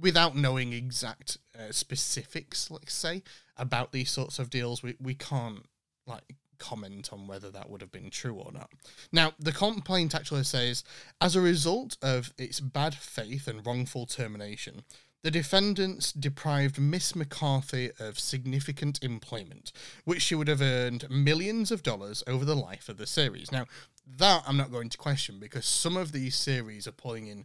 without 0.00 0.34
knowing 0.34 0.72
exact 0.72 1.36
uh, 1.58 1.70
specifics, 1.70 2.70
let's 2.70 2.94
say, 2.94 3.22
about 3.56 3.92
these 3.92 4.10
sorts 4.10 4.38
of 4.38 4.48
deals, 4.48 4.82
we, 4.82 4.96
we 5.00 5.14
can't 5.14 5.66
like 6.10 6.36
comment 6.58 7.12
on 7.12 7.26
whether 7.26 7.50
that 7.50 7.70
would 7.70 7.80
have 7.80 7.90
been 7.90 8.10
true 8.10 8.34
or 8.34 8.52
not. 8.52 8.70
Now, 9.10 9.32
the 9.38 9.52
complaint 9.52 10.14
actually 10.14 10.44
says, 10.44 10.84
as 11.20 11.34
a 11.34 11.40
result 11.40 11.96
of 12.02 12.32
its 12.38 12.60
bad 12.60 12.94
faith 12.94 13.48
and 13.48 13.66
wrongful 13.66 14.06
termination, 14.06 14.82
the 15.22 15.30
defendants 15.30 16.12
deprived 16.12 16.78
Miss 16.78 17.14
McCarthy 17.14 17.90
of 17.98 18.18
significant 18.18 19.02
employment, 19.02 19.72
which 20.04 20.22
she 20.22 20.34
would 20.34 20.48
have 20.48 20.62
earned 20.62 21.10
millions 21.10 21.70
of 21.70 21.82
dollars 21.82 22.22
over 22.26 22.44
the 22.44 22.56
life 22.56 22.88
of 22.88 22.96
the 22.96 23.06
series. 23.06 23.52
Now, 23.52 23.66
that 24.06 24.42
I'm 24.46 24.56
not 24.56 24.72
going 24.72 24.88
to 24.88 24.98
question 24.98 25.38
because 25.38 25.66
some 25.66 25.96
of 25.96 26.12
these 26.12 26.34
series 26.34 26.86
are 26.86 26.92
pulling 26.92 27.26
in 27.26 27.44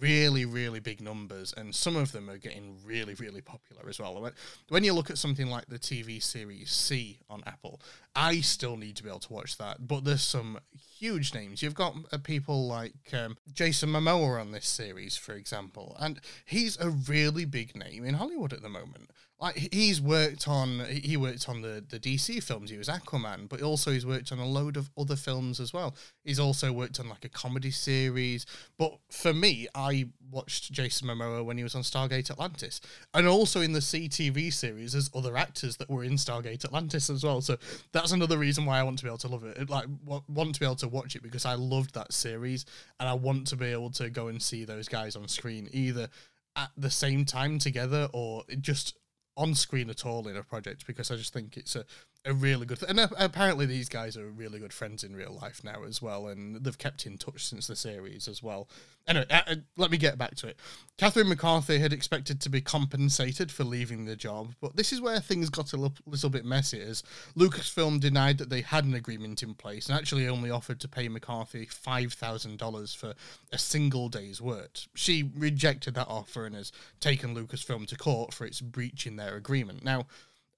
really, 0.00 0.44
really 0.44 0.80
big 0.80 1.00
numbers, 1.00 1.54
and 1.56 1.74
some 1.74 1.96
of 1.96 2.12
them 2.12 2.28
are 2.28 2.38
getting 2.38 2.76
really, 2.84 3.14
really 3.14 3.40
popular 3.40 3.88
as 3.88 3.98
well. 3.98 4.30
When 4.68 4.84
you 4.84 4.92
look 4.92 5.10
at 5.10 5.18
something 5.18 5.48
like 5.48 5.66
the 5.66 5.78
TV 5.78 6.22
series 6.22 6.70
See 6.70 7.20
on 7.28 7.42
Apple, 7.46 7.80
I 8.14 8.40
still 8.40 8.76
need 8.76 8.96
to 8.96 9.02
be 9.02 9.08
able 9.08 9.20
to 9.20 9.32
watch 9.32 9.58
that, 9.58 9.86
but 9.86 10.04
there's 10.04 10.22
some 10.22 10.58
huge 10.98 11.34
names. 11.34 11.62
You've 11.62 11.74
got 11.74 11.94
uh, 12.12 12.18
people 12.18 12.66
like 12.66 12.94
um, 13.12 13.36
Jason 13.52 13.90
Momoa 13.90 14.40
on 14.40 14.52
this 14.52 14.66
series, 14.66 15.16
for 15.16 15.32
example, 15.32 15.96
and 16.00 16.20
he's 16.44 16.78
a 16.78 16.90
really 16.90 17.44
big 17.44 17.76
name 17.76 18.04
in 18.04 18.14
Hollywood 18.14 18.52
at 18.52 18.62
the 18.62 18.68
moment 18.68 19.10
like 19.38 19.68
he's 19.72 20.00
worked 20.00 20.48
on 20.48 20.80
he 20.86 21.16
worked 21.16 21.48
on 21.48 21.60
the 21.60 21.84
the 21.86 22.00
DC 22.00 22.42
films. 22.42 22.70
He 22.70 22.78
was 22.78 22.88
Aquaman, 22.88 23.48
but 23.48 23.60
also 23.60 23.90
he's 23.90 24.06
worked 24.06 24.32
on 24.32 24.38
a 24.38 24.46
load 24.46 24.76
of 24.78 24.90
other 24.96 25.16
films 25.16 25.60
as 25.60 25.74
well. 25.74 25.94
He's 26.24 26.40
also 26.40 26.72
worked 26.72 26.98
on 27.00 27.08
like 27.08 27.24
a 27.24 27.28
comedy 27.28 27.70
series. 27.70 28.46
But 28.78 28.98
for 29.10 29.34
me, 29.34 29.68
I 29.74 30.08
watched 30.30 30.72
Jason 30.72 31.08
Momoa 31.08 31.44
when 31.44 31.58
he 31.58 31.62
was 31.62 31.74
on 31.74 31.82
Stargate 31.82 32.30
Atlantis, 32.30 32.80
and 33.12 33.28
also 33.28 33.60
in 33.60 33.72
the 33.72 33.82
See 33.82 34.08
TV 34.08 34.50
series, 34.52 34.92
there's 34.92 35.10
other 35.14 35.36
actors 35.36 35.76
that 35.76 35.90
were 35.90 36.04
in 36.04 36.14
Stargate 36.14 36.64
Atlantis 36.64 37.10
as 37.10 37.22
well. 37.22 37.42
So 37.42 37.58
that's 37.92 38.12
another 38.12 38.38
reason 38.38 38.64
why 38.64 38.78
I 38.78 38.82
want 38.84 38.98
to 38.98 39.04
be 39.04 39.10
able 39.10 39.18
to 39.18 39.28
love 39.28 39.44
it. 39.44 39.68
Like 39.68 39.86
want 40.06 40.54
to 40.54 40.60
be 40.60 40.66
able 40.66 40.76
to 40.76 40.88
watch 40.88 41.14
it 41.14 41.22
because 41.22 41.44
I 41.44 41.54
loved 41.54 41.92
that 41.94 42.14
series, 42.14 42.64
and 42.98 43.08
I 43.08 43.12
want 43.12 43.48
to 43.48 43.56
be 43.56 43.66
able 43.66 43.90
to 43.90 44.08
go 44.08 44.28
and 44.28 44.42
see 44.42 44.64
those 44.64 44.88
guys 44.88 45.14
on 45.14 45.28
screen 45.28 45.68
either 45.72 46.08
at 46.56 46.70
the 46.78 46.90
same 46.90 47.26
time 47.26 47.58
together 47.58 48.08
or 48.14 48.42
just 48.62 48.96
on 49.36 49.54
screen 49.54 49.90
at 49.90 50.06
all 50.06 50.26
in 50.28 50.36
a 50.36 50.42
project 50.42 50.86
because 50.86 51.10
I 51.10 51.16
just 51.16 51.32
think 51.32 51.56
it's 51.56 51.76
a, 51.76 51.84
a 52.26 52.34
really 52.34 52.66
good. 52.66 52.82
And 52.82 53.00
apparently, 53.00 53.66
these 53.66 53.88
guys 53.88 54.16
are 54.16 54.28
really 54.28 54.58
good 54.58 54.72
friends 54.72 55.04
in 55.04 55.14
real 55.14 55.38
life 55.40 55.62
now 55.62 55.84
as 55.84 56.02
well, 56.02 56.26
and 56.26 56.56
they've 56.56 56.76
kept 56.76 57.06
in 57.06 57.16
touch 57.16 57.46
since 57.46 57.66
the 57.68 57.76
series 57.76 58.28
as 58.28 58.42
well. 58.42 58.68
Anyway, 59.08 59.26
uh, 59.30 59.40
uh, 59.46 59.54
let 59.76 59.90
me 59.90 59.96
get 59.96 60.18
back 60.18 60.34
to 60.34 60.48
it. 60.48 60.58
Catherine 60.98 61.28
McCarthy 61.28 61.78
had 61.78 61.92
expected 61.92 62.40
to 62.40 62.50
be 62.50 62.60
compensated 62.60 63.52
for 63.52 63.62
leaving 63.62 64.04
the 64.04 64.16
job, 64.16 64.54
but 64.60 64.74
this 64.76 64.92
is 64.92 65.00
where 65.00 65.20
things 65.20 65.48
got 65.48 65.72
a 65.72 65.76
little, 65.76 65.96
little 66.06 66.30
bit 66.30 66.44
messy. 66.44 66.80
As 66.80 67.04
Lucasfilm 67.36 68.00
denied 68.00 68.38
that 68.38 68.50
they 68.50 68.62
had 68.62 68.84
an 68.84 68.94
agreement 68.94 69.44
in 69.44 69.54
place 69.54 69.88
and 69.88 69.96
actually 69.96 70.26
only 70.26 70.50
offered 70.50 70.80
to 70.80 70.88
pay 70.88 71.08
McCarthy 71.08 71.66
five 71.66 72.12
thousand 72.14 72.58
dollars 72.58 72.92
for 72.92 73.14
a 73.52 73.58
single 73.58 74.08
day's 74.08 74.40
work. 74.42 74.78
She 74.94 75.30
rejected 75.36 75.94
that 75.94 76.08
offer 76.08 76.44
and 76.44 76.56
has 76.56 76.72
taken 76.98 77.34
Lucasfilm 77.34 77.86
to 77.86 77.96
court 77.96 78.34
for 78.34 78.44
its 78.44 78.60
breach 78.60 79.06
in 79.06 79.16
their 79.16 79.36
agreement. 79.36 79.84
Now 79.84 80.06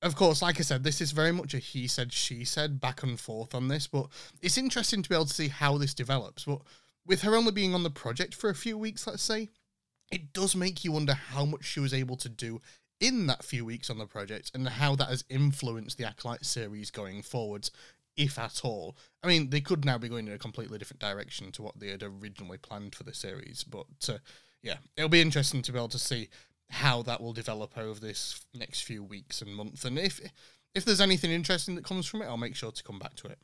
of 0.03 0.15
course, 0.15 0.43
like 0.43 0.59
I 0.59 0.63
said, 0.63 0.85
this 0.85 1.01
is 1.01 1.13
very 1.13 1.33
much 1.33 1.55
a 1.55 1.59
he 1.59 1.87
said, 1.87 2.13
she 2.13 2.45
said 2.45 2.81
back 2.81 3.03
and 3.03 3.19
forth 3.19 3.55
on 3.55 3.69
this, 3.69 3.87
but 3.87 4.07
it's 4.41 4.59
interesting 4.59 5.03
to 5.03 5.09
be 5.09 5.15
able 5.15 5.27
to 5.27 5.35
see 5.35 5.49
how 5.49 5.77
this 5.77 5.95
develops. 5.95 6.45
But 6.45 6.61
with 7.07 7.23
her 7.23 7.35
only 7.35 7.53
being 7.53 7.75
on 7.75 7.83
the 7.83 7.91
project 7.91 8.35
for 8.35 8.51
a 8.51 8.55
few 8.55 8.79
weeks, 8.79 9.07
let's 9.07 9.23
say, 9.23 9.49
it 10.11 10.33
does 10.33 10.55
make 10.55 10.85
you 10.85 10.93
wonder 10.93 11.15
how 11.15 11.45
much 11.45 11.65
she 11.65 11.81
was 11.81 11.93
able 11.93 12.17
to 12.17 12.29
do 12.29 12.61
in 13.01 13.27
that 13.27 13.45
few 13.45 13.65
weeks 13.65 13.91
on 13.91 13.99
the 13.99 14.07
project 14.07 14.51
and 14.55 14.69
how 14.69 14.95
that 14.97 15.09
has 15.09 15.25
influenced 15.29 15.99
the 15.99 16.05
Acolyte 16.05 16.45
series 16.45 16.91
going 16.91 17.23
forwards, 17.23 17.71
if 18.17 18.39
at 18.39 18.61
all. 18.65 18.97
I 19.23 19.29
mean, 19.29 19.51
they 19.51 19.61
could 19.61 19.85
now 19.85 19.99
be 19.99 20.09
going 20.09 20.27
in 20.27 20.33
a 20.33 20.39
completely 20.39 20.79
different 20.79 21.01
direction 21.01 21.53
to 21.53 21.63
what 21.63 21.79
they 21.79 21.89
had 21.89 22.03
originally 22.03 22.59
planned 22.59 22.95
for 22.95 23.05
the 23.05 23.15
series, 23.15 23.65
but 23.65 23.87
uh, 24.09 24.19
yeah, 24.63 24.77
it'll 24.97 25.09
be 25.09 25.21
interesting 25.21 25.63
to 25.63 25.73
be 25.73 25.79
able 25.79 25.89
to 25.89 25.99
see 25.99 26.29
how 26.70 27.02
that 27.02 27.20
will 27.20 27.33
develop 27.33 27.76
over 27.78 27.98
this 27.98 28.44
next 28.54 28.83
few 28.83 29.02
weeks 29.02 29.40
and 29.42 29.54
months. 29.54 29.85
And 29.85 29.98
if 29.98 30.20
if 30.74 30.85
there's 30.85 31.00
anything 31.00 31.31
interesting 31.31 31.74
that 31.76 31.85
comes 31.85 32.07
from 32.07 32.22
it, 32.22 32.26
I'll 32.26 32.37
make 32.37 32.57
sure 32.57 32.70
to 32.70 32.83
come 32.83 32.98
back 32.98 33.14
to 33.16 33.28
it. 33.28 33.38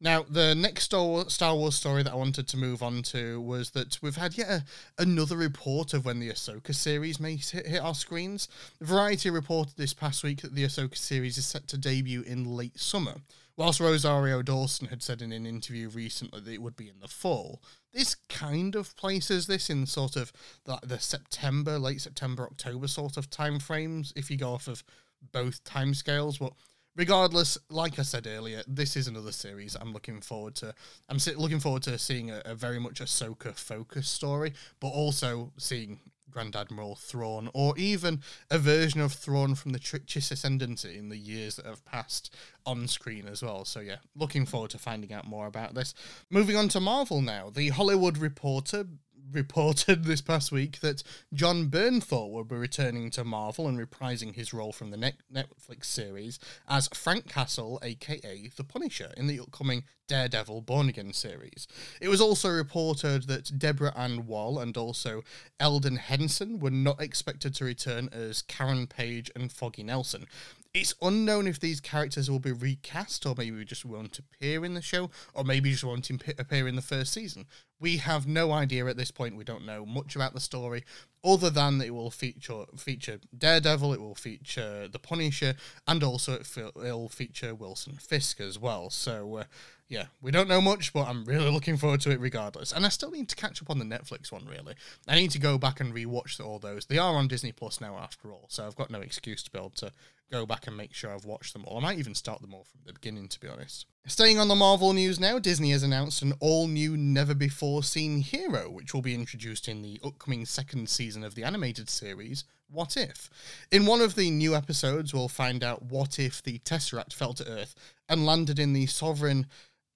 Now, 0.00 0.22
the 0.22 0.54
next 0.54 0.84
Star 0.84 1.56
Wars 1.56 1.74
story 1.74 2.04
that 2.04 2.12
I 2.12 2.16
wanted 2.16 2.46
to 2.48 2.56
move 2.56 2.84
on 2.84 3.02
to 3.04 3.40
was 3.40 3.70
that 3.72 3.98
we've 4.00 4.14
had 4.14 4.38
yet 4.38 4.48
a, 4.48 4.64
another 4.96 5.36
report 5.36 5.92
of 5.92 6.04
when 6.04 6.20
the 6.20 6.30
Ahsoka 6.30 6.72
series 6.72 7.18
may 7.18 7.34
hit, 7.34 7.66
hit 7.66 7.82
our 7.82 7.96
screens. 7.96 8.48
Variety 8.80 9.28
reported 9.28 9.76
this 9.76 9.94
past 9.94 10.22
week 10.22 10.42
that 10.42 10.54
the 10.54 10.62
Ahsoka 10.62 10.96
series 10.96 11.36
is 11.36 11.46
set 11.46 11.66
to 11.68 11.76
debut 11.76 12.22
in 12.22 12.44
late 12.44 12.78
summer, 12.78 13.16
whilst 13.56 13.80
Rosario 13.80 14.40
Dawson 14.40 14.86
had 14.86 15.02
said 15.02 15.20
in 15.20 15.32
an 15.32 15.46
interview 15.46 15.88
recently 15.88 16.40
that 16.40 16.52
it 16.52 16.62
would 16.62 16.76
be 16.76 16.88
in 16.88 17.00
the 17.00 17.08
fall. 17.08 17.60
This 17.92 18.16
kind 18.28 18.74
of 18.74 18.96
places 18.96 19.46
this 19.46 19.70
in 19.70 19.86
sort 19.86 20.16
of 20.16 20.32
the, 20.64 20.78
the 20.82 20.98
September, 20.98 21.78
late 21.78 22.00
September, 22.00 22.44
October 22.44 22.86
sort 22.86 23.16
of 23.16 23.30
time 23.30 23.58
frames, 23.58 24.12
if 24.14 24.30
you 24.30 24.36
go 24.36 24.52
off 24.52 24.68
of 24.68 24.84
both 25.32 25.64
timescales. 25.64 26.38
But 26.38 26.52
regardless, 26.96 27.56
like 27.70 27.98
I 27.98 28.02
said 28.02 28.26
earlier, 28.26 28.62
this 28.66 28.96
is 28.96 29.08
another 29.08 29.32
series 29.32 29.74
I'm 29.74 29.92
looking 29.92 30.20
forward 30.20 30.54
to. 30.56 30.74
I'm 31.08 31.18
looking 31.36 31.60
forward 31.60 31.82
to 31.84 31.98
seeing 31.98 32.30
a, 32.30 32.42
a 32.44 32.54
very 32.54 32.78
much 32.78 33.00
Ahsoka 33.00 33.56
focused 33.56 34.12
story, 34.12 34.52
but 34.80 34.88
also 34.88 35.52
seeing 35.56 36.00
Grand 36.30 36.56
Admiral 36.56 36.94
Thrawn, 36.94 37.50
or 37.54 37.76
even 37.76 38.22
a 38.50 38.58
version 38.58 39.00
of 39.00 39.12
Thrawn 39.12 39.54
from 39.54 39.72
the 39.72 39.78
Trichis 39.78 40.30
Ascendancy 40.30 40.96
in 40.96 41.08
the 41.08 41.16
years 41.16 41.56
that 41.56 41.66
have 41.66 41.84
passed 41.84 42.34
on 42.66 42.86
screen 42.88 43.26
as 43.26 43.42
well. 43.42 43.64
So, 43.64 43.80
yeah, 43.80 43.96
looking 44.14 44.46
forward 44.46 44.70
to 44.70 44.78
finding 44.78 45.12
out 45.12 45.26
more 45.26 45.46
about 45.46 45.74
this. 45.74 45.94
Moving 46.30 46.56
on 46.56 46.68
to 46.70 46.80
Marvel 46.80 47.20
now. 47.20 47.50
The 47.50 47.70
Hollywood 47.70 48.18
Reporter 48.18 48.84
reported 49.32 50.04
this 50.04 50.20
past 50.20 50.52
week 50.52 50.80
that 50.80 51.02
Jon 51.32 51.68
Bernthal 51.68 52.30
will 52.30 52.44
be 52.44 52.56
returning 52.56 53.10
to 53.10 53.24
Marvel 53.24 53.68
and 53.68 53.78
reprising 53.78 54.34
his 54.34 54.52
role 54.52 54.72
from 54.72 54.90
the 54.90 54.96
Netflix 54.96 55.86
series 55.86 56.38
as 56.68 56.88
Frank 56.94 57.28
Castle, 57.28 57.78
aka 57.82 58.50
The 58.56 58.64
Punisher, 58.64 59.12
in 59.16 59.26
the 59.26 59.40
upcoming 59.40 59.84
Daredevil 60.08 60.62
Born 60.62 60.88
Again 60.88 61.12
series. 61.12 61.68
It 62.00 62.08
was 62.08 62.20
also 62.20 62.48
reported 62.48 63.28
that 63.28 63.58
Deborah 63.58 63.96
Ann 63.96 64.26
Woll 64.26 64.58
and 64.58 64.76
also 64.76 65.22
Elden 65.60 65.96
Henson 65.96 66.58
were 66.58 66.70
not 66.70 67.00
expected 67.00 67.54
to 67.56 67.64
return 67.64 68.08
as 68.10 68.42
Karen 68.42 68.86
Page 68.86 69.30
and 69.36 69.52
Foggy 69.52 69.82
Nelson. 69.82 70.26
It's 70.74 70.94
unknown 71.00 71.46
if 71.46 71.58
these 71.58 71.80
characters 71.80 72.30
will 72.30 72.38
be 72.38 72.52
recast 72.52 73.24
or 73.24 73.34
maybe 73.36 73.56
we 73.56 73.64
just 73.64 73.86
won't 73.86 74.18
appear 74.18 74.64
in 74.64 74.74
the 74.74 74.82
show 74.82 75.10
or 75.32 75.42
maybe 75.42 75.70
just 75.70 75.82
won't 75.82 76.10
imp- 76.10 76.38
appear 76.38 76.68
in 76.68 76.76
the 76.76 76.82
first 76.82 77.12
season. 77.12 77.46
We 77.80 77.96
have 77.98 78.26
no 78.26 78.52
idea 78.52 78.86
at 78.86 78.96
this 78.96 79.10
point. 79.10 79.36
We 79.36 79.44
don't 79.44 79.64
know 79.64 79.86
much 79.86 80.14
about 80.14 80.34
the 80.34 80.40
story 80.40 80.84
other 81.24 81.50
than 81.50 81.78
that 81.78 81.86
it 81.86 81.94
will 81.94 82.10
feature 82.10 82.64
feature 82.76 83.18
Daredevil, 83.36 83.94
it 83.94 84.00
will 84.00 84.14
feature 84.14 84.88
the 84.88 84.98
Punisher, 84.98 85.54
and 85.86 86.04
also 86.04 86.34
it 86.34 86.74
will 86.74 87.08
feature 87.08 87.54
Wilson 87.54 87.94
Fisk 87.94 88.40
as 88.40 88.58
well. 88.58 88.90
So 88.90 89.36
uh, 89.36 89.44
yeah, 89.88 90.06
we 90.20 90.30
don't 90.30 90.48
know 90.48 90.60
much, 90.60 90.92
but 90.92 91.08
I'm 91.08 91.24
really 91.24 91.50
looking 91.50 91.78
forward 91.78 92.00
to 92.02 92.10
it 92.10 92.20
regardless. 92.20 92.72
And 92.72 92.84
I 92.84 92.90
still 92.90 93.10
need 93.10 93.28
to 93.30 93.36
catch 93.36 93.62
up 93.62 93.70
on 93.70 93.78
the 93.78 93.84
Netflix 93.84 94.30
one, 94.30 94.46
really. 94.46 94.74
I 95.06 95.16
need 95.16 95.30
to 95.30 95.38
go 95.38 95.56
back 95.56 95.80
and 95.80 95.94
rewatch 95.94 96.44
all 96.44 96.58
those. 96.58 96.86
They 96.86 96.98
are 96.98 97.14
on 97.14 97.28
Disney 97.28 97.52
Plus 97.52 97.80
now, 97.80 97.96
after 97.96 98.30
all, 98.30 98.46
so 98.48 98.66
I've 98.66 98.76
got 98.76 98.90
no 98.90 99.00
excuse 99.00 99.42
to 99.44 99.50
be 99.50 99.58
able 99.58 99.70
to 99.70 99.90
go 100.30 100.44
back 100.44 100.66
and 100.66 100.76
make 100.76 100.92
sure 100.92 101.10
I've 101.10 101.24
watched 101.24 101.54
them 101.54 101.64
all. 101.64 101.78
I 101.78 101.80
might 101.80 101.98
even 101.98 102.14
start 102.14 102.42
them 102.42 102.52
all 102.52 102.64
from 102.64 102.80
the 102.84 102.92
beginning, 102.92 103.28
to 103.28 103.40
be 103.40 103.48
honest. 103.48 103.86
Staying 104.06 104.38
on 104.38 104.48
the 104.48 104.54
Marvel 104.54 104.92
news 104.92 105.18
now, 105.18 105.38
Disney 105.38 105.70
has 105.70 105.82
announced 105.82 106.20
an 106.20 106.34
all 106.40 106.68
new, 106.68 106.96
never 106.96 107.34
before 107.34 107.82
seen 107.82 108.20
hero, 108.20 108.70
which 108.70 108.92
will 108.92 109.02
be 109.02 109.14
introduced 109.14 109.68
in 109.68 109.80
the 109.80 109.98
upcoming 110.04 110.44
second 110.44 110.90
season 110.90 111.24
of 111.24 111.34
the 111.34 111.44
animated 111.44 111.88
series, 111.88 112.44
What 112.70 112.96
If? 112.96 113.30
In 113.70 113.86
one 113.86 114.02
of 114.02 114.16
the 114.16 114.30
new 114.30 114.54
episodes, 114.54 115.14
we'll 115.14 115.28
find 115.28 115.64
out 115.64 115.82
what 115.84 116.18
if 116.18 116.42
the 116.42 116.58
Tesseract 116.58 117.14
fell 117.14 117.32
to 117.34 117.48
Earth 117.48 117.74
and 118.08 118.26
landed 118.26 118.58
in 118.58 118.74
the 118.74 118.86
sovereign. 118.86 119.46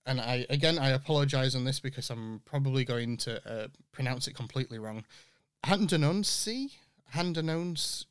And 0.04 0.20
I 0.20 0.46
again, 0.50 0.78
I 0.78 0.90
apologize 0.90 1.54
on 1.54 1.64
this 1.64 1.80
because 1.80 2.10
I'm 2.10 2.40
probably 2.44 2.84
going 2.84 3.16
to 3.18 3.40
uh, 3.48 3.68
pronounce 3.92 4.26
it 4.26 4.34
completely 4.34 4.78
wrong. 4.78 5.04
Handononsi? 5.64 6.72
Handonons? 7.14 8.06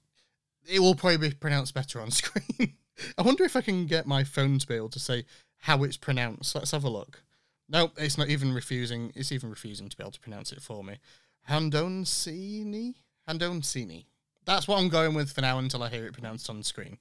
It 0.65 0.80
will 0.80 0.95
probably 0.95 1.30
be 1.30 1.36
pronounced 1.36 1.73
better 1.73 1.99
on 1.99 2.12
screen. 2.12 2.75
I 3.17 3.21
wonder 3.23 3.43
if 3.43 3.56
I 3.56 3.62
can 3.62 3.88
get 3.88 4.06
my 4.06 4.23
phone 4.23 4.60
to 4.60 4.67
be 4.67 4.75
able 4.75 4.89
to 4.89 4.99
say 4.99 5.25
how 5.60 5.84
it's 5.84 5.97
pronounced. 5.97 6.56
Let's 6.56 6.71
have 6.71 6.84
a 6.84 6.89
look. 6.89 7.23
No, 7.67 7.91
it's 7.97 8.17
not 8.17 8.30
even 8.30 8.54
refusing. 8.54 9.12
It's 9.15 9.32
even 9.32 9.49
refusing 9.49 9.89
to 9.89 9.97
be 9.97 10.04
able 10.04 10.12
to 10.12 10.19
pronounce 10.19 10.51
it 10.51 10.62
for 10.62 10.84
me. 10.84 10.99
Handoncini? 11.49 12.95
Handoncini. 13.27 14.06
That's 14.45 14.67
what 14.67 14.80
I'm 14.80 14.89
going 14.89 15.13
with 15.13 15.32
for 15.32 15.41
now 15.41 15.60
until 15.60 15.84
I 15.84 15.89
hear 15.89 16.08
it 16.08 16.13
pronounced 16.13 16.49
on 16.49 16.63
screen. 16.63 16.97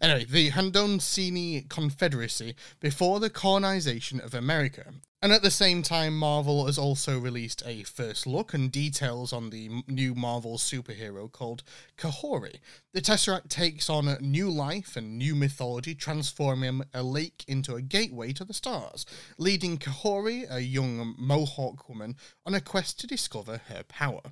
Anyway, 0.00 0.26
the 0.28 0.50
Haudenosaunee 0.50 1.68
Confederacy 1.68 2.54
before 2.80 3.18
the 3.18 3.30
colonization 3.30 4.20
of 4.20 4.34
America. 4.34 4.92
And 5.22 5.32
at 5.32 5.42
the 5.42 5.52
same 5.52 5.84
time, 5.84 6.18
Marvel 6.18 6.66
has 6.66 6.76
also 6.76 7.16
released 7.16 7.62
a 7.64 7.84
first 7.84 8.26
look 8.26 8.52
and 8.52 8.72
details 8.72 9.32
on 9.32 9.50
the 9.50 9.70
new 9.86 10.16
Marvel 10.16 10.58
superhero 10.58 11.30
called 11.30 11.62
Kahori. 11.96 12.56
The 12.92 13.00
Tesseract 13.00 13.48
takes 13.48 13.88
on 13.88 14.08
a 14.08 14.20
new 14.20 14.50
life 14.50 14.96
and 14.96 15.16
new 15.16 15.36
mythology, 15.36 15.94
transforming 15.94 16.82
a 16.92 17.04
lake 17.04 17.44
into 17.46 17.76
a 17.76 17.82
gateway 17.82 18.32
to 18.32 18.44
the 18.44 18.52
stars, 18.52 19.06
leading 19.38 19.78
Kahori, 19.78 20.44
a 20.50 20.60
young 20.60 21.14
Mohawk 21.16 21.88
woman, 21.88 22.16
on 22.44 22.54
a 22.54 22.60
quest 22.60 22.98
to 23.00 23.06
discover 23.06 23.60
her 23.68 23.84
power. 23.84 24.22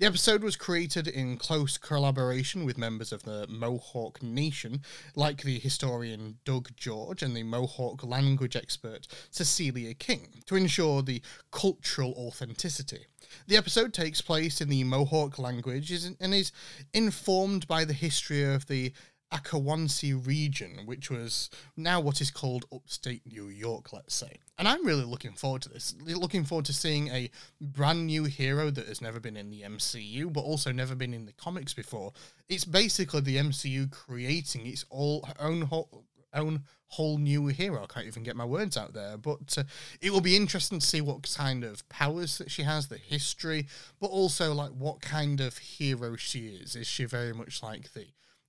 The 0.00 0.06
episode 0.06 0.42
was 0.42 0.56
created 0.56 1.06
in 1.06 1.36
close 1.36 1.78
collaboration 1.78 2.64
with 2.64 2.76
members 2.76 3.12
of 3.12 3.22
the 3.22 3.46
Mohawk 3.48 4.20
Nation, 4.24 4.82
like 5.14 5.42
the 5.42 5.60
historian 5.60 6.38
Doug 6.44 6.74
George 6.74 7.22
and 7.22 7.36
the 7.36 7.44
Mohawk 7.44 8.02
language 8.02 8.56
expert 8.56 9.06
Cecilia 9.30 9.94
King, 9.94 10.42
to 10.46 10.56
ensure 10.56 11.02
the 11.02 11.22
cultural 11.52 12.12
authenticity. 12.16 13.06
The 13.46 13.56
episode 13.56 13.94
takes 13.94 14.20
place 14.20 14.60
in 14.60 14.68
the 14.68 14.82
Mohawk 14.82 15.38
language 15.38 15.92
and 15.92 16.34
is 16.34 16.50
informed 16.92 17.68
by 17.68 17.84
the 17.84 17.92
history 17.92 18.42
of 18.42 18.66
the 18.66 18.92
Akawansi 19.34 20.26
region, 20.26 20.80
which 20.84 21.10
was 21.10 21.50
now 21.76 22.00
what 22.00 22.20
is 22.20 22.30
called 22.30 22.64
upstate 22.72 23.22
New 23.26 23.48
York, 23.48 23.92
let's 23.92 24.14
say. 24.14 24.38
And 24.58 24.68
I'm 24.68 24.86
really 24.86 25.04
looking 25.04 25.32
forward 25.32 25.62
to 25.62 25.68
this. 25.68 25.94
Looking 26.00 26.44
forward 26.44 26.66
to 26.66 26.72
seeing 26.72 27.08
a 27.08 27.30
brand 27.60 28.06
new 28.06 28.24
hero 28.24 28.70
that 28.70 28.86
has 28.86 29.02
never 29.02 29.18
been 29.18 29.36
in 29.36 29.50
the 29.50 29.62
MCU, 29.62 30.32
but 30.32 30.42
also 30.42 30.70
never 30.70 30.94
been 30.94 31.12
in 31.12 31.26
the 31.26 31.32
comics 31.32 31.74
before. 31.74 32.12
It's 32.48 32.64
basically 32.64 33.22
the 33.22 33.38
MCU 33.38 33.90
creating 33.90 34.66
its 34.66 34.84
all 34.88 35.28
own 35.40 35.62
whole, 35.62 36.04
own 36.32 36.62
whole 36.88 37.18
new 37.18 37.48
hero. 37.48 37.82
I 37.82 37.92
can't 37.92 38.06
even 38.06 38.22
get 38.22 38.36
my 38.36 38.44
words 38.44 38.76
out 38.76 38.94
there, 38.94 39.16
but 39.16 39.58
uh, 39.58 39.64
it 40.00 40.12
will 40.12 40.20
be 40.20 40.36
interesting 40.36 40.78
to 40.78 40.86
see 40.86 41.00
what 41.00 41.28
kind 41.36 41.64
of 41.64 41.88
powers 41.88 42.38
that 42.38 42.52
she 42.52 42.62
has, 42.62 42.86
the 42.86 42.98
history, 42.98 43.66
but 44.00 44.08
also 44.08 44.54
like 44.54 44.70
what 44.70 45.00
kind 45.00 45.40
of 45.40 45.58
hero 45.58 46.14
she 46.14 46.46
is. 46.46 46.76
Is 46.76 46.86
she 46.86 47.04
very 47.04 47.32
much 47.32 47.64
like 47.64 47.92
the 47.94 48.06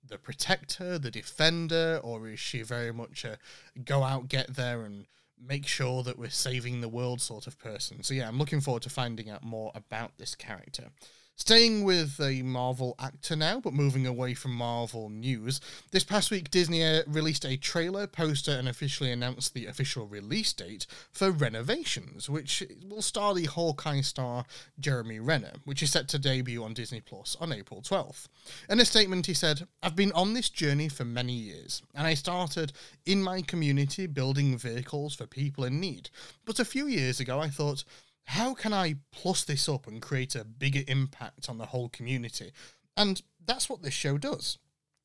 the 0.08 0.18
protector, 0.18 0.98
the 0.98 1.12
defender, 1.12 2.00
or 2.04 2.28
is 2.28 2.39
she 2.39 2.62
very 2.62 2.91
much 2.91 3.26
a 3.26 3.38
go 3.84 4.04
out, 4.04 4.30
get 4.30 4.56
there, 4.56 4.84
and 4.84 5.06
make 5.41 5.68
sure 5.68 6.04
that 6.04 6.18
we're 6.18 6.30
saving 6.30 6.82
the 6.82 6.89
world 6.89 7.22
sort 7.22 7.48
of 7.48 7.60
person? 7.60 8.04
So, 8.04 8.13
yeah, 8.13 8.28
I'm 8.28 8.38
looking 8.38 8.62
forward 8.62 8.84
to 8.84 8.89
finding 8.89 9.30
out 9.30 9.44
more 9.44 9.72
about 9.76 10.18
this 10.18 10.36
character. 10.36 10.89
Staying 11.38 11.84
with 11.84 12.17
a 12.21 12.41
Marvel 12.43 12.95
actor 12.98 13.36
now, 13.36 13.60
but 13.60 13.74
moving 13.74 14.08
away 14.08 14.34
from 14.34 14.56
Marvel 14.56 15.10
news, 15.10 15.60
this 15.91 16.06
past 16.06 16.32
week 16.32 16.50
Disney 16.50 16.82
uh, 16.82 17.02
released 17.08 17.43
a 17.43 17.58
trailer, 17.58 18.08
poster, 18.08 18.54
and 18.54 18.69
officially 18.69 19.12
announced 19.12 19.54
the 19.54 19.65
official 19.65 20.08
release 20.08 20.54
date 20.54 20.88
for 21.12 21.32
Renovations, 21.32 22.30
which 22.30 22.63
will 22.88 23.02
star 23.02 23.34
the 23.34 23.45
Hawkeye 23.45 24.00
star 24.00 24.45
Jeremy 24.80 25.19
Renner, 25.19 25.52
which 25.65 25.84
is 25.84 25.91
set 25.91 26.08
to 26.08 26.17
debut 26.19 26.63
on 26.63 26.74
Disney 26.74 27.02
Plus 27.02 27.36
on 27.41 27.52
April 27.52 27.82
12th. 27.82 28.30
In 28.69 28.80
a 28.80 28.86
statement, 28.86 29.26
he 29.26 29.34
said, 29.34 29.67
I've 29.84 29.95
been 29.95 30.13
on 30.13 30.34
this 30.34 30.50
journey 30.50 30.88
for 30.88 31.04
many 31.04 31.34
years, 31.34 31.84
and 31.93 32.08
I 32.08 32.13
started 32.13 32.71
in 33.06 33.21
my 33.21 33.41
community 33.41 34.08
building 34.08 34.58
vehicles 34.58 35.13
for 35.13 35.28
people 35.28 35.65
in 35.65 35.82
need. 35.82 36.10
But 36.45 36.60
a 36.60 36.65
few 36.65 36.88
years 36.88 37.19
ago, 37.19 37.41
I 37.41 37.50
thought, 37.50 37.84
how 38.26 38.54
can 38.54 38.74
I 38.74 38.96
plus 39.12 39.44
this 39.44 39.70
up 39.70 39.88
and 39.88 40.02
create 40.02 40.36
a 40.36 40.44
bigger 40.44 40.82
impact 40.88 41.50
on 41.50 41.58
the 41.58 41.68
whole 41.68 41.90
community? 41.90 42.52
And 42.98 43.22
that's 43.46 43.70
what 43.70 43.82
this 43.82 43.94
show 43.94 44.18
does. 44.18 44.58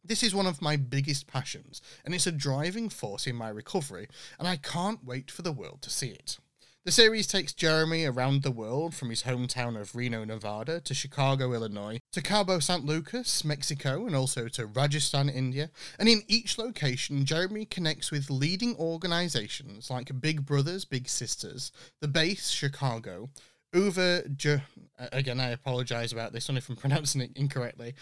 This 0.02 0.22
is 0.22 0.34
one 0.34 0.46
of 0.46 0.62
my 0.62 0.76
biggest 0.76 1.26
passions, 1.26 1.82
and 2.04 2.14
it's 2.14 2.26
a 2.26 2.32
driving 2.32 2.88
force 2.88 3.26
in 3.26 3.36
my 3.36 3.50
recovery, 3.50 4.08
and 4.38 4.48
I 4.48 4.56
can't 4.56 5.04
wait 5.04 5.30
for 5.30 5.42
the 5.42 5.52
world 5.52 5.82
to 5.82 5.90
see 5.90 6.08
it. 6.08 6.38
The 6.86 6.92
series 6.92 7.26
takes 7.26 7.52
Jeremy 7.52 8.06
around 8.06 8.42
the 8.42 8.50
world 8.50 8.94
from 8.94 9.10
his 9.10 9.24
hometown 9.24 9.78
of 9.78 9.94
Reno, 9.94 10.24
Nevada, 10.24 10.80
to 10.80 10.94
Chicago, 10.94 11.52
Illinois, 11.52 11.98
to 12.12 12.22
Cabo 12.22 12.58
San 12.58 12.86
Lucas, 12.86 13.44
Mexico, 13.44 14.06
and 14.06 14.16
also 14.16 14.48
to 14.48 14.64
Rajasthan, 14.64 15.28
India. 15.28 15.68
And 15.98 16.08
in 16.08 16.22
each 16.26 16.56
location, 16.56 17.26
Jeremy 17.26 17.66
connects 17.66 18.10
with 18.10 18.30
leading 18.30 18.76
organizations 18.76 19.90
like 19.90 20.22
Big 20.22 20.46
Brothers, 20.46 20.86
Big 20.86 21.06
Sisters, 21.06 21.70
the 22.00 22.08
base, 22.08 22.48
Chicago, 22.48 23.28
Uva, 23.74 24.26
J- 24.34 24.62
uh, 24.98 25.08
again, 25.12 25.38
I 25.38 25.50
apologize 25.50 26.14
about 26.14 26.32
this 26.32 26.48
one 26.48 26.56
if 26.56 26.70
I'm 26.70 26.76
pronouncing 26.76 27.20
it 27.20 27.32
incorrectly, 27.36 27.94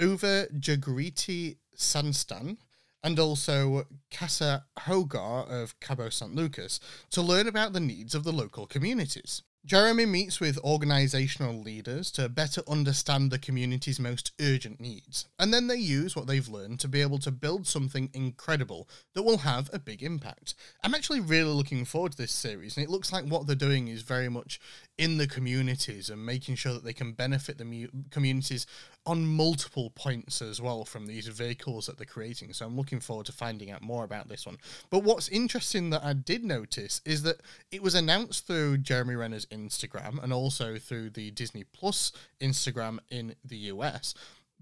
Uva 0.00 0.48
Jagriti 0.48 1.58
Sanstan, 1.76 2.56
and 3.04 3.20
also 3.20 3.86
Casa 4.10 4.64
Hogar 4.80 5.48
of 5.48 5.78
Cabo 5.78 6.08
San 6.08 6.34
Lucas 6.34 6.80
to 7.10 7.22
learn 7.22 7.46
about 7.46 7.74
the 7.74 7.80
needs 7.80 8.14
of 8.14 8.24
the 8.24 8.32
local 8.32 8.66
communities. 8.66 9.42
Jeremy 9.66 10.04
meets 10.04 10.40
with 10.40 10.58
organizational 10.58 11.58
leaders 11.58 12.10
to 12.12 12.28
better 12.28 12.60
understand 12.68 13.30
the 13.30 13.38
community's 13.38 13.98
most 13.98 14.32
urgent 14.38 14.78
needs, 14.78 15.26
and 15.38 15.54
then 15.54 15.68
they 15.68 15.76
use 15.76 16.14
what 16.14 16.26
they've 16.26 16.48
learned 16.48 16.80
to 16.80 16.88
be 16.88 17.00
able 17.00 17.18
to 17.20 17.30
build 17.30 17.66
something 17.66 18.10
incredible 18.12 18.86
that 19.14 19.22
will 19.22 19.38
have 19.38 19.70
a 19.72 19.78
big 19.78 20.02
impact. 20.02 20.54
I'm 20.82 20.94
actually 20.94 21.20
really 21.20 21.52
looking 21.52 21.86
forward 21.86 22.12
to 22.12 22.18
this 22.18 22.32
series, 22.32 22.76
and 22.76 22.84
it 22.84 22.90
looks 22.90 23.10
like 23.10 23.24
what 23.24 23.46
they're 23.46 23.56
doing 23.56 23.88
is 23.88 24.02
very 24.02 24.28
much 24.28 24.60
in 24.96 25.18
the 25.18 25.26
communities 25.26 26.08
and 26.08 26.24
making 26.24 26.54
sure 26.54 26.72
that 26.72 26.84
they 26.84 26.92
can 26.92 27.12
benefit 27.12 27.58
the 27.58 27.64
mu- 27.64 27.88
communities 28.10 28.66
on 29.04 29.26
multiple 29.26 29.90
points 29.90 30.40
as 30.40 30.60
well 30.60 30.84
from 30.84 31.06
these 31.06 31.26
vehicles 31.26 31.86
that 31.86 31.98
they're 31.98 32.06
creating. 32.06 32.52
So 32.52 32.64
I'm 32.64 32.76
looking 32.76 33.00
forward 33.00 33.26
to 33.26 33.32
finding 33.32 33.72
out 33.72 33.82
more 33.82 34.04
about 34.04 34.28
this 34.28 34.46
one. 34.46 34.56
But 34.90 35.02
what's 35.02 35.28
interesting 35.28 35.90
that 35.90 36.04
I 36.04 36.12
did 36.12 36.44
notice 36.44 37.00
is 37.04 37.22
that 37.24 37.40
it 37.72 37.82
was 37.82 37.94
announced 37.94 38.46
through 38.46 38.78
Jeremy 38.78 39.16
Renner's 39.16 39.46
Instagram 39.46 40.22
and 40.22 40.32
also 40.32 40.78
through 40.78 41.10
the 41.10 41.32
Disney 41.32 41.64
Plus 41.64 42.12
Instagram 42.40 42.98
in 43.10 43.34
the 43.44 43.56
US, 43.56 44.14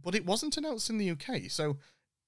but 0.02 0.14
it 0.14 0.24
wasn't 0.24 0.56
announced 0.56 0.88
in 0.88 0.96
the 0.96 1.10
UK. 1.10 1.50
So 1.50 1.76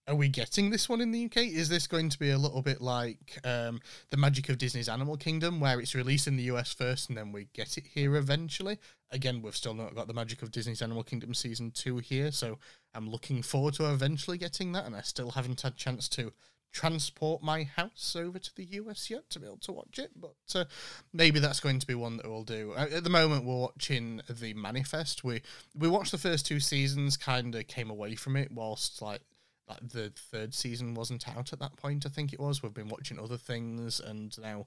are 0.06 0.14
we 0.14 0.28
getting 0.28 0.70
this 0.70 0.88
one 0.88 1.00
in 1.00 1.12
the 1.12 1.24
UK? 1.24 1.38
Is 1.38 1.68
this 1.68 1.86
going 1.86 2.10
to 2.10 2.18
be 2.18 2.30
a 2.30 2.38
little 2.38 2.60
bit 2.60 2.80
like 2.80 3.38
um, 3.44 3.80
the 4.10 4.16
magic 4.16 4.48
of 4.48 4.58
Disney's 4.58 4.88
Animal 4.88 5.16
Kingdom, 5.16 5.60
where 5.60 5.80
it's 5.80 5.94
released 5.94 6.26
in 6.26 6.36
the 6.36 6.42
US 6.44 6.72
first 6.72 7.08
and 7.08 7.16
then 7.16 7.32
we 7.32 7.48
get 7.54 7.78
it 7.78 7.86
here 7.94 8.16
eventually? 8.16 8.78
Again, 9.10 9.40
we've 9.40 9.56
still 9.56 9.74
not 9.74 9.94
got 9.94 10.06
the 10.06 10.14
magic 10.14 10.42
of 10.42 10.50
Disney's 10.50 10.82
Animal 10.82 11.04
Kingdom 11.04 11.32
season 11.32 11.70
two 11.70 11.98
here, 11.98 12.30
so 12.32 12.58
I'm 12.94 13.08
looking 13.08 13.42
forward 13.42 13.74
to 13.74 13.90
eventually 13.90 14.36
getting 14.36 14.72
that, 14.72 14.84
and 14.84 14.94
I 14.94 15.00
still 15.00 15.30
haven't 15.30 15.62
had 15.62 15.72
a 15.72 15.76
chance 15.76 16.08
to 16.10 16.32
transport 16.74 17.40
my 17.40 17.62
house 17.62 18.16
over 18.16 18.38
to 18.38 18.54
the 18.56 18.64
US 18.64 19.08
yet 19.08 19.30
to 19.30 19.38
be 19.38 19.46
able 19.46 19.58
to 19.58 19.72
watch 19.72 19.98
it, 19.98 20.10
but 20.16 20.34
uh, 20.54 20.64
maybe 21.12 21.38
that's 21.38 21.60
going 21.60 21.78
to 21.78 21.86
be 21.86 21.94
one 21.94 22.16
that 22.18 22.28
we'll 22.28 22.42
do. 22.42 22.74
At 22.76 23.04
the 23.04 23.10
moment, 23.10 23.44
we're 23.44 23.54
watching 23.54 24.20
the 24.28 24.52
Manifest. 24.52 25.24
We 25.24 25.40
we 25.74 25.88
watched 25.88 26.10
the 26.10 26.18
first 26.18 26.44
two 26.44 26.60
seasons, 26.60 27.16
kind 27.16 27.54
of 27.54 27.66
came 27.68 27.88
away 27.88 28.16
from 28.16 28.36
it 28.36 28.50
whilst 28.50 29.00
like 29.00 29.22
like 29.68 29.88
the 29.88 30.12
third 30.14 30.55
season 30.55 30.94
wasn't 30.94 31.29
out 31.29 31.53
at 31.53 31.59
that 31.61 31.77
point. 31.77 32.05
I 32.07 32.09
think 32.09 32.33
it 32.33 32.40
was. 32.40 32.62
We've 32.62 32.74
been 32.74 32.88
watching 32.88 33.18
other 33.18 33.37
things, 33.37 34.00
and 34.00 34.37
now 34.40 34.66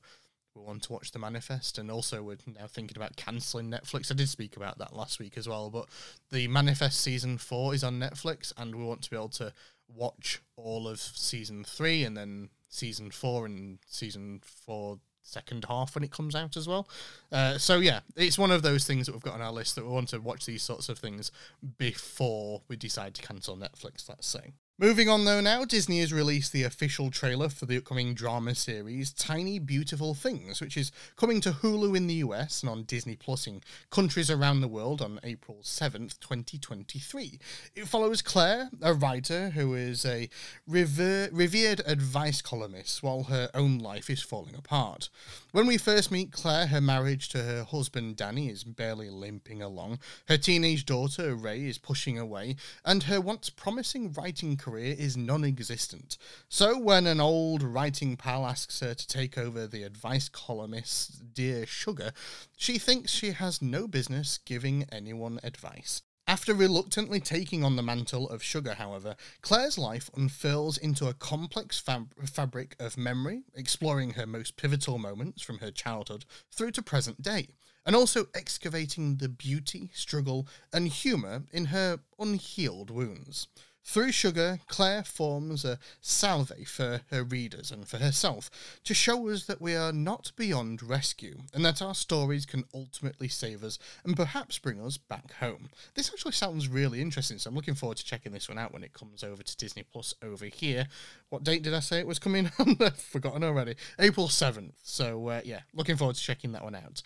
we 0.56 0.62
want 0.62 0.84
to 0.84 0.94
watch 0.94 1.12
the 1.12 1.20
manifest. 1.20 1.78
And 1.78 1.92
also, 1.92 2.24
we're 2.24 2.38
now 2.48 2.68
thinking 2.68 2.98
about 2.98 3.16
canceling 3.16 3.70
Netflix. 3.70 4.12
I 4.12 4.16
did 4.16 4.30
speak 4.30 4.58
about 4.58 4.78
that 4.80 4.96
last 4.96 5.20
week 5.20 5.38
as 5.38 5.48
well. 5.48 5.70
But 5.70 5.88
the 6.32 6.48
manifest 6.48 7.02
season 7.02 7.38
four 7.38 7.74
is 7.74 7.84
on 7.84 8.00
Netflix, 8.00 8.54
and 8.58 8.76
we 8.76 8.84
want 8.84 9.04
to 9.04 9.10
be 9.10 9.16
able 9.16 9.30
to 9.30 9.54
watch 9.88 10.42
all 10.56 10.88
of 10.88 11.00
season 11.00 11.64
three, 11.64 12.04
and 12.04 12.18
then 12.18 12.50
season 12.70 13.12
four, 13.12 13.46
and 13.46 13.80
season 13.88 14.42
four 14.44 15.00
second 15.28 15.66
half 15.68 15.94
when 15.94 16.04
it 16.04 16.12
comes 16.12 16.36
out 16.36 16.56
as 16.56 16.68
well. 16.68 16.88
Uh, 17.32 17.58
so 17.58 17.80
yeah, 17.80 18.00
it's 18.16 18.38
one 18.38 18.50
of 18.50 18.62
those 18.62 18.88
things 18.88 19.06
that 19.06 19.12
we've 19.12 19.22
got 19.22 19.36
on 19.36 19.42
our 19.42 19.52
list 19.52 19.76
that 19.76 19.86
we 19.86 19.92
want 19.92 20.10
to 20.10 20.20
watch 20.20 20.46
these 20.46 20.64
sorts 20.64 20.90
of 20.90 20.98
things 20.98 21.32
before 21.78 22.62
we 22.68 22.76
decide 22.78 23.14
to 23.14 23.22
cancel 23.22 23.58
Netflix. 23.58 24.08
Let's 24.08 24.26
say. 24.26 24.54
Moving 24.80 25.10
on 25.10 25.26
though 25.26 25.42
now, 25.42 25.66
Disney 25.66 26.02
has 26.02 26.14
released 26.14 26.54
the 26.54 26.62
official 26.62 27.10
trailer 27.10 27.50
for 27.50 27.66
the 27.66 27.78
upcoming 27.78 28.14
drama 28.14 28.54
series 28.54 29.12
Tiny 29.12 29.58
Beautiful 29.58 30.14
Things, 30.14 30.62
which 30.62 30.78
is 30.78 30.92
coming 31.16 31.42
to 31.42 31.52
Hulu 31.52 31.98
in 31.98 32.06
the 32.06 32.14
US 32.26 32.62
and 32.62 32.70
on 32.70 32.84
Disney 32.84 33.16
Plus 33.16 33.48
in 33.48 33.64
countries 33.90 34.30
around 34.30 34.62
the 34.62 34.68
world 34.68 35.02
on 35.02 35.20
April 35.24 35.62
7th, 35.64 36.20
2023. 36.20 37.40
It 37.76 37.88
follows 37.88 38.22
Claire, 38.22 38.70
a 38.80 38.94
writer 38.94 39.50
who 39.50 39.74
is 39.74 40.06
a 40.06 40.30
rever- 40.68 41.30
revered 41.32 41.82
advice 41.88 42.44
columnist 42.44 43.02
while 43.02 43.24
her 43.24 43.50
own 43.56 43.80
life 43.80 44.12
is 44.12 44.22
falling 44.22 44.54
apart. 44.54 45.10
When 45.54 45.66
we 45.66 45.80
first 45.80 46.12
meet 46.12 46.32
Claire, 46.32 46.68
her 46.68 46.82
marriage 46.82 47.30
to 47.30 47.42
her 47.42 47.64
husband 47.64 48.16
Danny 48.16 48.50
is 48.50 48.64
barely 48.64 49.10
limping 49.10 49.60
along, 49.60 49.98
her 50.28 50.38
teenage 50.38 50.86
daughter 50.86 51.34
Ray 51.34 51.66
is 51.66 51.80
pushing 51.80 52.20
away, 52.20 52.58
and 52.86 53.02
her 53.04 53.20
once 53.20 53.50
promising 53.50 54.14
writing 54.14 54.56
career 54.56 54.67
is 54.76 55.16
non 55.16 55.46
existent. 55.46 56.18
So, 56.50 56.78
when 56.78 57.08
an 57.08 57.22
old 57.22 57.64
writing 57.64 58.18
pal 58.18 58.46
asks 58.46 58.82
her 58.82 58.94
to 58.94 59.08
take 59.08 59.38
over 59.38 59.68
the 59.68 59.84
advice 59.84 60.28
columnist's 60.28 61.20
Dear 61.20 61.66
Sugar, 61.66 62.12
she 62.58 62.78
thinks 62.78 63.12
she 63.12 63.32
has 63.32 63.62
no 63.62 63.88
business 63.88 64.40
giving 64.44 64.86
anyone 64.92 65.40
advice. 65.44 66.02
After 66.30 66.54
reluctantly 66.54 67.22
taking 67.22 67.64
on 67.64 67.78
the 67.78 67.82
mantle 67.82 68.30
of 68.30 68.44
sugar, 68.44 68.74
however, 68.74 69.16
Claire's 69.42 69.78
life 69.78 70.10
unfurls 70.14 70.78
into 70.78 71.08
a 71.08 71.14
complex 71.14 71.80
fab- 71.80 72.14
fabric 72.28 72.76
of 72.80 72.98
memory, 72.98 73.44
exploring 73.56 74.12
her 74.12 74.28
most 74.28 74.58
pivotal 74.58 74.98
moments 74.98 75.42
from 75.42 75.60
her 75.60 75.72
childhood 75.72 76.26
through 76.52 76.72
to 76.72 76.82
present 76.82 77.22
day, 77.22 77.48
and 77.86 77.96
also 77.96 78.26
excavating 78.34 79.16
the 79.16 79.30
beauty, 79.30 79.90
struggle, 79.94 80.50
and 80.74 80.90
humour 80.90 81.44
in 81.54 81.66
her 81.66 82.02
unhealed 82.20 82.92
wounds. 82.92 83.48
Through 83.88 84.12
Sugar, 84.12 84.60
Claire 84.68 85.02
forms 85.02 85.64
a 85.64 85.80
salve 86.02 86.52
for 86.68 87.00
her 87.10 87.24
readers 87.24 87.72
and 87.72 87.88
for 87.88 88.00
herself 88.00 88.50
to 88.84 88.94
show 88.94 89.30
us 89.30 89.46
that 89.46 89.62
we 89.62 89.76
are 89.76 89.94
not 89.94 90.34
beyond 90.36 90.84
rescue 90.84 91.38
and 91.54 91.64
that 91.64 91.82
our 91.82 91.96
stories 91.96 92.46
can 92.46 92.66
ultimately 92.74 93.30
save 93.30 93.64
us 93.64 93.80
and 94.04 94.18
perhaps 94.18 94.60
bring 94.60 94.82
us 94.82 94.98
back 94.98 95.32
home. 95.36 95.70
This 95.96 96.10
actually 96.10 96.34
sounds 96.34 96.68
really 96.68 97.00
interesting, 97.02 97.38
so 97.38 97.50
I'm 97.50 97.56
looking 97.56 97.76
forward 97.76 97.96
to 97.98 98.06
checking 98.06 98.34
this 98.34 98.50
one 98.50 98.58
out 98.58 98.74
when 98.74 98.84
it 98.84 98.92
comes 98.92 99.24
over 99.24 99.42
to 99.42 99.58
Disney 99.58 99.84
Plus 99.84 100.14
over 100.22 100.48
here. 100.48 100.88
What 101.30 101.46
date 101.46 101.64
did 101.64 101.74
I 101.74 101.80
say 101.80 102.00
it 102.00 102.08
was 102.08 102.20
coming 102.20 102.52
on? 102.60 102.76
I've 102.82 102.98
forgotten 102.98 103.46
already. 103.46 103.76
April 104.00 104.28
7th. 104.28 104.74
So, 104.84 105.30
uh, 105.30 105.42
yeah, 105.46 105.62
looking 105.74 105.96
forward 105.96 106.18
to 106.18 106.22
checking 106.22 106.52
that 106.52 106.64
one 106.64 106.76
out. 106.76 107.02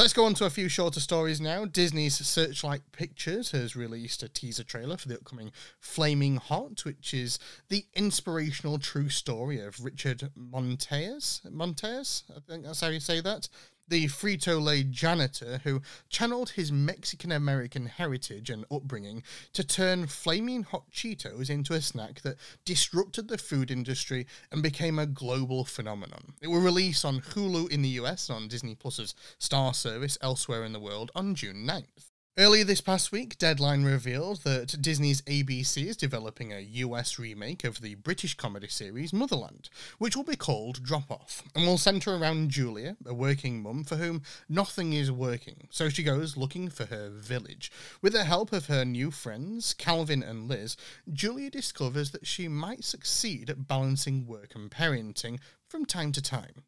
Let's 0.00 0.14
go 0.14 0.24
on 0.24 0.32
to 0.36 0.46
a 0.46 0.50
few 0.50 0.70
shorter 0.70 0.98
stories 0.98 1.42
now. 1.42 1.66
Disney's 1.66 2.26
Searchlight 2.26 2.80
Pictures 2.90 3.50
has 3.50 3.76
released 3.76 4.22
a 4.22 4.30
teaser 4.30 4.64
trailer 4.64 4.96
for 4.96 5.08
the 5.08 5.16
upcoming 5.16 5.52
Flaming 5.78 6.36
Hot, 6.36 6.86
which 6.86 7.12
is 7.12 7.38
the 7.68 7.84
inspirational 7.92 8.78
true 8.78 9.10
story 9.10 9.60
of 9.60 9.84
Richard 9.84 10.30
Montes. 10.34 11.42
Montes, 11.50 12.24
I 12.34 12.40
think 12.40 12.64
that's 12.64 12.80
how 12.80 12.88
you 12.88 12.98
say 12.98 13.20
that 13.20 13.50
the 13.90 14.06
Frito 14.06 14.62
Lay 14.62 14.84
janitor 14.84 15.60
who 15.64 15.82
channeled 16.08 16.50
his 16.50 16.70
Mexican 16.70 17.32
American 17.32 17.86
heritage 17.86 18.48
and 18.48 18.64
upbringing 18.70 19.22
to 19.52 19.64
turn 19.64 20.06
flaming 20.06 20.62
hot 20.62 20.84
Cheetos 20.92 21.50
into 21.50 21.74
a 21.74 21.82
snack 21.82 22.22
that 22.22 22.36
disrupted 22.64 23.28
the 23.28 23.36
food 23.36 23.70
industry 23.70 24.26
and 24.52 24.62
became 24.62 24.98
a 24.98 25.06
global 25.06 25.64
phenomenon. 25.64 26.34
It 26.40 26.46
will 26.46 26.60
release 26.60 27.04
on 27.04 27.20
Hulu 27.20 27.70
in 27.70 27.82
the 27.82 27.88
US 28.00 28.28
and 28.28 28.36
on 28.36 28.48
Disney 28.48 28.76
Plus's 28.76 29.14
Star 29.38 29.74
service 29.74 30.16
elsewhere 30.22 30.64
in 30.64 30.72
the 30.72 30.80
world 30.80 31.10
on 31.14 31.34
June 31.34 31.66
9th. 31.66 32.09
Earlier 32.38 32.62
this 32.62 32.80
past 32.80 33.10
week, 33.10 33.38
Deadline 33.38 33.82
revealed 33.82 34.44
that 34.44 34.80
Disney's 34.80 35.20
ABC 35.22 35.86
is 35.86 35.96
developing 35.96 36.52
a 36.52 36.60
US 36.60 37.18
remake 37.18 37.64
of 37.64 37.80
the 37.80 37.96
British 37.96 38.34
comedy 38.34 38.68
series 38.68 39.12
Motherland, 39.12 39.68
which 39.98 40.14
will 40.14 40.24
be 40.24 40.36
called 40.36 40.80
Drop 40.84 41.10
Off, 41.10 41.42
and 41.56 41.66
will 41.66 41.76
centre 41.76 42.14
around 42.14 42.50
Julia, 42.50 42.96
a 43.04 43.12
working 43.12 43.60
mum 43.60 43.82
for 43.82 43.96
whom 43.96 44.22
nothing 44.48 44.92
is 44.92 45.10
working, 45.10 45.66
so 45.70 45.88
she 45.88 46.04
goes 46.04 46.36
looking 46.36 46.68
for 46.68 46.86
her 46.86 47.10
village. 47.10 47.72
With 48.00 48.12
the 48.12 48.24
help 48.24 48.52
of 48.52 48.66
her 48.66 48.84
new 48.84 49.10
friends, 49.10 49.74
Calvin 49.74 50.22
and 50.22 50.48
Liz, 50.48 50.76
Julia 51.12 51.50
discovers 51.50 52.12
that 52.12 52.28
she 52.28 52.46
might 52.46 52.84
succeed 52.84 53.50
at 53.50 53.66
balancing 53.66 54.24
work 54.24 54.54
and 54.54 54.70
parenting 54.70 55.40
from 55.66 55.84
time 55.84 56.12
to 56.12 56.22
time. 56.22 56.62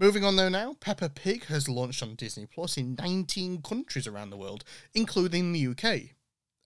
Moving 0.00 0.22
on 0.22 0.36
though 0.36 0.48
now, 0.48 0.76
Peppa 0.78 1.08
Pig 1.08 1.46
has 1.46 1.68
launched 1.68 2.04
on 2.04 2.14
Disney 2.14 2.46
Plus 2.46 2.76
in 2.76 2.94
19 2.94 3.62
countries 3.62 4.06
around 4.06 4.30
the 4.30 4.36
world, 4.36 4.62
including 4.94 5.52
the 5.52 5.66
UK. 5.66 6.14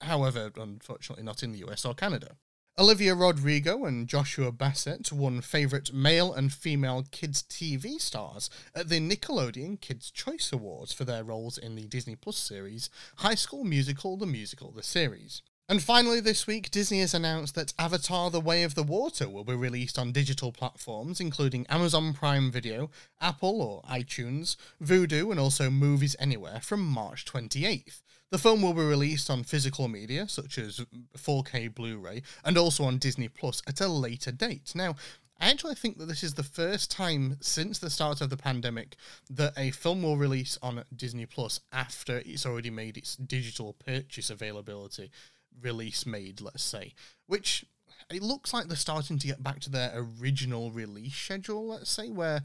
However, 0.03 0.53
unfortunately 0.55 1.25
not 1.25 1.43
in 1.43 1.53
the 1.53 1.65
US 1.65 1.87
or 1.87 1.95
Canada. 1.95 2.37
Olivia 2.79 3.15
Rodrigo 3.15 3.87
and 3.87 4.07
Joshua 4.07 4.53
Bassett 4.53 5.13
won 5.13 5.41
favourite 5.41 5.95
male 5.95 6.35
and 6.35 6.53
female 6.53 7.07
kids 7.11 7.43
TV 7.43 7.99
stars 7.99 8.51
at 8.75 8.91
the 8.91 9.01
Nickelodeon 9.01 9.81
Kids' 9.81 10.11
Choice 10.11 10.53
Awards 10.53 10.93
for 10.93 11.05
their 11.05 11.25
roles 11.25 11.57
in 11.57 11.75
the 11.75 11.87
Disney 11.87 12.17
Plus 12.17 12.37
series 12.37 12.91
High 13.17 13.35
School 13.35 13.65
Musical 13.65 14.19
the 14.19 14.27
Musical 14.27 14.73
the 14.73 14.83
Series. 14.83 15.41
And 15.69 15.83
finally, 15.83 16.21
this 16.21 16.47
week, 16.47 16.71
Disney 16.71 17.01
has 17.01 17.15
announced 17.15 17.55
that 17.55 17.73
Avatar 17.79 18.31
The 18.31 18.41
Way 18.41 18.63
of 18.63 18.75
the 18.75 18.83
Water 18.83 19.29
will 19.29 19.45
be 19.45 19.55
released 19.55 19.99
on 19.99 20.13
digital 20.13 20.53
platforms, 20.53 21.21
including 21.21 21.67
Amazon 21.69 22.13
Prime 22.13 22.51
Video, 22.51 22.91
Apple 23.21 23.63
or 23.63 23.83
iTunes, 23.83 24.57
Vudu, 24.83 25.31
and 25.31 25.41
also 25.41 25.71
Movies 25.71 26.17
Anywhere 26.19 26.61
from 26.61 26.85
March 26.85 27.25
28th. 27.25 28.03
The 28.31 28.39
film 28.39 28.61
will 28.61 28.75
be 28.75 28.83
released 28.83 29.31
on 29.31 29.45
physical 29.45 29.89
media, 29.89 30.29
such 30.29 30.59
as 30.59 30.85
4K 31.17 31.75
Blu 31.75 31.99
ray, 31.99 32.23
and 32.45 32.59
also 32.59 32.85
on 32.85 32.99
Disney 32.99 33.29
Plus 33.29 33.63
at 33.67 33.81
a 33.81 33.89
later 33.89 34.33
date. 34.33 34.73
Now, 34.75 34.97
I 35.41 35.51
actually 35.51 35.75
think 35.75 35.99
that 35.99 36.07
this 36.07 36.23
is 36.23 36.35
the 36.35 36.43
first 36.43 36.91
time 36.91 37.37
since 37.41 37.79
the 37.79 37.91
start 37.91 38.21
of 38.21 38.31
the 38.31 38.37
pandemic 38.37 38.97
that 39.31 39.55
a 39.57 39.71
film 39.71 40.03
will 40.03 40.17
release 40.17 40.59
on 40.63 40.85
Disney 40.95 41.27
Plus 41.27 41.61
after 41.73 42.23
it's 42.27 42.47
already 42.47 42.71
made 42.71 42.97
its 42.97 43.17
digital 43.17 43.73
purchase 43.73 44.29
availability 44.29 45.11
release 45.61 46.07
made, 46.07 46.41
let's 46.41 46.63
say, 46.63 46.95
which 47.27 47.65
it 48.11 48.23
looks 48.23 48.53
like 48.53 48.69
they're 48.69 48.77
starting 48.77 49.19
to 49.19 49.27
get 49.27 49.43
back 49.43 49.61
to 49.61 49.71
their 49.71 49.93
original 49.95 50.71
release 50.71 51.15
schedule, 51.15 51.69
let's 51.69 51.91
say, 51.91 52.11
where 52.11 52.43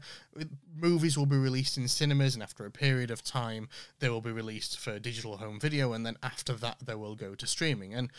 movies 0.76 1.18
will 1.18 1.26
be 1.26 1.36
released 1.36 1.76
in 1.76 1.88
cinemas 1.88 2.34
and 2.34 2.42
after 2.42 2.64
a 2.64 2.70
period 2.70 3.10
of 3.10 3.22
time 3.22 3.68
they 4.00 4.08
will 4.08 4.20
be 4.20 4.32
released 4.32 4.78
for 4.78 4.98
digital 4.98 5.36
home 5.38 5.60
video 5.60 5.92
and 5.92 6.06
then 6.06 6.16
after 6.22 6.54
that 6.54 6.78
they 6.84 6.94
will 6.94 7.14
go 7.14 7.34
to 7.34 7.46
streaming. 7.46 7.94
And 7.94 8.10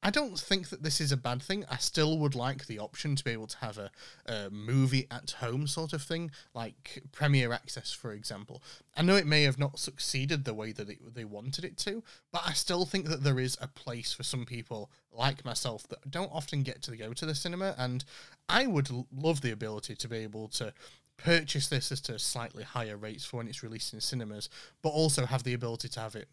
I 0.00 0.10
don't 0.10 0.38
think 0.38 0.68
that 0.68 0.84
this 0.84 1.00
is 1.00 1.10
a 1.10 1.16
bad 1.16 1.42
thing. 1.42 1.64
I 1.68 1.76
still 1.76 2.18
would 2.18 2.36
like 2.36 2.66
the 2.66 2.78
option 2.78 3.16
to 3.16 3.24
be 3.24 3.32
able 3.32 3.48
to 3.48 3.58
have 3.58 3.78
a, 3.78 3.90
a, 4.26 4.48
movie 4.48 5.08
at 5.10 5.32
home 5.32 5.66
sort 5.66 5.92
of 5.92 6.02
thing, 6.02 6.30
like 6.54 7.02
Premiere 7.10 7.52
Access, 7.52 7.92
for 7.92 8.12
example. 8.12 8.62
I 8.96 9.02
know 9.02 9.16
it 9.16 9.26
may 9.26 9.42
have 9.42 9.58
not 9.58 9.80
succeeded 9.80 10.44
the 10.44 10.54
way 10.54 10.70
that 10.70 10.88
it, 10.88 11.14
they 11.14 11.24
wanted 11.24 11.64
it 11.64 11.76
to, 11.78 12.04
but 12.32 12.42
I 12.46 12.52
still 12.52 12.84
think 12.84 13.06
that 13.06 13.24
there 13.24 13.40
is 13.40 13.58
a 13.60 13.66
place 13.66 14.12
for 14.12 14.22
some 14.22 14.46
people 14.46 14.88
like 15.12 15.44
myself 15.44 15.88
that 15.88 16.08
don't 16.08 16.32
often 16.32 16.62
get 16.62 16.80
to 16.82 16.96
go 16.96 17.12
to 17.12 17.26
the 17.26 17.34
cinema, 17.34 17.74
and 17.76 18.04
I 18.48 18.68
would 18.68 18.90
love 19.12 19.40
the 19.40 19.50
ability 19.50 19.96
to 19.96 20.08
be 20.08 20.18
able 20.18 20.46
to 20.48 20.72
purchase 21.16 21.66
this 21.66 21.90
at 21.90 22.20
slightly 22.20 22.62
higher 22.62 22.96
rates 22.96 23.24
for 23.24 23.38
when 23.38 23.48
it's 23.48 23.64
released 23.64 23.92
in 23.92 24.00
cinemas, 24.00 24.48
but 24.80 24.90
also 24.90 25.26
have 25.26 25.42
the 25.42 25.54
ability 25.54 25.88
to 25.88 26.00
have 26.00 26.14
it 26.14 26.28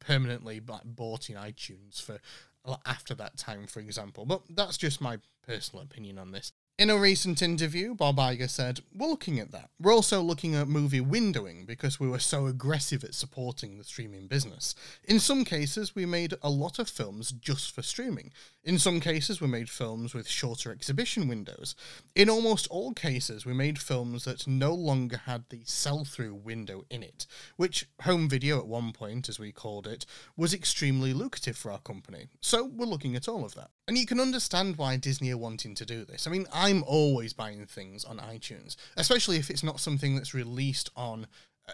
permanently 0.00 0.60
bought 0.60 1.30
in 1.30 1.36
iTunes 1.36 2.02
for 2.02 2.18
after 2.84 3.14
that 3.14 3.36
time, 3.36 3.66
for 3.66 3.80
example. 3.80 4.24
But 4.24 4.42
that's 4.50 4.76
just 4.76 5.00
my 5.00 5.18
personal 5.46 5.84
opinion 5.84 6.18
on 6.18 6.32
this. 6.32 6.52
In 6.80 6.88
a 6.88 6.96
recent 6.96 7.42
interview, 7.42 7.94
Bob 7.94 8.16
Iger 8.16 8.48
said, 8.48 8.80
We're 8.94 9.08
looking 9.08 9.38
at 9.38 9.52
that. 9.52 9.68
We're 9.78 9.92
also 9.92 10.22
looking 10.22 10.54
at 10.54 10.66
movie 10.66 11.02
windowing 11.02 11.66
because 11.66 12.00
we 12.00 12.08
were 12.08 12.18
so 12.18 12.46
aggressive 12.46 13.04
at 13.04 13.14
supporting 13.14 13.76
the 13.76 13.84
streaming 13.84 14.28
business. 14.28 14.74
In 15.04 15.20
some 15.20 15.44
cases, 15.44 15.94
we 15.94 16.06
made 16.06 16.32
a 16.40 16.48
lot 16.48 16.78
of 16.78 16.88
films 16.88 17.32
just 17.32 17.74
for 17.74 17.82
streaming. 17.82 18.32
In 18.64 18.78
some 18.78 18.98
cases, 18.98 19.42
we 19.42 19.46
made 19.46 19.68
films 19.68 20.14
with 20.14 20.26
shorter 20.26 20.72
exhibition 20.72 21.28
windows. 21.28 21.76
In 22.14 22.30
almost 22.30 22.66
all 22.68 22.94
cases, 22.94 23.44
we 23.44 23.52
made 23.52 23.78
films 23.78 24.24
that 24.24 24.46
no 24.46 24.72
longer 24.72 25.18
had 25.26 25.44
the 25.50 25.60
sell 25.64 26.06
through 26.06 26.34
window 26.34 26.86
in 26.88 27.02
it, 27.02 27.26
which 27.56 27.90
home 28.04 28.26
video 28.26 28.58
at 28.58 28.66
one 28.66 28.92
point, 28.92 29.28
as 29.28 29.38
we 29.38 29.52
called 29.52 29.86
it, 29.86 30.06
was 30.34 30.54
extremely 30.54 31.12
lucrative 31.12 31.58
for 31.58 31.72
our 31.72 31.80
company. 31.80 32.28
So 32.40 32.64
we're 32.64 32.86
looking 32.86 33.16
at 33.16 33.28
all 33.28 33.44
of 33.44 33.54
that. 33.54 33.68
And 33.90 33.98
you 33.98 34.06
can 34.06 34.20
understand 34.20 34.78
why 34.78 34.96
Disney 34.98 35.32
are 35.32 35.36
wanting 35.36 35.74
to 35.74 35.84
do 35.84 36.04
this. 36.04 36.28
I 36.28 36.30
mean, 36.30 36.46
I'm 36.54 36.84
always 36.84 37.32
buying 37.32 37.66
things 37.66 38.04
on 38.04 38.18
iTunes, 38.18 38.76
especially 38.96 39.38
if 39.38 39.50
it's 39.50 39.64
not 39.64 39.80
something 39.80 40.14
that's 40.14 40.32
released 40.32 40.90
on 40.94 41.26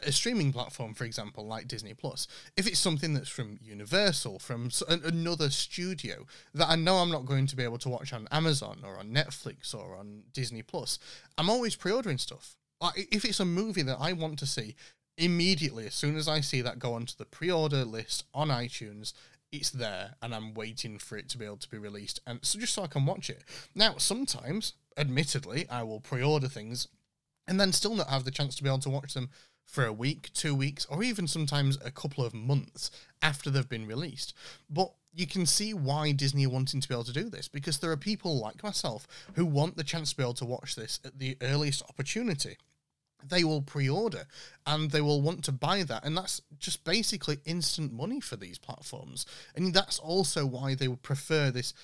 a 0.02 0.10
streaming 0.10 0.50
platform, 0.50 0.94
for 0.94 1.04
example, 1.04 1.46
like 1.46 1.68
Disney 1.68 1.92
Plus. 1.92 2.26
If 2.56 2.66
it's 2.66 2.78
something 2.78 3.12
that's 3.12 3.28
from 3.28 3.58
Universal, 3.60 4.38
from 4.38 4.70
another 4.88 5.50
studio 5.50 6.24
that 6.54 6.70
I 6.70 6.76
know 6.76 6.96
I'm 6.96 7.10
not 7.10 7.26
going 7.26 7.46
to 7.48 7.54
be 7.54 7.64
able 7.64 7.76
to 7.80 7.90
watch 7.90 8.14
on 8.14 8.28
Amazon 8.30 8.78
or 8.82 8.98
on 8.98 9.10
Netflix 9.10 9.74
or 9.74 9.94
on 9.94 10.22
Disney 10.32 10.62
Plus, 10.62 10.98
I'm 11.36 11.50
always 11.50 11.76
pre-ordering 11.76 12.16
stuff. 12.16 12.56
If 12.96 13.26
it's 13.26 13.40
a 13.40 13.44
movie 13.44 13.82
that 13.82 13.98
I 14.00 14.14
want 14.14 14.38
to 14.38 14.46
see, 14.46 14.74
immediately 15.18 15.86
as 15.86 15.94
soon 15.94 16.16
as 16.16 16.28
I 16.28 16.40
see 16.40 16.62
that 16.62 16.78
go 16.78 16.94
onto 16.94 17.12
the 17.18 17.26
pre-order 17.26 17.84
list 17.84 18.24
on 18.32 18.48
iTunes, 18.48 19.12
it's 19.52 19.70
there 19.70 20.14
and 20.22 20.34
I'm 20.34 20.54
waiting 20.54 20.98
for 20.98 21.16
it 21.16 21.28
to 21.30 21.38
be 21.38 21.44
able 21.44 21.56
to 21.58 21.68
be 21.68 21.78
released 21.78 22.20
and 22.26 22.40
so 22.42 22.58
just 22.58 22.74
so 22.74 22.82
I 22.82 22.88
can 22.88 23.06
watch 23.06 23.30
it. 23.30 23.44
Now, 23.74 23.96
sometimes, 23.98 24.74
admittedly, 24.96 25.66
I 25.68 25.82
will 25.82 26.00
pre-order 26.00 26.48
things 26.48 26.88
and 27.46 27.60
then 27.60 27.72
still 27.72 27.94
not 27.94 28.10
have 28.10 28.24
the 28.24 28.30
chance 28.30 28.56
to 28.56 28.62
be 28.62 28.68
able 28.68 28.80
to 28.80 28.90
watch 28.90 29.14
them 29.14 29.30
for 29.64 29.84
a 29.84 29.92
week, 29.92 30.32
two 30.32 30.54
weeks, 30.54 30.86
or 30.86 31.02
even 31.02 31.26
sometimes 31.26 31.78
a 31.84 31.90
couple 31.90 32.24
of 32.24 32.34
months 32.34 32.90
after 33.20 33.50
they've 33.50 33.68
been 33.68 33.86
released. 33.86 34.32
But 34.70 34.92
you 35.12 35.26
can 35.26 35.46
see 35.46 35.74
why 35.74 36.12
Disney 36.12 36.46
are 36.46 36.50
wanting 36.50 36.80
to 36.80 36.88
be 36.88 36.94
able 36.94 37.04
to 37.04 37.12
do 37.12 37.28
this 37.28 37.48
because 37.48 37.78
there 37.78 37.90
are 37.90 37.96
people 37.96 38.38
like 38.38 38.62
myself 38.62 39.06
who 39.34 39.46
want 39.46 39.76
the 39.76 39.84
chance 39.84 40.10
to 40.10 40.16
be 40.16 40.22
able 40.22 40.34
to 40.34 40.44
watch 40.44 40.76
this 40.76 41.00
at 41.04 41.18
the 41.18 41.36
earliest 41.40 41.82
opportunity 41.88 42.58
they 43.28 43.44
will 43.44 43.62
pre-order 43.62 44.24
and 44.66 44.90
they 44.90 45.00
will 45.00 45.22
want 45.22 45.44
to 45.44 45.52
buy 45.52 45.82
that. 45.82 46.04
And 46.04 46.16
that's 46.16 46.40
just 46.58 46.84
basically 46.84 47.38
instant 47.44 47.92
money 47.92 48.20
for 48.20 48.36
these 48.36 48.58
platforms. 48.58 49.26
And 49.54 49.74
that's 49.74 49.98
also 49.98 50.46
why 50.46 50.74
they 50.74 50.88
would 50.88 51.02
prefer 51.02 51.50
this 51.50 51.74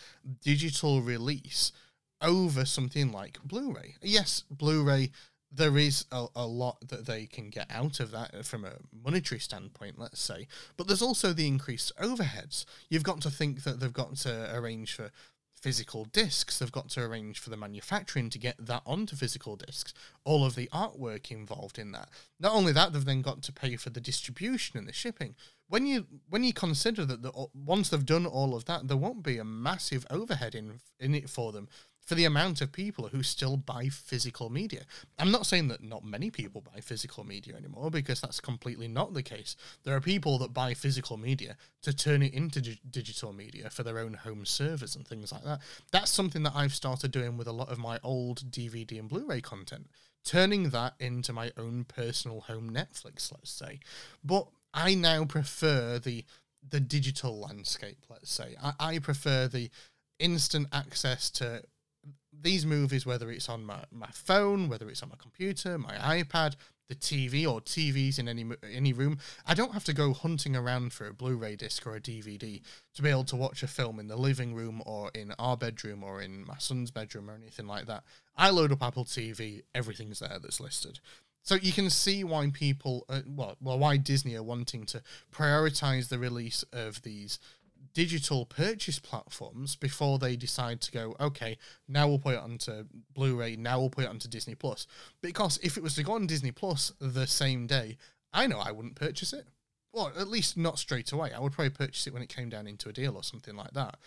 digital 0.42 1.02
release 1.02 1.72
over 2.20 2.64
something 2.64 3.10
like 3.12 3.38
blu-ray. 3.44 3.96
Yes 4.00 4.44
blu-ray 4.50 5.10
there 5.54 5.76
is 5.76 6.06
a, 6.10 6.26
a 6.34 6.46
lot 6.46 6.88
that 6.88 7.04
they 7.04 7.26
can 7.26 7.50
get 7.50 7.66
out 7.70 8.00
of 8.00 8.10
that 8.10 8.46
from 8.46 8.64
a 8.64 8.72
monetary 9.04 9.38
standpoint 9.38 9.98
let's 9.98 10.20
say. 10.20 10.46
But 10.76 10.86
there's 10.86 11.02
also 11.02 11.32
the 11.32 11.46
increased 11.46 11.92
overheads. 12.00 12.64
You've 12.88 13.02
got 13.02 13.20
to 13.22 13.30
think 13.30 13.64
that 13.64 13.80
they've 13.80 13.92
got 13.92 14.16
to 14.18 14.54
arrange 14.56 14.94
for 14.94 15.10
physical 15.62 16.04
discs. 16.04 16.58
They've 16.58 16.72
got 16.72 16.88
to 16.90 17.02
arrange 17.02 17.38
for 17.38 17.48
the 17.48 17.56
manufacturing 17.56 18.28
to 18.30 18.38
get 18.38 18.56
that 18.58 18.82
onto 18.84 19.14
physical 19.14 19.54
discs. 19.54 19.94
All 20.24 20.44
of 20.44 20.56
the 20.56 20.68
artwork 20.74 21.30
involved 21.30 21.78
in 21.78 21.92
that. 21.92 22.08
Not 22.40 22.52
only 22.52 22.72
that, 22.72 22.92
they've 22.92 23.04
then 23.04 23.22
got 23.22 23.42
to 23.42 23.52
pay 23.52 23.76
for 23.76 23.90
the 23.90 24.00
distribution 24.00 24.76
and 24.76 24.88
the 24.88 24.92
shipping. 24.92 25.36
When 25.68 25.86
you 25.86 26.06
when 26.28 26.44
you 26.44 26.52
consider 26.52 27.04
that 27.06 27.22
the, 27.22 27.32
once 27.54 27.88
they've 27.88 28.04
done 28.04 28.26
all 28.26 28.54
of 28.54 28.64
that, 28.66 28.88
there 28.88 28.96
won't 28.96 29.22
be 29.22 29.38
a 29.38 29.44
massive 29.44 30.04
overhead 30.10 30.54
in 30.54 30.80
in 30.98 31.14
it 31.14 31.30
for 31.30 31.52
them 31.52 31.68
for 32.04 32.14
the 32.14 32.24
amount 32.24 32.60
of 32.60 32.72
people 32.72 33.08
who 33.08 33.22
still 33.22 33.56
buy 33.56 33.88
physical 33.88 34.50
media. 34.50 34.82
I'm 35.18 35.30
not 35.30 35.46
saying 35.46 35.68
that 35.68 35.82
not 35.82 36.04
many 36.04 36.30
people 36.30 36.60
buy 36.60 36.80
physical 36.80 37.24
media 37.24 37.54
anymore 37.54 37.90
because 37.90 38.20
that's 38.20 38.40
completely 38.40 38.88
not 38.88 39.14
the 39.14 39.22
case. 39.22 39.56
There 39.84 39.94
are 39.94 40.00
people 40.00 40.38
that 40.38 40.52
buy 40.52 40.74
physical 40.74 41.16
media 41.16 41.56
to 41.82 41.92
turn 41.94 42.22
it 42.22 42.34
into 42.34 42.60
digital 42.60 43.32
media 43.32 43.70
for 43.70 43.82
their 43.82 43.98
own 43.98 44.14
home 44.14 44.44
servers 44.44 44.96
and 44.96 45.06
things 45.06 45.32
like 45.32 45.44
that. 45.44 45.60
That's 45.92 46.10
something 46.10 46.42
that 46.42 46.56
I've 46.56 46.74
started 46.74 47.12
doing 47.12 47.36
with 47.36 47.46
a 47.46 47.52
lot 47.52 47.70
of 47.70 47.78
my 47.78 47.98
old 48.02 48.50
DVD 48.50 48.98
and 48.98 49.08
Blu 49.08 49.26
ray 49.26 49.40
content, 49.40 49.88
turning 50.24 50.70
that 50.70 50.94
into 50.98 51.32
my 51.32 51.52
own 51.56 51.84
personal 51.84 52.40
home 52.42 52.70
Netflix, 52.70 53.32
let's 53.32 53.50
say. 53.50 53.78
But 54.24 54.48
I 54.74 54.94
now 54.94 55.24
prefer 55.24 55.98
the 55.98 56.24
the 56.68 56.80
digital 56.80 57.40
landscape, 57.40 57.98
let's 58.08 58.32
say. 58.32 58.54
I, 58.62 58.72
I 58.78 58.98
prefer 59.00 59.48
the 59.48 59.70
instant 60.20 60.68
access 60.72 61.28
to 61.30 61.62
these 62.32 62.66
movies, 62.66 63.06
whether 63.06 63.30
it's 63.30 63.48
on 63.48 63.64
my, 63.64 63.84
my 63.90 64.08
phone, 64.12 64.68
whether 64.68 64.88
it's 64.88 65.02
on 65.02 65.10
my 65.10 65.16
computer, 65.16 65.78
my 65.78 65.94
iPad, 65.96 66.56
the 66.88 66.94
TV, 66.94 67.50
or 67.50 67.60
TVs 67.60 68.18
in 68.18 68.28
any 68.28 68.44
any 68.70 68.92
room, 68.92 69.18
I 69.46 69.54
don't 69.54 69.72
have 69.72 69.84
to 69.84 69.94
go 69.94 70.12
hunting 70.12 70.54
around 70.54 70.92
for 70.92 71.06
a 71.06 71.14
Blu-ray 71.14 71.56
disc 71.56 71.86
or 71.86 71.96
a 71.96 72.00
DVD 72.00 72.60
to 72.94 73.02
be 73.02 73.08
able 73.08 73.24
to 73.24 73.36
watch 73.36 73.62
a 73.62 73.66
film 73.66 73.98
in 73.98 74.08
the 74.08 74.16
living 74.16 74.54
room 74.54 74.82
or 74.84 75.10
in 75.14 75.32
our 75.38 75.56
bedroom 75.56 76.02
or 76.04 76.20
in 76.20 76.44
my 76.46 76.58
son's 76.58 76.90
bedroom 76.90 77.30
or 77.30 77.34
anything 77.34 77.66
like 77.66 77.86
that. 77.86 78.04
I 78.36 78.50
load 78.50 78.72
up 78.72 78.82
Apple 78.82 79.04
TV, 79.04 79.62
everything's 79.74 80.18
there 80.18 80.38
that's 80.40 80.60
listed. 80.60 81.00
So 81.42 81.56
you 81.56 81.72
can 81.72 81.90
see 81.90 82.22
why 82.22 82.48
people, 82.52 83.04
uh, 83.08 83.22
well, 83.26 83.56
well, 83.60 83.78
why 83.78 83.96
Disney 83.96 84.36
are 84.36 84.44
wanting 84.44 84.84
to 84.86 85.02
prioritize 85.32 86.08
the 86.08 86.18
release 86.18 86.64
of 86.72 87.02
these 87.02 87.38
digital 87.94 88.46
purchase 88.46 88.98
platforms 88.98 89.76
before 89.76 90.18
they 90.18 90.36
decide 90.36 90.80
to 90.82 90.92
go, 90.92 91.14
okay, 91.20 91.58
now 91.88 92.08
we'll 92.08 92.18
put 92.18 92.34
it 92.34 92.40
onto 92.40 92.84
Blu 93.14 93.36
ray, 93.36 93.56
now 93.56 93.78
we'll 93.80 93.90
put 93.90 94.04
it 94.04 94.10
onto 94.10 94.28
Disney 94.28 94.54
Plus. 94.54 94.86
Because 95.20 95.58
if 95.62 95.76
it 95.76 95.82
was 95.82 95.94
to 95.96 96.02
go 96.02 96.12
on 96.12 96.26
Disney 96.26 96.52
Plus 96.52 96.92
the 97.00 97.26
same 97.26 97.66
day, 97.66 97.96
I 98.32 98.46
know 98.46 98.58
I 98.58 98.72
wouldn't 98.72 98.96
purchase 98.96 99.32
it. 99.32 99.46
Well, 99.92 100.10
at 100.18 100.28
least 100.28 100.56
not 100.56 100.78
straight 100.78 101.12
away. 101.12 101.32
I 101.32 101.40
would 101.40 101.52
probably 101.52 101.70
purchase 101.70 102.06
it 102.06 102.14
when 102.14 102.22
it 102.22 102.34
came 102.34 102.48
down 102.48 102.66
into 102.66 102.88
a 102.88 102.92
deal 102.94 103.16
or 103.16 103.22
something 103.22 103.54
like 103.54 103.72
that. 103.72 103.98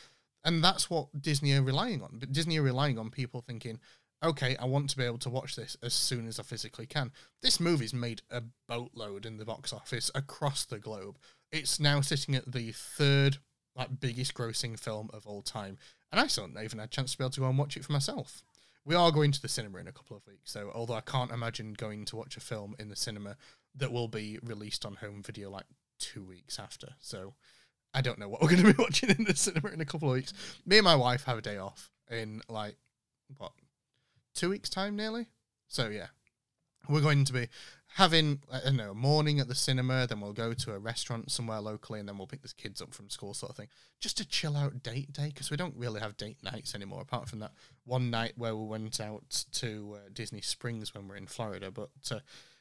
And 0.43 0.63
that's 0.63 0.89
what 0.89 1.21
Disney 1.21 1.53
are 1.53 1.61
relying 1.61 2.01
on. 2.01 2.17
But 2.19 2.31
Disney 2.31 2.57
are 2.57 2.63
relying 2.63 2.97
on 2.97 3.09
people 3.11 3.41
thinking, 3.41 3.79
okay, 4.23 4.55
I 4.57 4.65
want 4.65 4.89
to 4.89 4.97
be 4.97 5.03
able 5.03 5.19
to 5.19 5.29
watch 5.29 5.55
this 5.55 5.77
as 5.83 5.93
soon 5.93 6.27
as 6.27 6.39
I 6.39 6.43
physically 6.43 6.87
can. 6.87 7.11
This 7.41 7.59
movie's 7.59 7.93
made 7.93 8.21
a 8.31 8.41
boatload 8.67 9.25
in 9.25 9.37
the 9.37 9.45
box 9.45 9.71
office 9.71 10.09
across 10.15 10.65
the 10.65 10.79
globe. 10.79 11.17
It's 11.51 11.79
now 11.79 12.01
sitting 12.01 12.35
at 12.35 12.51
the 12.51 12.71
third 12.71 13.37
like 13.75 13.99
biggest 13.99 14.33
grossing 14.33 14.79
film 14.79 15.09
of 15.13 15.25
all 15.27 15.41
time, 15.41 15.77
and 16.11 16.19
I 16.19 16.27
still 16.27 16.45
haven't 16.45 16.63
even 16.63 16.79
had 16.79 16.89
a 16.89 16.91
chance 16.91 17.11
to 17.11 17.17
be 17.17 17.23
able 17.23 17.31
to 17.31 17.39
go 17.41 17.49
and 17.49 17.57
watch 17.57 17.77
it 17.77 17.85
for 17.85 17.91
myself. 17.91 18.43
We 18.85 18.95
are 18.95 19.11
going 19.11 19.31
to 19.31 19.41
the 19.41 19.47
cinema 19.47 19.79
in 19.79 19.87
a 19.87 19.91
couple 19.91 20.15
of 20.15 20.25
weeks, 20.27 20.51
so 20.51 20.71
although 20.73 20.93
I 20.93 21.01
can't 21.01 21.31
imagine 21.31 21.73
going 21.73 22.05
to 22.05 22.15
watch 22.15 22.37
a 22.37 22.41
film 22.41 22.75
in 22.79 22.89
the 22.89 22.95
cinema 22.95 23.35
that 23.75 23.91
will 23.91 24.07
be 24.07 24.39
released 24.43 24.85
on 24.85 24.95
home 24.95 25.21
video 25.23 25.49
like 25.49 25.65
two 25.99 26.23
weeks 26.23 26.59
after. 26.59 26.89
So 26.99 27.33
I 27.93 28.01
don't 28.01 28.19
know 28.19 28.29
what 28.29 28.41
we're 28.41 28.49
going 28.49 28.63
to 28.63 28.73
be 28.73 28.77
watching 28.83 29.09
in 29.09 29.23
the 29.25 29.35
cinema 29.35 29.69
in 29.69 29.81
a 29.81 29.85
couple 29.85 30.09
of 30.09 30.15
weeks. 30.15 30.33
Me 30.65 30.77
and 30.77 30.85
my 30.85 30.95
wife 30.95 31.23
have 31.25 31.37
a 31.37 31.41
day 31.41 31.57
off 31.57 31.89
in 32.09 32.41
like 32.47 32.75
what 33.37 33.51
two 34.33 34.49
weeks 34.49 34.69
time 34.69 34.95
nearly. 34.95 35.27
So 35.67 35.89
yeah, 35.89 36.07
we're 36.87 37.01
going 37.01 37.25
to 37.25 37.33
be 37.33 37.47
having 37.95 38.41
I 38.51 38.59
don't 38.59 38.75
know 38.75 38.91
a 38.91 38.95
morning 38.95 39.39
at 39.39 39.47
the 39.47 39.55
cinema, 39.55 40.05
then 40.05 40.19
we'll 40.19 40.33
go 40.33 40.53
to 40.53 40.73
a 40.73 40.79
restaurant 40.79 41.31
somewhere 41.31 41.61
locally, 41.61 41.99
and 41.99 42.07
then 42.07 42.17
we'll 42.17 42.27
pick 42.27 42.41
the 42.41 42.53
kids 42.57 42.81
up 42.81 42.93
from 42.93 43.09
school, 43.09 43.33
sort 43.33 43.51
of 43.51 43.55
thing. 43.55 43.69
Just 44.01 44.19
a 44.19 44.27
chill 44.27 44.57
out 44.57 44.83
date 44.83 45.13
day 45.13 45.27
because 45.27 45.49
we 45.49 45.55
don't 45.55 45.75
really 45.77 46.01
have 46.01 46.17
date 46.17 46.37
nights 46.43 46.75
anymore, 46.75 47.01
apart 47.01 47.29
from 47.29 47.39
that 47.39 47.53
one 47.85 48.09
night 48.09 48.33
where 48.35 48.55
we 48.55 48.65
went 48.65 48.99
out 48.99 49.45
to 49.53 49.95
uh, 49.95 50.09
Disney 50.13 50.41
Springs 50.41 50.93
when 50.93 51.05
we 51.05 51.11
we're 51.11 51.15
in 51.15 51.27
Florida. 51.27 51.71
But 51.71 51.89
uh, 52.11 52.19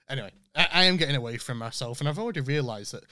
anyway, 0.09 0.31
I, 0.55 0.69
I 0.73 0.85
am 0.85 0.97
getting 0.97 1.17
away 1.17 1.37
from 1.37 1.59
myself, 1.59 1.99
and 1.99 2.09
I've 2.09 2.19
already 2.19 2.41
realised 2.41 2.93
that 2.93 3.05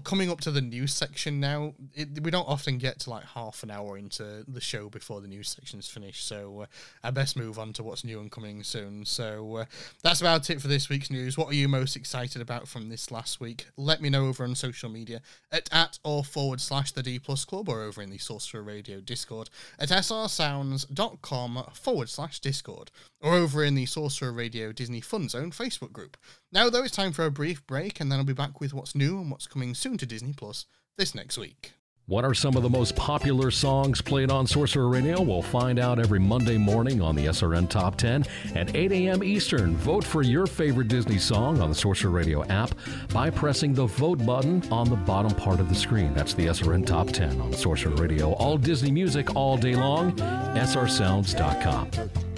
coming 0.00 0.30
up 0.30 0.40
to 0.42 0.50
the 0.50 0.60
news 0.60 0.92
section 0.92 1.40
now, 1.40 1.74
it, 1.94 2.22
we 2.22 2.30
don't 2.30 2.48
often 2.48 2.78
get 2.78 3.00
to 3.00 3.10
like 3.10 3.24
half 3.24 3.62
an 3.62 3.70
hour 3.70 3.96
into 3.96 4.44
the 4.48 4.60
show 4.60 4.88
before 4.88 5.20
the 5.20 5.28
news 5.28 5.48
section's 5.48 5.88
finished. 5.88 6.26
So 6.26 6.62
uh, 6.62 6.66
I 7.02 7.10
best 7.10 7.36
move 7.36 7.58
on 7.58 7.72
to 7.74 7.82
what's 7.82 8.04
new 8.04 8.20
and 8.20 8.30
coming 8.30 8.62
soon. 8.62 9.04
So 9.04 9.56
uh, 9.56 9.64
that's 10.02 10.20
about 10.20 10.50
it 10.50 10.60
for 10.60 10.68
this 10.68 10.88
week's 10.88 11.10
news. 11.10 11.36
What 11.36 11.48
are 11.48 11.54
you 11.54 11.68
most 11.68 11.96
excited 11.96 12.40
about 12.40 12.68
from 12.68 12.88
this 12.88 13.10
last 13.10 13.40
week? 13.40 13.66
Let 13.76 14.00
me 14.00 14.10
know 14.10 14.26
over 14.26 14.44
on 14.44 14.54
social 14.54 14.88
media 14.88 15.20
at 15.52 15.68
at 15.72 15.98
or 16.04 16.24
forward 16.24 16.60
slash 16.60 16.92
the 16.92 17.02
D 17.02 17.18
plus 17.18 17.44
club 17.44 17.68
or 17.68 17.82
over 17.82 18.02
in 18.02 18.10
the 18.10 18.18
Sorcerer 18.18 18.62
Radio 18.62 19.00
Discord 19.00 19.50
at 19.78 19.88
srsounds.com 19.88 21.64
forward 21.72 22.08
slash 22.08 22.40
Discord 22.40 22.90
or 23.24 23.34
over 23.34 23.64
in 23.64 23.74
the 23.74 23.86
Sorcerer 23.86 24.32
Radio 24.32 24.70
Disney 24.70 25.00
Fun 25.00 25.30
Zone 25.30 25.50
Facebook 25.50 25.92
group. 25.92 26.18
Now, 26.52 26.68
though, 26.68 26.84
it's 26.84 26.94
time 26.94 27.12
for 27.12 27.24
a 27.24 27.30
brief 27.30 27.66
break, 27.66 27.98
and 27.98 28.12
then 28.12 28.18
I'll 28.18 28.24
be 28.24 28.34
back 28.34 28.60
with 28.60 28.74
what's 28.74 28.94
new 28.94 29.18
and 29.18 29.30
what's 29.30 29.46
coming 29.46 29.74
soon 29.74 29.96
to 29.98 30.06
Disney 30.06 30.34
Plus 30.34 30.66
this 30.98 31.14
next 31.14 31.38
week. 31.38 31.72
What 32.06 32.26
are 32.26 32.34
some 32.34 32.54
of 32.54 32.62
the 32.62 32.68
most 32.68 32.94
popular 32.96 33.50
songs 33.50 34.02
played 34.02 34.30
on 34.30 34.46
Sorcerer 34.46 34.88
Radio? 34.88 35.22
We'll 35.22 35.40
find 35.40 35.78
out 35.78 35.98
every 35.98 36.18
Monday 36.18 36.58
morning 36.58 37.00
on 37.00 37.16
the 37.16 37.24
SRN 37.24 37.70
Top 37.70 37.96
10 37.96 38.26
at 38.54 38.76
8 38.76 38.92
a.m. 38.92 39.24
Eastern. 39.24 39.74
Vote 39.74 40.04
for 40.04 40.20
your 40.20 40.46
favorite 40.46 40.88
Disney 40.88 41.16
song 41.16 41.62
on 41.62 41.70
the 41.70 41.74
Sorcerer 41.74 42.10
Radio 42.10 42.44
app 42.48 42.74
by 43.14 43.30
pressing 43.30 43.72
the 43.72 43.86
vote 43.86 44.22
button 44.26 44.62
on 44.70 44.90
the 44.90 44.96
bottom 44.96 45.34
part 45.34 45.60
of 45.60 45.70
the 45.70 45.74
screen. 45.74 46.12
That's 46.12 46.34
the 46.34 46.48
SRN 46.48 46.84
Top 46.84 47.08
10 47.08 47.40
on 47.40 47.54
Sorcerer 47.54 47.94
Radio. 47.94 48.34
All 48.34 48.58
Disney 48.58 48.90
music 48.90 49.34
all 49.34 49.56
day 49.56 49.74
long. 49.74 50.12
srsounds.com. 50.12 52.33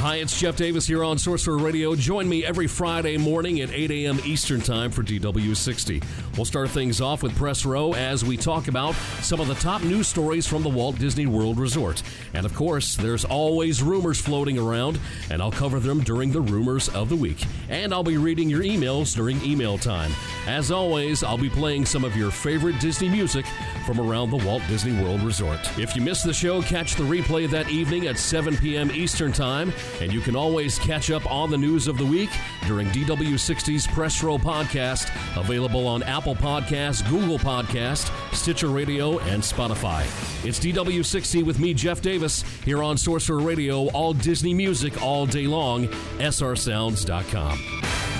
Hi, 0.00 0.16
it's 0.16 0.40
Jeff 0.40 0.56
Davis 0.56 0.86
here 0.86 1.04
on 1.04 1.18
Sorcerer 1.18 1.58
Radio. 1.58 1.94
Join 1.94 2.26
me 2.26 2.42
every 2.42 2.66
Friday 2.66 3.18
morning 3.18 3.60
at 3.60 3.68
8 3.70 3.90
a.m. 3.90 4.18
Eastern 4.24 4.62
Time 4.62 4.90
for 4.90 5.02
DW60. 5.02 6.02
We'll 6.38 6.46
start 6.46 6.70
things 6.70 7.02
off 7.02 7.22
with 7.22 7.36
Press 7.36 7.66
Row 7.66 7.92
as 7.92 8.24
we 8.24 8.38
talk 8.38 8.68
about 8.68 8.94
some 9.20 9.40
of 9.40 9.48
the 9.48 9.54
top 9.56 9.82
news 9.82 10.08
stories 10.08 10.46
from 10.46 10.62
the 10.62 10.70
Walt 10.70 10.98
Disney 10.98 11.26
World 11.26 11.58
Resort. 11.58 12.02
And 12.32 12.46
of 12.46 12.54
course, 12.54 12.96
there's 12.96 13.26
always 13.26 13.82
rumors 13.82 14.18
floating 14.18 14.58
around, 14.58 14.98
and 15.30 15.42
I'll 15.42 15.52
cover 15.52 15.78
them 15.78 16.02
during 16.02 16.32
the 16.32 16.40
Rumors 16.40 16.88
of 16.88 17.10
the 17.10 17.16
Week. 17.16 17.44
And 17.68 17.92
I'll 17.92 18.02
be 18.02 18.16
reading 18.16 18.48
your 18.48 18.62
emails 18.62 19.14
during 19.14 19.44
email 19.44 19.76
time. 19.76 20.12
As 20.46 20.70
always, 20.70 21.22
I'll 21.22 21.36
be 21.36 21.50
playing 21.50 21.84
some 21.84 22.04
of 22.04 22.16
your 22.16 22.30
favorite 22.30 22.80
Disney 22.80 23.10
music 23.10 23.44
from 23.84 24.00
around 24.00 24.30
the 24.30 24.42
Walt 24.46 24.62
Disney 24.66 24.98
World 25.02 25.20
Resort. 25.20 25.60
If 25.78 25.94
you 25.94 26.00
missed 26.00 26.24
the 26.24 26.32
show, 26.32 26.62
catch 26.62 26.94
the 26.94 27.04
replay 27.04 27.50
that 27.50 27.68
evening 27.68 28.06
at 28.06 28.16
7 28.16 28.56
p.m. 28.56 28.90
Eastern 28.92 29.30
Time. 29.30 29.74
And 30.00 30.12
you 30.12 30.20
can 30.20 30.36
always 30.36 30.78
catch 30.78 31.10
up 31.10 31.30
on 31.30 31.50
the 31.50 31.58
news 31.58 31.88
of 31.88 31.98
the 31.98 32.06
week 32.06 32.30
during 32.66 32.88
DW60's 32.88 33.86
Press 33.86 34.22
Row 34.22 34.38
podcast, 34.38 35.10
available 35.36 35.86
on 35.86 36.02
Apple 36.02 36.34
Podcasts, 36.34 37.06
Google 37.08 37.38
Podcast, 37.38 38.10
Stitcher 38.34 38.68
Radio, 38.68 39.18
and 39.20 39.42
Spotify. 39.42 40.02
It's 40.44 40.58
DW60 40.58 41.42
with 41.42 41.58
me, 41.58 41.74
Jeff 41.74 42.00
Davis, 42.00 42.42
here 42.64 42.82
on 42.82 42.96
Sorcerer 42.96 43.40
Radio, 43.40 43.88
all 43.88 44.14
Disney 44.14 44.54
music 44.54 45.02
all 45.02 45.26
day 45.26 45.46
long, 45.46 45.86
srsounds.com. 46.18 48.19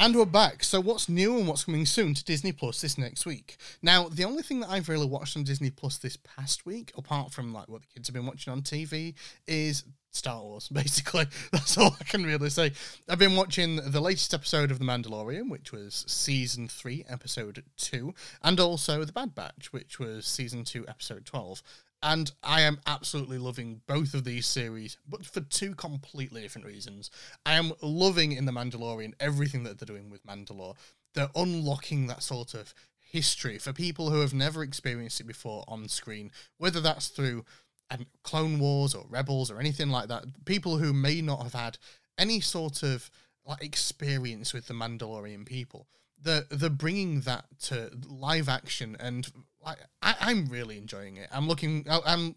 And 0.00 0.14
we're 0.14 0.26
back. 0.26 0.62
So, 0.62 0.80
what's 0.80 1.08
new 1.08 1.36
and 1.36 1.48
what's 1.48 1.64
coming 1.64 1.84
soon 1.84 2.14
to 2.14 2.22
Disney 2.22 2.52
Plus 2.52 2.80
this 2.80 2.96
next 2.98 3.26
week? 3.26 3.56
Now, 3.82 4.08
the 4.08 4.22
only 4.22 4.44
thing 4.44 4.60
that 4.60 4.70
I've 4.70 4.88
really 4.88 5.08
watched 5.08 5.36
on 5.36 5.42
Disney 5.42 5.70
Plus 5.70 5.98
this 5.98 6.16
past 6.16 6.64
week, 6.64 6.92
apart 6.96 7.32
from 7.32 7.52
like 7.52 7.68
what 7.68 7.80
the 7.80 7.88
kids 7.88 8.06
have 8.06 8.14
been 8.14 8.24
watching 8.24 8.52
on 8.52 8.62
TV, 8.62 9.14
is 9.48 9.82
Star 10.12 10.40
Wars. 10.40 10.68
Basically, 10.72 11.26
that's 11.50 11.76
all 11.76 11.96
I 12.00 12.04
can 12.04 12.24
really 12.24 12.48
say. 12.48 12.70
I've 13.08 13.18
been 13.18 13.34
watching 13.34 13.90
the 13.90 14.00
latest 14.00 14.32
episode 14.32 14.70
of 14.70 14.78
The 14.78 14.84
Mandalorian, 14.84 15.50
which 15.50 15.72
was 15.72 16.04
season 16.06 16.68
three, 16.68 17.04
episode 17.08 17.64
two, 17.76 18.14
and 18.40 18.60
also 18.60 19.02
The 19.02 19.12
Bad 19.12 19.34
Batch, 19.34 19.72
which 19.72 19.98
was 19.98 20.26
season 20.26 20.62
two, 20.62 20.86
episode 20.86 21.26
twelve. 21.26 21.60
And 22.02 22.30
I 22.42 22.60
am 22.60 22.80
absolutely 22.86 23.38
loving 23.38 23.80
both 23.86 24.14
of 24.14 24.24
these 24.24 24.46
series, 24.46 24.96
but 25.08 25.26
for 25.26 25.40
two 25.40 25.74
completely 25.74 26.42
different 26.42 26.66
reasons. 26.66 27.10
I 27.44 27.54
am 27.54 27.72
loving 27.82 28.32
in 28.32 28.44
The 28.44 28.52
Mandalorian 28.52 29.14
everything 29.18 29.64
that 29.64 29.78
they're 29.78 29.86
doing 29.86 30.08
with 30.08 30.24
Mandalore. 30.24 30.76
They're 31.14 31.30
unlocking 31.34 32.06
that 32.06 32.22
sort 32.22 32.54
of 32.54 32.72
history 33.10 33.58
for 33.58 33.72
people 33.72 34.10
who 34.10 34.20
have 34.20 34.34
never 34.34 34.62
experienced 34.62 35.20
it 35.20 35.26
before 35.26 35.64
on 35.66 35.88
screen, 35.88 36.30
whether 36.58 36.80
that's 36.80 37.08
through 37.08 37.44
um, 37.90 38.06
Clone 38.22 38.60
Wars 38.60 38.94
or 38.94 39.06
Rebels 39.08 39.50
or 39.50 39.58
anything 39.58 39.88
like 39.88 40.08
that. 40.08 40.24
People 40.44 40.78
who 40.78 40.92
may 40.92 41.20
not 41.20 41.42
have 41.42 41.54
had 41.54 41.78
any 42.18 42.40
sort 42.40 42.82
of 42.82 43.10
like 43.44 43.64
experience 43.64 44.52
with 44.52 44.66
the 44.66 44.74
Mandalorian 44.74 45.46
people. 45.46 45.86
They're, 46.20 46.44
they're 46.50 46.68
bringing 46.68 47.22
that 47.22 47.46
to 47.64 47.90
live 48.06 48.48
action 48.48 48.96
and 49.00 49.30
like 49.68 49.78
I, 50.02 50.14
I'm 50.20 50.46
really 50.46 50.78
enjoying 50.78 51.16
it. 51.16 51.28
I'm 51.32 51.48
looking. 51.48 51.86
I'm 51.88 52.36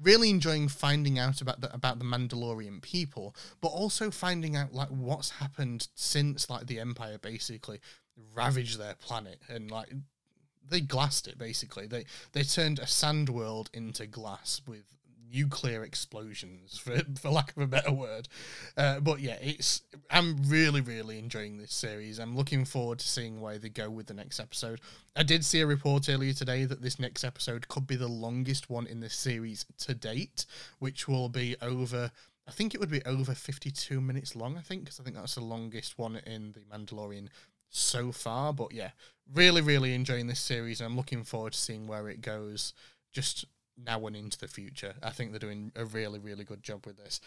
really 0.00 0.30
enjoying 0.30 0.68
finding 0.68 1.18
out 1.18 1.40
about 1.40 1.60
the 1.60 1.72
about 1.74 1.98
the 1.98 2.04
Mandalorian 2.04 2.80
people, 2.82 3.34
but 3.60 3.68
also 3.68 4.10
finding 4.10 4.56
out 4.56 4.72
like 4.72 4.88
what's 4.88 5.30
happened 5.30 5.88
since 5.94 6.48
like 6.48 6.66
the 6.66 6.80
Empire 6.80 7.18
basically 7.18 7.80
ravaged 8.34 8.78
their 8.78 8.94
planet 8.94 9.40
and 9.48 9.70
like 9.70 9.92
they 10.68 10.80
glassed 10.80 11.26
it 11.26 11.38
basically. 11.38 11.86
They 11.86 12.04
they 12.32 12.42
turned 12.42 12.78
a 12.78 12.86
sand 12.86 13.28
world 13.28 13.70
into 13.72 14.06
glass 14.06 14.60
with 14.66 14.97
nuclear 15.32 15.84
explosions, 15.84 16.78
for 16.78 16.98
for 17.20 17.30
lack 17.30 17.56
of 17.56 17.62
a 17.62 17.66
better 17.66 17.92
word. 17.92 18.28
Uh, 18.76 19.00
but 19.00 19.20
yeah, 19.20 19.36
it's 19.40 19.82
I'm 20.10 20.36
really 20.46 20.80
really 20.80 21.18
enjoying 21.18 21.58
this 21.58 21.72
series. 21.72 22.18
I'm 22.18 22.36
looking 22.36 22.64
forward 22.64 22.98
to 23.00 23.08
seeing 23.08 23.40
where 23.40 23.58
they 23.58 23.68
go 23.68 23.90
with 23.90 24.06
the 24.06 24.14
next 24.14 24.40
episode. 24.40 24.80
I 25.16 25.22
did 25.22 25.44
see 25.44 25.60
a 25.60 25.66
report 25.66 26.08
earlier 26.08 26.32
today 26.32 26.64
that 26.64 26.82
this 26.82 26.98
next 26.98 27.24
episode 27.24 27.68
could 27.68 27.86
be 27.86 27.96
the 27.96 28.08
longest 28.08 28.70
one 28.70 28.86
in 28.86 29.00
the 29.00 29.10
series 29.10 29.66
to 29.78 29.94
date, 29.94 30.46
which 30.78 31.08
will 31.08 31.28
be 31.28 31.56
over. 31.60 32.10
I 32.46 32.50
think 32.50 32.74
it 32.74 32.80
would 32.80 32.90
be 32.90 33.04
over 33.04 33.34
52 33.34 34.00
minutes 34.00 34.34
long. 34.34 34.56
I 34.56 34.62
think 34.62 34.84
because 34.84 35.00
I 35.00 35.02
think 35.02 35.16
that's 35.16 35.34
the 35.34 35.44
longest 35.44 35.98
one 35.98 36.16
in 36.26 36.52
the 36.52 36.60
Mandalorian 36.60 37.28
so 37.68 38.12
far. 38.12 38.52
But 38.52 38.72
yeah, 38.72 38.90
really, 39.34 39.60
really 39.60 39.94
enjoying 39.94 40.26
this 40.26 40.40
series, 40.40 40.80
I'm 40.80 40.96
looking 40.96 41.24
forward 41.24 41.52
to 41.52 41.58
seeing 41.58 41.86
where 41.86 42.08
it 42.08 42.20
goes. 42.20 42.72
Just 43.12 43.44
now 43.84 44.06
and 44.06 44.16
into 44.16 44.38
the 44.38 44.48
future. 44.48 44.94
I 45.02 45.10
think 45.10 45.30
they're 45.30 45.38
doing 45.38 45.72
a 45.76 45.84
really, 45.84 46.18
really 46.18 46.44
good 46.44 46.62
job 46.62 46.86
with 46.86 46.96
this. 46.96 47.20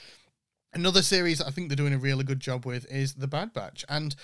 Another 0.74 1.02
series 1.02 1.42
I 1.42 1.52
think 1.52 1.70
they're 1.70 1.76
doing 1.76 1.94
a 1.94 1.98
really 2.00 2.24
good 2.24 2.40
job 2.40 2.66
with 2.66 2.90
is 2.92 3.16
The 3.16 3.28
Bad 3.28 3.54
Batch, 3.54 3.84
and 3.90 4.16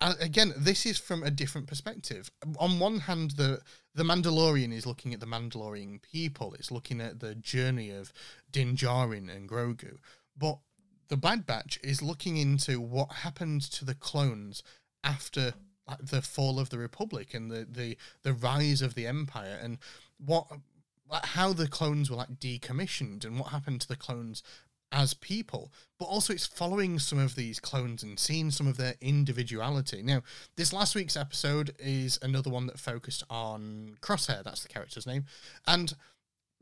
uh, 0.00 0.14
again, 0.20 0.52
this 0.56 0.86
is 0.86 0.98
from 0.98 1.22
a 1.22 1.30
different 1.30 1.66
perspective. 1.66 2.30
On 2.58 2.78
one 2.78 3.00
hand, 3.00 3.32
the 3.32 3.60
the 3.94 4.04
Mandalorian 4.04 4.72
is 4.72 4.86
looking 4.86 5.12
at 5.12 5.20
the 5.20 5.26
Mandalorian 5.26 6.00
people. 6.00 6.54
It's 6.54 6.70
looking 6.70 7.00
at 7.00 7.20
the 7.20 7.34
journey 7.34 7.90
of 7.90 8.12
Din 8.50 8.76
Djarin 8.76 9.34
and 9.34 9.48
Grogu, 9.48 9.98
but 10.36 10.58
the 11.08 11.16
Bad 11.16 11.46
Batch 11.46 11.78
is 11.82 12.00
looking 12.00 12.36
into 12.36 12.80
what 12.80 13.12
happened 13.12 13.62
to 13.72 13.84
the 13.84 13.94
clones 13.94 14.62
after 15.04 15.54
the 16.00 16.22
fall 16.22 16.58
of 16.58 16.70
the 16.70 16.78
Republic 16.78 17.34
and 17.34 17.50
the 17.50 17.66
the 17.70 17.96
the 18.22 18.32
rise 18.32 18.82
of 18.82 18.94
the 18.94 19.06
Empire 19.06 19.58
and 19.60 19.78
what 20.24 20.46
like 21.12 21.26
how 21.26 21.52
the 21.52 21.68
clones 21.68 22.10
were 22.10 22.16
like 22.16 22.40
decommissioned 22.40 23.24
and 23.24 23.38
what 23.38 23.50
happened 23.50 23.82
to 23.82 23.88
the 23.88 23.96
clones 23.96 24.42
as 24.90 25.14
people, 25.14 25.72
but 25.98 26.04
also 26.06 26.32
it's 26.32 26.46
following 26.46 26.98
some 26.98 27.18
of 27.18 27.34
these 27.34 27.58
clones 27.58 28.02
and 28.02 28.18
seeing 28.18 28.50
some 28.50 28.66
of 28.66 28.76
their 28.76 28.94
individuality. 29.00 30.02
Now, 30.02 30.22
this 30.56 30.72
last 30.72 30.94
week's 30.94 31.16
episode 31.16 31.74
is 31.78 32.18
another 32.22 32.50
one 32.50 32.66
that 32.66 32.78
focused 32.78 33.24
on 33.30 33.96
Crosshair, 34.00 34.42
that's 34.42 34.62
the 34.62 34.68
character's 34.68 35.06
name, 35.06 35.24
and 35.66 35.94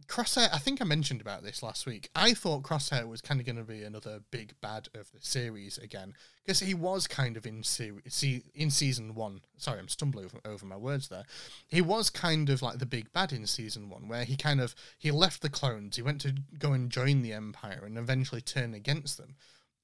Crosshair, 0.07 0.49
I 0.53 0.59
think 0.59 0.81
I 0.81 0.85
mentioned 0.85 1.21
about 1.21 1.43
this 1.43 1.63
last 1.63 1.87
week. 1.87 2.11
I 2.15 2.35
thought 2.35 2.63
Crosshair 2.63 3.07
was 3.09 3.21
kind 3.21 3.41
of 3.41 3.47
going 3.47 3.57
to 3.57 3.63
be 3.63 3.83
another 3.83 4.21
big 4.31 4.55
bad 4.61 4.89
of 4.95 5.11
the 5.13 5.21
series 5.21 5.79
again 5.79 6.15
because 6.45 6.61
he 6.61 6.75
was 6.75 7.07
kind 7.07 7.37
of 7.37 7.47
in 7.47 7.63
se- 7.63 8.43
in 8.55 8.71
season 8.71 9.15
one. 9.15 9.41
Sorry, 9.57 9.79
I'm 9.79 9.89
stumbling 9.89 10.27
over, 10.27 10.41
over 10.45 10.67
my 10.67 10.77
words 10.77 11.09
there. 11.09 11.25
He 11.69 11.81
was 11.81 12.11
kind 12.11 12.51
of 12.51 12.63
like 12.63 12.79
the 12.79 12.87
big 12.87 13.13
bad 13.13 13.33
in 13.33 13.47
season 13.47 13.89
one, 13.89 14.09
where 14.09 14.25
he 14.25 14.37
kind 14.37 14.61
of 14.61 14.75
he 14.99 15.11
left 15.11 15.43
the 15.43 15.49
clones, 15.49 15.97
he 15.97 16.03
went 16.03 16.21
to 16.23 16.35
go 16.59 16.73
and 16.73 16.91
join 16.91 17.23
the 17.23 17.33
Empire, 17.33 17.83
and 17.85 17.97
eventually 17.97 18.41
turn 18.41 18.75
against 18.75 19.17
them. 19.17 19.37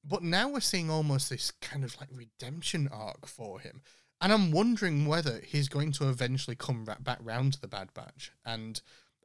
But 0.05 0.23
now 0.23 0.49
we're 0.49 0.61
seeing 0.61 0.91
almost 0.91 1.31
this 1.31 1.51
kind 1.51 1.85
of 1.85 1.97
like 2.01 2.09
redemption 2.12 2.89
arc 2.93 3.27
for 3.27 3.61
him. 3.61 3.83
And 4.21 4.33
I'm 4.33 4.51
wondering 4.51 5.07
whether 5.07 5.41
he's 5.45 5.69
going 5.69 5.93
to 5.93 6.09
eventually 6.09 6.57
come 6.57 6.85
back 6.85 7.19
round 7.21 7.53
to 7.55 7.61
the 7.61 7.69
Bad 7.69 7.93
Batch 7.93 8.33
and 8.45 8.81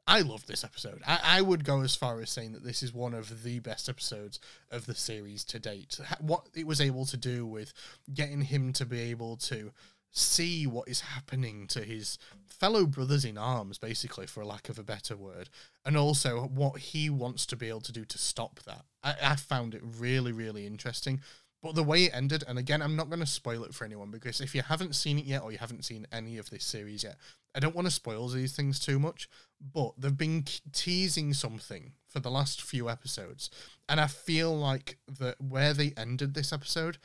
I 0.06 0.20
love 0.22 0.46
this 0.46 0.64
episode. 0.64 1.00
I, 1.06 1.20
I 1.22 1.42
would 1.42 1.64
go 1.64 1.82
as 1.82 1.94
far 1.94 2.20
as 2.20 2.30
saying 2.30 2.52
that 2.52 2.64
this 2.64 2.82
is 2.82 2.92
one 2.92 3.14
of 3.14 3.44
the 3.44 3.60
best 3.60 3.88
episodes 3.88 4.40
of 4.70 4.86
the 4.86 4.94
series 4.94 5.44
to 5.44 5.58
date. 5.58 6.00
What 6.20 6.48
it 6.54 6.66
was 6.66 6.80
able 6.80 7.06
to 7.06 7.16
do 7.16 7.46
with 7.46 7.72
getting 8.12 8.42
him 8.42 8.72
to 8.74 8.84
be 8.84 9.00
able 9.00 9.36
to 9.38 9.72
see 10.10 10.66
what 10.66 10.88
is 10.88 11.00
happening 11.00 11.66
to 11.66 11.82
his 11.82 12.18
fellow 12.46 12.84
brothers 12.84 13.24
in 13.24 13.38
arms, 13.38 13.78
basically, 13.78 14.26
for 14.26 14.44
lack 14.44 14.68
of 14.68 14.78
a 14.78 14.84
better 14.84 15.16
word, 15.16 15.48
and 15.84 15.96
also 15.96 16.42
what 16.42 16.78
he 16.78 17.08
wants 17.08 17.46
to 17.46 17.56
be 17.56 17.68
able 17.68 17.80
to 17.80 17.92
do 17.92 18.04
to 18.04 18.18
stop 18.18 18.60
that. 18.64 18.84
I, 19.02 19.14
I 19.22 19.36
found 19.36 19.74
it 19.74 19.82
really, 19.82 20.32
really 20.32 20.66
interesting. 20.66 21.20
But 21.62 21.76
the 21.76 21.84
way 21.84 22.04
it 22.04 22.14
ended, 22.14 22.42
and 22.48 22.58
again, 22.58 22.82
I'm 22.82 22.96
not 22.96 23.08
going 23.08 23.20
to 23.20 23.26
spoil 23.26 23.62
it 23.62 23.72
for 23.72 23.84
anyone 23.84 24.10
because 24.10 24.40
if 24.40 24.52
you 24.52 24.62
haven't 24.62 24.96
seen 24.96 25.18
it 25.18 25.24
yet 25.24 25.42
or 25.42 25.52
you 25.52 25.58
haven't 25.58 25.84
seen 25.84 26.06
any 26.10 26.36
of 26.38 26.50
this 26.50 26.64
series 26.64 27.04
yet, 27.04 27.16
I 27.54 27.60
don't 27.60 27.76
want 27.76 27.86
to 27.86 27.92
spoil 27.92 28.26
these 28.28 28.56
things 28.56 28.80
too 28.80 28.98
much. 28.98 29.28
But 29.60 29.92
they've 29.96 30.16
been 30.16 30.44
teasing 30.72 31.32
something 31.34 31.92
for 32.08 32.18
the 32.18 32.30
last 32.30 32.60
few 32.60 32.90
episodes, 32.90 33.48
and 33.88 34.00
I 34.00 34.08
feel 34.08 34.56
like 34.56 34.98
that 35.18 35.40
where 35.40 35.72
they 35.72 35.92
ended 35.96 36.34
this 36.34 36.52
episode, 36.52 36.98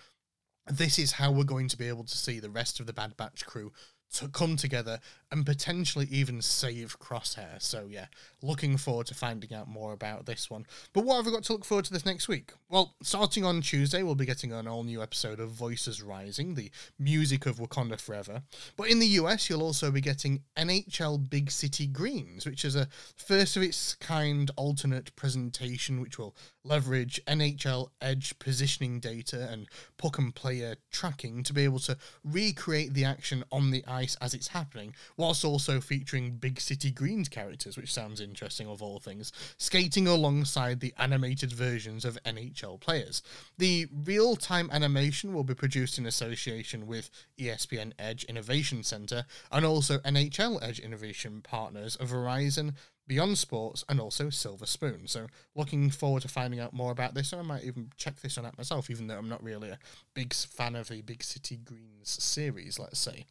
this 0.65 0.97
is 0.97 1.13
how 1.13 1.31
we're 1.31 1.43
going 1.43 1.67
to 1.67 1.77
be 1.77 1.87
able 1.87 2.03
to 2.05 2.17
see 2.17 2.39
the 2.39 2.49
rest 2.49 2.79
of 2.79 2.87
the 2.87 2.93
Bad 2.93 3.15
Batch 3.15 3.45
crew 3.45 3.71
to 4.13 4.27
come 4.27 4.55
together 4.55 4.99
and 5.31 5.45
potentially 5.45 6.07
even 6.09 6.41
save 6.41 6.99
Crosshair. 6.99 7.61
So 7.61 7.87
yeah, 7.89 8.05
looking 8.41 8.77
forward 8.77 9.07
to 9.07 9.13
finding 9.13 9.53
out 9.53 9.67
more 9.67 9.93
about 9.93 10.25
this 10.25 10.49
one. 10.49 10.65
But 10.93 11.03
what 11.03 11.17
have 11.17 11.25
we 11.25 11.31
got 11.31 11.43
to 11.43 11.53
look 11.53 11.65
forward 11.65 11.85
to 11.85 11.93
this 11.93 12.05
next 12.05 12.27
week? 12.27 12.53
Well, 12.69 12.95
starting 13.03 13.43
on 13.43 13.61
Tuesday, 13.61 14.03
we'll 14.03 14.15
be 14.15 14.25
getting 14.25 14.53
an 14.53 14.67
all 14.67 14.83
new 14.83 15.01
episode 15.01 15.39
of 15.39 15.51
Voices 15.51 16.01
Rising, 16.01 16.55
the 16.55 16.71
music 16.97 17.45
of 17.45 17.57
Wakanda 17.57 17.99
Forever. 17.99 18.43
But 18.77 18.89
in 18.89 18.99
the 18.99 19.07
US, 19.07 19.49
you'll 19.49 19.63
also 19.63 19.91
be 19.91 20.01
getting 20.01 20.43
NHL 20.57 21.29
Big 21.29 21.51
City 21.51 21.87
Greens, 21.87 22.45
which 22.45 22.63
is 22.63 22.75
a 22.75 22.87
first 23.15 23.57
of 23.57 23.63
its 23.63 23.95
kind 23.95 24.49
alternate 24.55 25.15
presentation 25.15 25.99
which 25.99 26.17
will 26.17 26.35
leverage 26.63 27.19
NHL 27.27 27.89
Edge 28.01 28.37
positioning 28.39 28.99
data 28.99 29.47
and 29.51 29.67
puck 29.97 30.17
and 30.17 30.33
player 30.33 30.75
tracking 30.91 31.43
to 31.43 31.53
be 31.53 31.63
able 31.63 31.79
to 31.79 31.97
recreate 32.23 32.93
the 32.93 33.05
action 33.05 33.43
on 33.51 33.71
the 33.71 33.83
as 34.21 34.33
it's 34.33 34.49
happening, 34.49 34.93
whilst 35.15 35.43
also 35.43 35.79
featuring 35.79 36.37
Big 36.37 36.59
City 36.59 36.91
Greens 36.91 37.29
characters, 37.29 37.77
which 37.77 37.93
sounds 37.93 38.21
interesting 38.21 38.67
of 38.67 38.81
all 38.81 38.99
things, 38.99 39.31
skating 39.57 40.07
alongside 40.07 40.79
the 40.79 40.93
animated 40.97 41.51
versions 41.51 42.05
of 42.05 42.21
NHL 42.23 42.79
players. 42.79 43.21
The 43.57 43.87
real 43.91 44.35
time 44.35 44.69
animation 44.71 45.33
will 45.33 45.43
be 45.43 45.55
produced 45.55 45.97
in 45.97 46.05
association 46.05 46.87
with 46.87 47.09
ESPN 47.39 47.93
Edge 47.97 48.23
Innovation 48.25 48.83
Center 48.83 49.25
and 49.51 49.65
also 49.65 49.99
NHL 49.99 50.61
Edge 50.61 50.79
Innovation 50.79 51.41
partners 51.41 51.95
of 51.95 52.09
Verizon, 52.09 52.73
Beyond 53.07 53.37
Sports, 53.37 53.85
and 53.87 54.01
also 54.01 54.29
Silver 54.29 54.65
Spoon. 54.65 55.07
So, 55.07 55.27
looking 55.55 55.89
forward 55.89 56.23
to 56.23 56.27
finding 56.27 56.59
out 56.59 56.73
more 56.73 56.91
about 56.91 57.13
this, 57.13 57.31
and 57.31 57.41
I 57.41 57.45
might 57.45 57.63
even 57.63 57.91
check 57.95 58.19
this 58.19 58.35
one 58.35 58.45
out 58.45 58.57
myself, 58.57 58.89
even 58.89 59.07
though 59.07 59.17
I'm 59.17 59.29
not 59.29 59.43
really 59.43 59.69
a 59.69 59.79
big 60.13 60.33
fan 60.33 60.75
of 60.75 60.89
the 60.89 61.01
Big 61.01 61.23
City 61.23 61.57
Greens 61.57 62.21
series, 62.21 62.77
let's 62.77 62.99
say. 62.99 63.25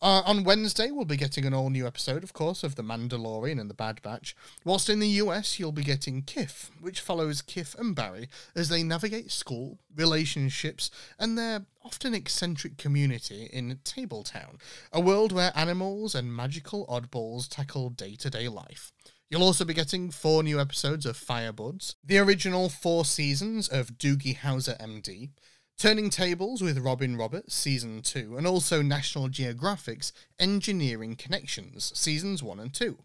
Uh, 0.00 0.22
on 0.24 0.44
Wednesday, 0.44 0.92
we'll 0.92 1.04
be 1.04 1.16
getting 1.16 1.44
an 1.44 1.52
all 1.52 1.70
new 1.70 1.84
episode, 1.84 2.22
of 2.22 2.32
course, 2.32 2.62
of 2.62 2.76
The 2.76 2.84
Mandalorian 2.84 3.60
and 3.60 3.68
The 3.68 3.74
Bad 3.74 4.00
Batch. 4.00 4.36
Whilst 4.64 4.88
in 4.88 5.00
the 5.00 5.08
US, 5.08 5.58
you'll 5.58 5.72
be 5.72 5.82
getting 5.82 6.22
Kiff, 6.22 6.70
which 6.80 7.00
follows 7.00 7.42
Kiff 7.42 7.76
and 7.76 7.96
Barry 7.96 8.28
as 8.54 8.68
they 8.68 8.84
navigate 8.84 9.32
school, 9.32 9.80
relationships, 9.96 10.92
and 11.18 11.36
their 11.36 11.66
often 11.84 12.14
eccentric 12.14 12.76
community 12.76 13.48
in 13.52 13.80
Tabletown, 13.82 14.60
a 14.92 15.00
world 15.00 15.32
where 15.32 15.50
animals 15.56 16.14
and 16.14 16.34
magical 16.34 16.86
oddballs 16.86 17.48
tackle 17.48 17.90
day 17.90 18.14
to 18.16 18.30
day 18.30 18.46
life. 18.46 18.92
You'll 19.28 19.42
also 19.42 19.64
be 19.64 19.74
getting 19.74 20.10
four 20.10 20.44
new 20.44 20.60
episodes 20.60 21.06
of 21.06 21.18
Firebuds, 21.18 21.96
the 22.04 22.18
original 22.18 22.68
four 22.68 23.04
seasons 23.04 23.68
of 23.68 23.98
Doogie 23.98 24.38
Howser 24.38 24.80
MD, 24.80 25.30
Turning 25.78 26.10
Tables 26.10 26.60
with 26.60 26.76
Robin 26.80 27.16
Roberts, 27.16 27.54
Season 27.54 28.02
2, 28.02 28.36
and 28.36 28.48
also 28.48 28.82
National 28.82 29.28
Geographic's 29.28 30.12
Engineering 30.40 31.14
Connections, 31.14 31.92
Seasons 31.96 32.42
1 32.42 32.58
and 32.58 32.74
2. 32.74 32.98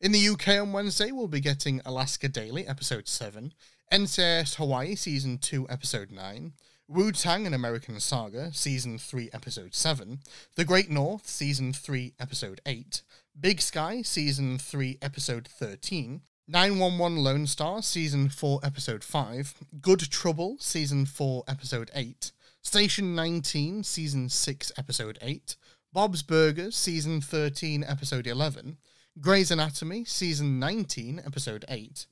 In 0.00 0.10
the 0.10 0.28
UK 0.30 0.60
on 0.60 0.72
Wednesday, 0.72 1.12
we'll 1.12 1.28
be 1.28 1.38
getting 1.38 1.80
Alaska 1.86 2.26
Daily, 2.28 2.66
Episode 2.66 3.06
7, 3.06 3.54
NCIS 3.92 4.56
Hawaii, 4.56 4.96
Season 4.96 5.38
2, 5.38 5.68
Episode 5.70 6.10
9, 6.10 6.54
Wu 6.88 7.12
Tang, 7.12 7.46
an 7.46 7.54
American 7.54 8.00
Saga, 8.00 8.52
Season 8.52 8.98
3, 8.98 9.30
Episode 9.32 9.72
7, 9.72 10.18
The 10.56 10.64
Great 10.64 10.90
North, 10.90 11.28
Season 11.28 11.72
3, 11.72 12.14
Episode 12.18 12.60
8, 12.66 13.02
Big 13.38 13.60
Sky, 13.60 14.02
Season 14.02 14.58
3, 14.58 14.98
Episode 15.00 15.46
13, 15.46 16.22
911 16.48 17.24
Lone 17.24 17.46
Star, 17.48 17.82
Season 17.82 18.28
4, 18.28 18.60
Episode 18.62 19.02
5, 19.02 19.54
Good 19.80 20.08
Trouble, 20.12 20.56
Season 20.60 21.04
4, 21.04 21.42
Episode 21.48 21.90
8, 21.92 22.30
Station 22.62 23.16
19, 23.16 23.82
Season 23.82 24.28
6, 24.28 24.72
Episode 24.78 25.18
8, 25.20 25.56
Bob's 25.92 26.22
Burgers, 26.22 26.76
Season 26.76 27.20
13, 27.20 27.82
Episode 27.82 28.28
11, 28.28 28.76
Grey's 29.20 29.50
Anatomy, 29.50 30.04
Season 30.04 30.60
19, 30.60 31.20
Episode 31.26 31.64
8, 31.68 32.06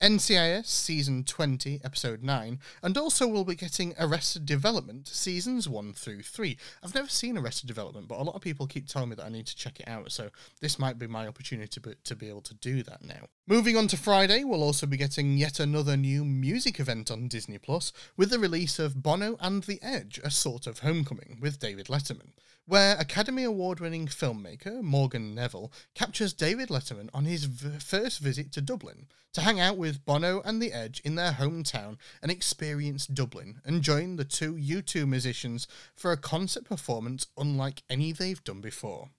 NCIS 0.00 0.64
Season 0.64 1.24
20, 1.24 1.82
Episode 1.84 2.22
9, 2.22 2.58
and 2.82 2.96
also 2.96 3.26
we'll 3.26 3.44
be 3.44 3.54
getting 3.54 3.94
Arrested 3.98 4.46
Development 4.46 5.06
Seasons 5.06 5.68
1 5.68 5.92
through 5.92 6.22
3. 6.22 6.56
I've 6.82 6.94
never 6.94 7.08
seen 7.08 7.36
Arrested 7.36 7.66
Development, 7.66 8.08
but 8.08 8.18
a 8.18 8.22
lot 8.22 8.34
of 8.34 8.40
people 8.40 8.66
keep 8.66 8.88
telling 8.88 9.10
me 9.10 9.16
that 9.16 9.26
I 9.26 9.28
need 9.28 9.46
to 9.46 9.56
check 9.56 9.78
it 9.78 9.86
out, 9.86 10.10
so 10.10 10.30
this 10.62 10.78
might 10.78 10.98
be 10.98 11.06
my 11.06 11.26
opportunity 11.26 11.68
to 11.92 12.16
be, 12.16 12.28
able 12.30 12.40
to 12.40 12.54
do 12.54 12.82
that 12.84 13.04
now. 13.04 13.26
Moving 13.46 13.76
on 13.76 13.88
to 13.88 13.98
Friday, 13.98 14.42
we'll 14.42 14.62
also 14.62 14.86
be 14.86 14.96
getting 14.96 15.36
yet 15.36 15.60
another 15.60 15.98
new 15.98 16.24
music 16.24 16.80
event 16.80 17.10
on 17.10 17.28
Disney 17.28 17.58
Plus 17.58 17.92
with 18.16 18.30
the 18.30 18.38
release 18.38 18.78
of 18.78 19.02
Bono 19.02 19.36
and 19.38 19.64
the 19.64 19.80
Edge, 19.82 20.18
a 20.24 20.30
sort 20.30 20.66
of 20.66 20.78
homecoming 20.78 21.36
with 21.42 21.58
David 21.58 21.86
Letterman 21.88 22.32
where 22.66 22.96
Academy 22.98 23.44
Award 23.44 23.80
winning 23.80 24.06
filmmaker 24.06 24.82
Morgan 24.82 25.34
Neville 25.34 25.72
captures 25.94 26.32
David 26.32 26.68
Letterman 26.68 27.08
on 27.12 27.24
his 27.24 27.44
v- 27.44 27.78
first 27.78 28.20
visit 28.20 28.52
to 28.52 28.60
Dublin 28.60 29.06
to 29.32 29.40
hang 29.40 29.58
out 29.58 29.76
with 29.76 30.04
Bono 30.04 30.40
and 30.44 30.60
The 30.60 30.72
Edge 30.72 31.00
in 31.00 31.14
their 31.14 31.32
hometown 31.32 31.96
and 32.22 32.30
experience 32.30 33.06
Dublin 33.06 33.60
and 33.64 33.82
join 33.82 34.16
the 34.16 34.24
two 34.24 34.54
U2 34.54 35.08
musicians 35.08 35.66
for 35.94 36.12
a 36.12 36.16
concert 36.16 36.64
performance 36.64 37.26
unlike 37.36 37.82
any 37.88 38.12
they've 38.12 38.42
done 38.44 38.60
before. 38.60 39.10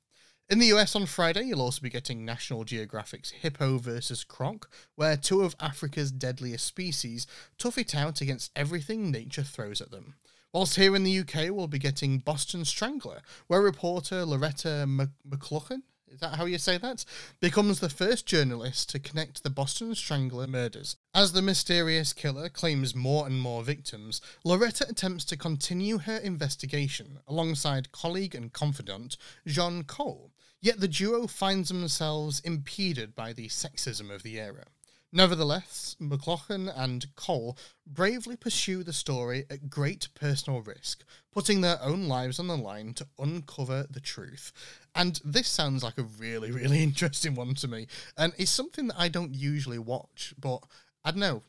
In 0.51 0.59
the 0.59 0.73
US 0.73 0.97
on 0.97 1.05
Friday, 1.05 1.43
you'll 1.43 1.61
also 1.61 1.81
be 1.81 1.89
getting 1.89 2.25
National 2.25 2.65
Geographic's 2.65 3.29
Hippo 3.29 3.77
vs. 3.77 4.25
Croc, 4.25 4.69
where 4.95 5.15
two 5.15 5.43
of 5.43 5.55
Africa's 5.61 6.11
deadliest 6.11 6.65
species 6.65 7.25
tough 7.57 7.77
it 7.77 7.95
out 7.95 8.19
against 8.19 8.51
everything 8.53 9.11
nature 9.11 9.43
throws 9.43 9.79
at 9.79 9.91
them. 9.91 10.15
Whilst 10.53 10.75
here 10.75 10.97
in 10.97 11.03
the 11.03 11.19
UK, 11.19 11.49
we'll 11.49 11.67
be 11.67 11.79
getting 11.79 12.19
Boston 12.19 12.65
Strangler, 12.65 13.21
where 13.47 13.61
reporter 13.61 14.25
Loretta 14.25 14.85
McLaughlin, 14.85 15.83
is 16.11 16.19
that 16.19 16.35
how 16.35 16.43
you 16.43 16.57
say 16.57 16.77
that? 16.77 17.05
Becomes 17.39 17.79
the 17.79 17.87
first 17.87 18.25
journalist 18.25 18.89
to 18.89 18.99
connect 18.99 19.43
the 19.43 19.49
Boston 19.49 19.95
Strangler 19.95 20.47
murders. 20.47 20.97
As 21.13 21.31
the 21.31 21.41
mysterious 21.41 22.11
killer 22.11 22.49
claims 22.49 22.93
more 22.93 23.25
and 23.25 23.39
more 23.39 23.63
victims, 23.63 24.19
Loretta 24.43 24.85
attempts 24.89 25.23
to 25.25 25.37
continue 25.37 25.99
her 25.99 26.17
investigation 26.17 27.19
alongside 27.29 27.93
colleague 27.93 28.35
and 28.35 28.51
confidant 28.51 29.15
Jean 29.47 29.85
Cole. 29.85 30.33
Yet 30.59 30.81
the 30.81 30.89
duo 30.89 31.27
finds 31.27 31.69
themselves 31.69 32.41
impeded 32.41 33.15
by 33.15 33.31
the 33.31 33.47
sexism 33.47 34.13
of 34.13 34.21
the 34.21 34.37
era. 34.37 34.65
Nevertheless, 35.13 35.97
McLaughlin 35.99 36.69
and 36.69 37.13
Cole 37.15 37.57
bravely 37.85 38.37
pursue 38.37 38.81
the 38.81 38.93
story 38.93 39.45
at 39.49 39.69
great 39.69 40.07
personal 40.15 40.61
risk, 40.61 41.03
putting 41.33 41.59
their 41.59 41.81
own 41.81 42.07
lives 42.07 42.39
on 42.39 42.47
the 42.47 42.55
line 42.55 42.93
to 42.93 43.07
uncover 43.19 43.85
the 43.89 43.99
truth. 43.99 44.53
And 44.95 45.19
this 45.25 45.49
sounds 45.49 45.83
like 45.83 45.97
a 45.97 46.03
really, 46.03 46.51
really 46.51 46.81
interesting 46.81 47.35
one 47.35 47.55
to 47.55 47.67
me. 47.67 47.87
And 48.17 48.33
it's 48.37 48.51
something 48.51 48.87
that 48.87 48.99
I 48.99 49.09
don't 49.09 49.33
usually 49.33 49.79
watch, 49.79 50.33
but 50.39 50.63
I 51.03 51.11
don't 51.11 51.19
know. 51.19 51.43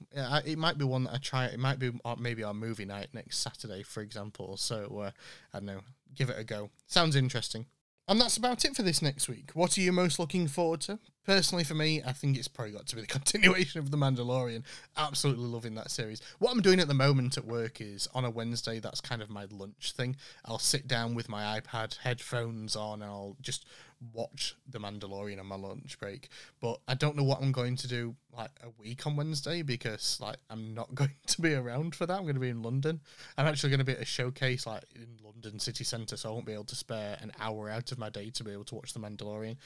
It 0.44 0.58
might 0.58 0.78
be 0.78 0.84
one 0.84 1.04
that 1.04 1.14
I 1.14 1.18
try. 1.18 1.44
It 1.46 1.60
might 1.60 1.78
be 1.78 1.92
uh, 2.04 2.16
maybe 2.18 2.42
our 2.42 2.54
movie 2.54 2.86
night 2.86 3.08
next 3.12 3.38
Saturday, 3.38 3.84
for 3.84 4.00
example. 4.00 4.56
So 4.56 5.02
uh, 5.04 5.10
I 5.54 5.58
don't 5.58 5.66
know. 5.66 5.80
Give 6.16 6.30
it 6.30 6.38
a 6.38 6.44
go. 6.44 6.70
Sounds 6.86 7.14
interesting. 7.14 7.66
And 8.08 8.20
that's 8.20 8.36
about 8.36 8.64
it 8.64 8.74
for 8.74 8.82
this 8.82 9.02
next 9.02 9.28
week. 9.28 9.50
What 9.54 9.78
are 9.78 9.80
you 9.80 9.92
most 9.92 10.18
looking 10.18 10.48
forward 10.48 10.80
to? 10.82 10.98
Personally, 11.25 11.62
for 11.62 11.75
me, 11.75 12.03
I 12.05 12.12
think 12.12 12.37
it's 12.37 12.49
probably 12.49 12.73
got 12.73 12.87
to 12.87 12.97
be 12.97 13.03
the 13.03 13.07
continuation 13.18 13.79
of 13.79 13.91
The 13.91 13.97
Mandalorian. 13.97 14.64
Absolutely 14.97 15.47
loving 15.47 15.75
that 15.77 15.91
series. 15.91 16.20
What 16.39 16.51
I'm 16.51 16.62
doing 16.62 16.81
at 16.81 16.89
the 16.89 16.95
moment 16.95 17.37
at 17.37 17.45
work 17.45 17.81
is 17.81 18.09
on 18.14 18.25
a 18.25 18.31
Wednesday, 18.31 18.81
that's 18.81 19.01
kind 19.01 19.23
of 19.23 19.31
my 19.31 19.47
lunch 19.51 19.93
thing. 19.93 20.16
I'll 20.45 20.59
sit 20.59 20.89
down 20.89 21.14
with 21.14 21.29
my 21.29 21.61
iPad, 21.61 21.99
headphones 21.99 22.75
on, 22.75 23.03
and 23.03 23.11
I'll 23.11 23.37
just 23.41 23.66
watch 24.12 24.57
The 24.68 24.81
Mandalorian 24.81 25.39
on 25.39 25.47
my 25.47 25.57
lunch 25.57 25.99
break. 26.01 26.29
But 26.61 26.81
I 26.89 26.95
don't 26.95 27.16
know 27.16 27.23
what 27.23 27.41
I'm 27.41 27.53
going 27.53 27.77
to 27.77 27.89
do 27.89 28.16
like 28.37 28.51
a 28.62 28.70
week 28.81 29.07
on 29.07 29.14
Wednesday 29.16 29.62
because 29.62 30.18
like 30.20 30.39
I'm 30.51 30.75
not 30.75 30.95
going 30.95 31.14
to 31.27 31.41
be 31.41 31.55
around 31.55 31.95
for 31.95 32.07
that. 32.07 32.16
I'm 32.16 32.23
going 32.23 32.35
to 32.35 32.41
be 32.41 32.49
in 32.49 32.62
London. 32.62 33.01
I'm 33.39 33.47
actually 33.47 33.70
going 33.70 33.79
to 33.79 33.85
be 33.85 33.93
at 33.93 34.01
a 34.01 34.07
showcase 34.07 34.66
like 34.66 34.83
in 34.95 35.18
London 35.23 35.59
city 35.61 35.85
centre, 35.85 36.16
so 36.16 36.31
I 36.31 36.33
won't 36.33 36.47
be 36.47 36.53
able 36.53 36.64
to 36.64 36.77
spare 36.77 37.16
an 37.20 37.33
hour 37.39 37.70
out 37.70 37.93
of 37.93 37.99
my 37.99 38.11
day 38.11 38.31
to 38.31 38.45
be 38.45 38.53
able 38.53 38.64
to 38.64 38.75
watch 38.75 38.93
The 38.93 39.01
Mandalorian. 39.01 39.57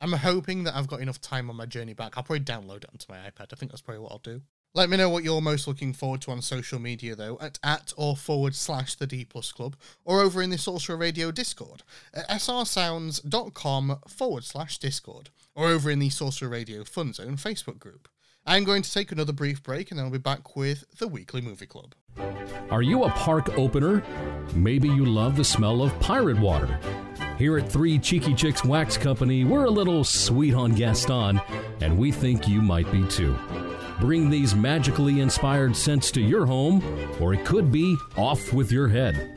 I'm 0.00 0.12
hoping 0.12 0.64
that 0.64 0.76
I've 0.76 0.86
got 0.86 1.00
enough 1.00 1.20
time 1.20 1.48
on 1.48 1.56
my 1.56 1.66
journey 1.66 1.94
back. 1.94 2.16
I'll 2.16 2.22
probably 2.22 2.44
download 2.44 2.84
it 2.84 2.90
onto 2.92 3.06
my 3.08 3.18
iPad. 3.18 3.52
I 3.52 3.56
think 3.56 3.72
that's 3.72 3.80
probably 3.80 4.00
what 4.00 4.12
I'll 4.12 4.18
do. 4.18 4.42
Let 4.76 4.90
me 4.90 4.96
know 4.96 5.08
what 5.08 5.22
you're 5.22 5.40
most 5.40 5.68
looking 5.68 5.92
forward 5.92 6.20
to 6.22 6.32
on 6.32 6.42
social 6.42 6.80
media, 6.80 7.14
though, 7.14 7.38
at 7.40 7.60
at 7.62 7.92
or 7.96 8.16
forward 8.16 8.56
slash 8.56 8.96
the 8.96 9.06
D 9.06 9.24
Plus 9.24 9.52
Club, 9.52 9.76
or 10.04 10.20
over 10.20 10.42
in 10.42 10.50
the 10.50 10.58
Sorcerer 10.58 10.96
Radio 10.96 11.30
Discord 11.30 11.84
at 12.12 12.28
srsounds.com 12.28 14.00
forward 14.08 14.42
slash 14.42 14.78
Discord, 14.78 15.30
or 15.54 15.68
over 15.68 15.92
in 15.92 16.00
the 16.00 16.10
Sorcerer 16.10 16.48
Radio 16.48 16.82
Fun 16.82 17.12
Zone 17.12 17.36
Facebook 17.36 17.78
group. 17.78 18.08
I'm 18.46 18.64
going 18.64 18.82
to 18.82 18.92
take 18.92 19.12
another 19.12 19.32
brief 19.32 19.62
break 19.62 19.90
and 19.90 19.98
then 19.98 20.06
I'll 20.06 20.12
be 20.12 20.18
back 20.18 20.54
with 20.56 20.84
the 20.98 21.08
Weekly 21.08 21.40
Movie 21.40 21.66
Club. 21.66 21.94
Are 22.70 22.82
you 22.82 23.04
a 23.04 23.10
park 23.10 23.56
opener? 23.56 24.02
Maybe 24.54 24.88
you 24.88 25.04
love 25.04 25.36
the 25.36 25.44
smell 25.44 25.82
of 25.82 25.98
pirate 26.00 26.38
water. 26.38 26.78
Here 27.38 27.58
at 27.58 27.68
Three 27.68 27.98
Cheeky 27.98 28.32
Chicks 28.32 28.64
Wax 28.64 28.96
Company, 28.96 29.44
we're 29.44 29.64
a 29.64 29.70
little 29.70 30.04
sweet 30.04 30.54
on 30.54 30.72
Gaston, 30.72 31.40
and 31.80 31.98
we 31.98 32.12
think 32.12 32.46
you 32.46 32.62
might 32.62 32.90
be 32.92 33.04
too. 33.08 33.36
Bring 34.00 34.30
these 34.30 34.54
magically 34.54 35.20
inspired 35.20 35.76
scents 35.76 36.12
to 36.12 36.20
your 36.20 36.46
home, 36.46 36.82
or 37.20 37.34
it 37.34 37.44
could 37.44 37.72
be 37.72 37.96
off 38.16 38.52
with 38.52 38.70
your 38.70 38.86
head. 38.88 39.36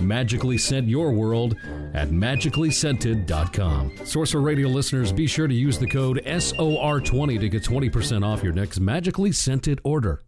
Magically 0.00 0.58
scent 0.58 0.88
your 0.88 1.10
world 1.12 1.56
at 1.94 2.10
magicallyscented.com. 2.10 3.92
Sorcerer 4.04 4.40
Radio 4.42 4.68
listeners, 4.68 5.10
be 5.10 5.26
sure 5.26 5.48
to 5.48 5.54
use 5.54 5.78
the 5.78 5.88
code 5.88 6.22
SOR20 6.26 7.40
to 7.40 7.48
get 7.48 7.62
20% 7.62 8.24
off 8.24 8.42
your 8.42 8.52
next 8.52 8.78
magically 8.78 9.32
scented 9.32 9.80
order. 9.84 10.22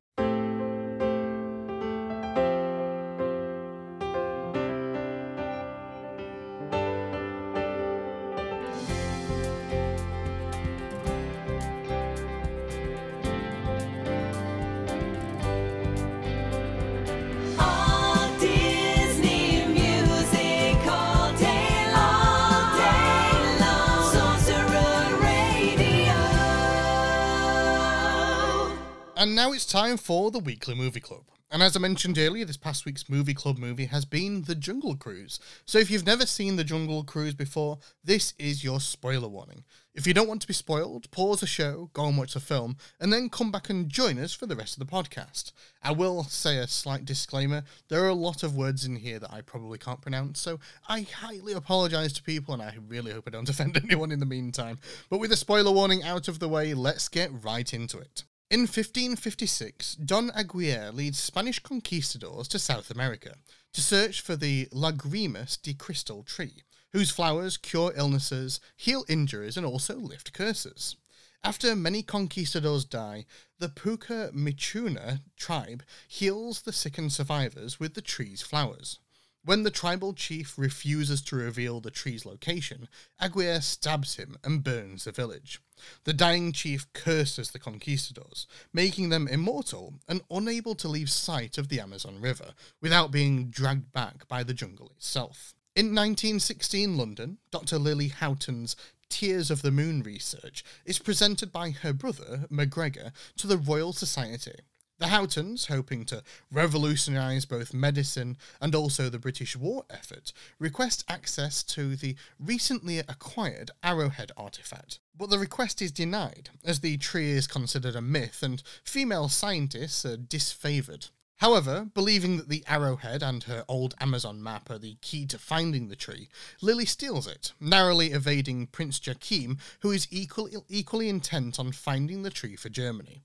Time 29.80 29.96
for 29.96 30.30
the 30.30 30.38
Weekly 30.38 30.74
Movie 30.74 31.00
Club. 31.00 31.22
And 31.50 31.62
as 31.62 31.74
I 31.74 31.80
mentioned 31.80 32.18
earlier, 32.18 32.44
this 32.44 32.58
past 32.58 32.84
week's 32.84 33.08
Movie 33.08 33.32
Club 33.32 33.56
movie 33.56 33.86
has 33.86 34.04
been 34.04 34.42
The 34.42 34.54
Jungle 34.54 34.94
Cruise. 34.94 35.40
So 35.64 35.78
if 35.78 35.90
you've 35.90 36.04
never 36.04 36.26
seen 36.26 36.56
The 36.56 36.64
Jungle 36.64 37.02
Cruise 37.02 37.32
before, 37.32 37.78
this 38.04 38.34
is 38.38 38.62
your 38.62 38.78
spoiler 38.78 39.26
warning. 39.26 39.64
If 39.94 40.06
you 40.06 40.12
don't 40.12 40.28
want 40.28 40.42
to 40.42 40.46
be 40.46 40.52
spoiled, 40.52 41.10
pause 41.10 41.40
the 41.40 41.46
show, 41.46 41.88
go 41.94 42.04
and 42.04 42.18
watch 42.18 42.34
the 42.34 42.40
film, 42.40 42.76
and 43.00 43.10
then 43.10 43.30
come 43.30 43.50
back 43.50 43.70
and 43.70 43.88
join 43.88 44.18
us 44.18 44.34
for 44.34 44.44
the 44.44 44.54
rest 44.54 44.78
of 44.78 44.86
the 44.86 44.92
podcast. 44.92 45.52
I 45.82 45.92
will 45.92 46.24
say 46.24 46.58
a 46.58 46.66
slight 46.66 47.06
disclaimer 47.06 47.62
there 47.88 48.04
are 48.04 48.08
a 48.08 48.14
lot 48.14 48.42
of 48.42 48.54
words 48.54 48.84
in 48.84 48.96
here 48.96 49.18
that 49.18 49.32
I 49.32 49.40
probably 49.40 49.78
can't 49.78 50.02
pronounce, 50.02 50.40
so 50.40 50.60
I 50.90 51.06
highly 51.22 51.54
apologise 51.54 52.12
to 52.12 52.22
people, 52.22 52.52
and 52.52 52.62
I 52.62 52.76
really 52.86 53.12
hope 53.12 53.24
I 53.26 53.30
don't 53.30 53.48
offend 53.48 53.80
anyone 53.82 54.12
in 54.12 54.20
the 54.20 54.26
meantime. 54.26 54.78
But 55.08 55.20
with 55.20 55.30
the 55.30 55.36
spoiler 55.36 55.72
warning 55.72 56.02
out 56.02 56.28
of 56.28 56.38
the 56.38 56.50
way, 56.50 56.74
let's 56.74 57.08
get 57.08 57.30
right 57.42 57.72
into 57.72 57.98
it. 57.98 58.24
In 58.50 58.62
1556, 58.62 59.94
Don 59.94 60.32
Aguirre 60.32 60.90
leads 60.90 61.20
Spanish 61.20 61.60
conquistadors 61.60 62.48
to 62.48 62.58
South 62.58 62.90
America 62.90 63.36
to 63.72 63.80
search 63.80 64.20
for 64.20 64.34
the 64.34 64.66
Lagrimas 64.72 65.56
de 65.56 65.72
Cristal 65.72 66.24
tree, 66.24 66.64
whose 66.92 67.12
flowers 67.12 67.56
cure 67.56 67.92
illnesses, 67.94 68.58
heal 68.76 69.04
injuries, 69.08 69.56
and 69.56 69.64
also 69.64 69.94
lift 69.94 70.32
curses. 70.32 70.96
After 71.44 71.76
many 71.76 72.02
conquistadors 72.02 72.84
die, 72.84 73.24
the 73.60 73.68
Puka 73.68 74.32
Michuna 74.34 75.20
tribe 75.36 75.84
heals 76.08 76.62
the 76.62 76.72
sickened 76.72 77.12
survivors 77.12 77.78
with 77.78 77.94
the 77.94 78.02
tree's 78.02 78.42
flowers. 78.42 78.98
When 79.42 79.62
the 79.62 79.70
tribal 79.70 80.12
chief 80.12 80.58
refuses 80.58 81.22
to 81.22 81.36
reveal 81.36 81.80
the 81.80 81.90
tree's 81.90 82.26
location, 82.26 82.88
Aguirre 83.18 83.62
stabs 83.62 84.16
him 84.16 84.36
and 84.44 84.62
burns 84.62 85.04
the 85.04 85.12
village. 85.12 85.62
The 86.04 86.12
dying 86.12 86.52
chief 86.52 86.92
curses 86.92 87.50
the 87.50 87.58
conquistadors, 87.58 88.46
making 88.72 89.08
them 89.08 89.26
immortal 89.26 89.94
and 90.06 90.20
unable 90.30 90.74
to 90.74 90.88
leave 90.88 91.10
sight 91.10 91.56
of 91.56 91.68
the 91.68 91.80
Amazon 91.80 92.20
River 92.20 92.52
without 92.82 93.10
being 93.10 93.48
dragged 93.48 93.92
back 93.92 94.28
by 94.28 94.42
the 94.42 94.52
jungle 94.52 94.92
itself. 94.94 95.54
In 95.74 95.86
1916 95.86 96.98
London, 96.98 97.38
Dr. 97.50 97.78
Lily 97.78 98.08
Houghton's 98.08 98.76
Tears 99.08 99.50
of 99.50 99.62
the 99.62 99.70
Moon 99.70 100.02
research 100.02 100.62
is 100.84 100.98
presented 100.98 101.50
by 101.50 101.70
her 101.70 101.94
brother, 101.94 102.46
MacGregor, 102.50 103.12
to 103.38 103.46
the 103.46 103.58
Royal 103.58 103.92
Society. 103.94 104.60
The 105.00 105.06
Houghtons, 105.06 105.68
hoping 105.68 106.04
to 106.06 106.22
revolutionise 106.52 107.46
both 107.46 107.72
medicine 107.72 108.36
and 108.60 108.74
also 108.74 109.08
the 109.08 109.18
British 109.18 109.56
war 109.56 109.86
effort, 109.88 110.34
request 110.58 111.06
access 111.08 111.62
to 111.62 111.96
the 111.96 112.16
recently 112.38 112.98
acquired 112.98 113.70
Arrowhead 113.82 114.30
artifact. 114.36 114.98
But 115.16 115.30
the 115.30 115.38
request 115.38 115.80
is 115.80 115.90
denied, 115.90 116.50
as 116.62 116.80
the 116.80 116.98
tree 116.98 117.30
is 117.30 117.46
considered 117.46 117.96
a 117.96 118.02
myth 118.02 118.42
and 118.42 118.62
female 118.84 119.30
scientists 119.30 120.04
are 120.04 120.18
disfavoured. 120.18 121.06
However, 121.38 121.88
believing 121.94 122.36
that 122.36 122.50
the 122.50 122.62
arrowhead 122.68 123.22
and 123.22 123.42
her 123.44 123.64
old 123.66 123.94
Amazon 124.00 124.42
map 124.42 124.68
are 124.68 124.76
the 124.76 124.98
key 125.00 125.24
to 125.28 125.38
finding 125.38 125.88
the 125.88 125.96
tree, 125.96 126.28
Lily 126.60 126.84
steals 126.84 127.26
it, 127.26 127.54
narrowly 127.58 128.12
evading 128.12 128.66
Prince 128.66 129.00
Joachim, 129.06 129.56
who 129.80 129.92
is 129.92 130.06
equally, 130.10 130.56
equally 130.68 131.08
intent 131.08 131.58
on 131.58 131.72
finding 131.72 132.22
the 132.22 132.28
tree 132.28 132.54
for 132.56 132.68
Germany. 132.68 133.22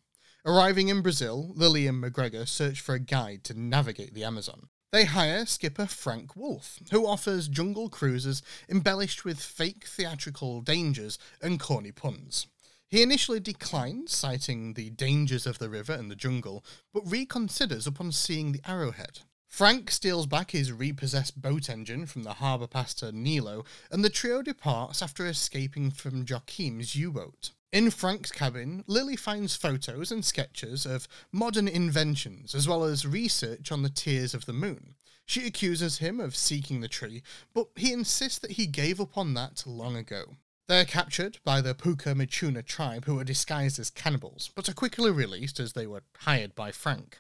Arriving 0.48 0.90
in 0.90 1.02
Brazil, 1.02 1.54
Lily 1.56 1.88
and 1.88 2.00
MacGregor 2.00 2.46
search 2.46 2.80
for 2.80 2.94
a 2.94 3.00
guide 3.00 3.44
to 3.46 3.60
navigate 3.60 4.14
the 4.14 4.24
Amazon. 4.24 4.68
They 4.92 5.06
hire 5.06 5.44
skipper 5.48 5.88
Frank 5.88 6.36
Wolff, 6.36 6.78
who 6.92 7.08
offers 7.08 7.48
jungle 7.48 7.90
cruises 7.90 8.44
embellished 8.70 9.26
with 9.26 9.40
fake 9.40 9.86
theatrical 9.88 10.62
dangers 10.62 11.18
and 11.42 11.60
corny 11.60 11.92
puns. 11.92 12.46
He 12.88 13.02
initially 13.02 13.40
declines, 13.40 14.16
citing 14.16 14.76
the 14.76 14.92
dangers 14.92 15.48
of 15.48 15.58
the 15.58 15.68
river 15.68 15.94
and 15.94 16.12
the 16.12 16.16
jungle, 16.16 16.64
but 16.94 17.06
reconsiders 17.06 17.88
upon 17.88 18.12
seeing 18.12 18.52
the 18.52 18.62
arrowhead. 18.70 19.22
Frank 19.48 19.90
steals 19.90 20.28
back 20.28 20.52
his 20.52 20.72
repossessed 20.72 21.42
boat 21.42 21.72
engine 21.72 22.06
from 22.06 22.22
the 22.22 22.34
harbour 22.34 22.68
pastor 22.68 23.12
Nilo, 23.12 23.66
and 23.90 24.06
the 24.06 24.12
trio 24.12 24.44
departs 24.44 25.02
after 25.02 25.26
escaping 25.26 25.90
from 25.90 26.24
Joachim's 26.24 26.96
U 26.96 27.12
boat. 27.12 27.50
In 27.72 27.92
Frank's 27.92 28.32
cabin, 28.32 28.84
Lily 28.88 29.16
finds 29.16 29.56
photos 29.56 30.12
and 30.12 30.24
sketches 30.24 30.86
of 30.86 31.08
modern 31.32 31.68
inventions 31.68 32.56
as 32.56 32.68
well 32.68 32.84
as 32.84 33.06
research 33.06 33.72
on 33.72 33.82
the 33.82 33.90
tears 33.90 34.34
of 34.34 34.46
the 34.46 34.54
moon. 34.54 34.96
She 35.26 35.48
accuses 35.48 35.98
him 35.98 36.20
of 36.20 36.36
seeking 36.36 36.80
the 36.80 36.88
tree, 36.88 37.24
but 37.54 37.68
he 37.76 37.92
insists 37.92 38.40
that 38.40 38.52
he 38.52 38.68
gave 38.68 39.02
up 39.02 39.18
on 39.18 39.34
that 39.34 39.64
long 39.66 39.96
ago. 39.98 40.36
They're 40.68 40.86
captured 40.86 41.40
by 41.44 41.62
the 41.62 41.76
Puka 41.76 42.16
Michuna 42.16 42.66
tribe, 42.66 43.06
who 43.06 43.20
are 43.20 43.24
disguised 43.24 43.80
as 43.80 43.90
cannibals, 43.90 44.50
but 44.56 44.70
are 44.70 44.74
quickly 44.74 45.12
released 45.12 45.60
as 45.60 45.74
they 45.74 45.88
were 45.88 46.04
hired 46.20 46.56
by 46.56 46.72
Frank. 46.72 47.20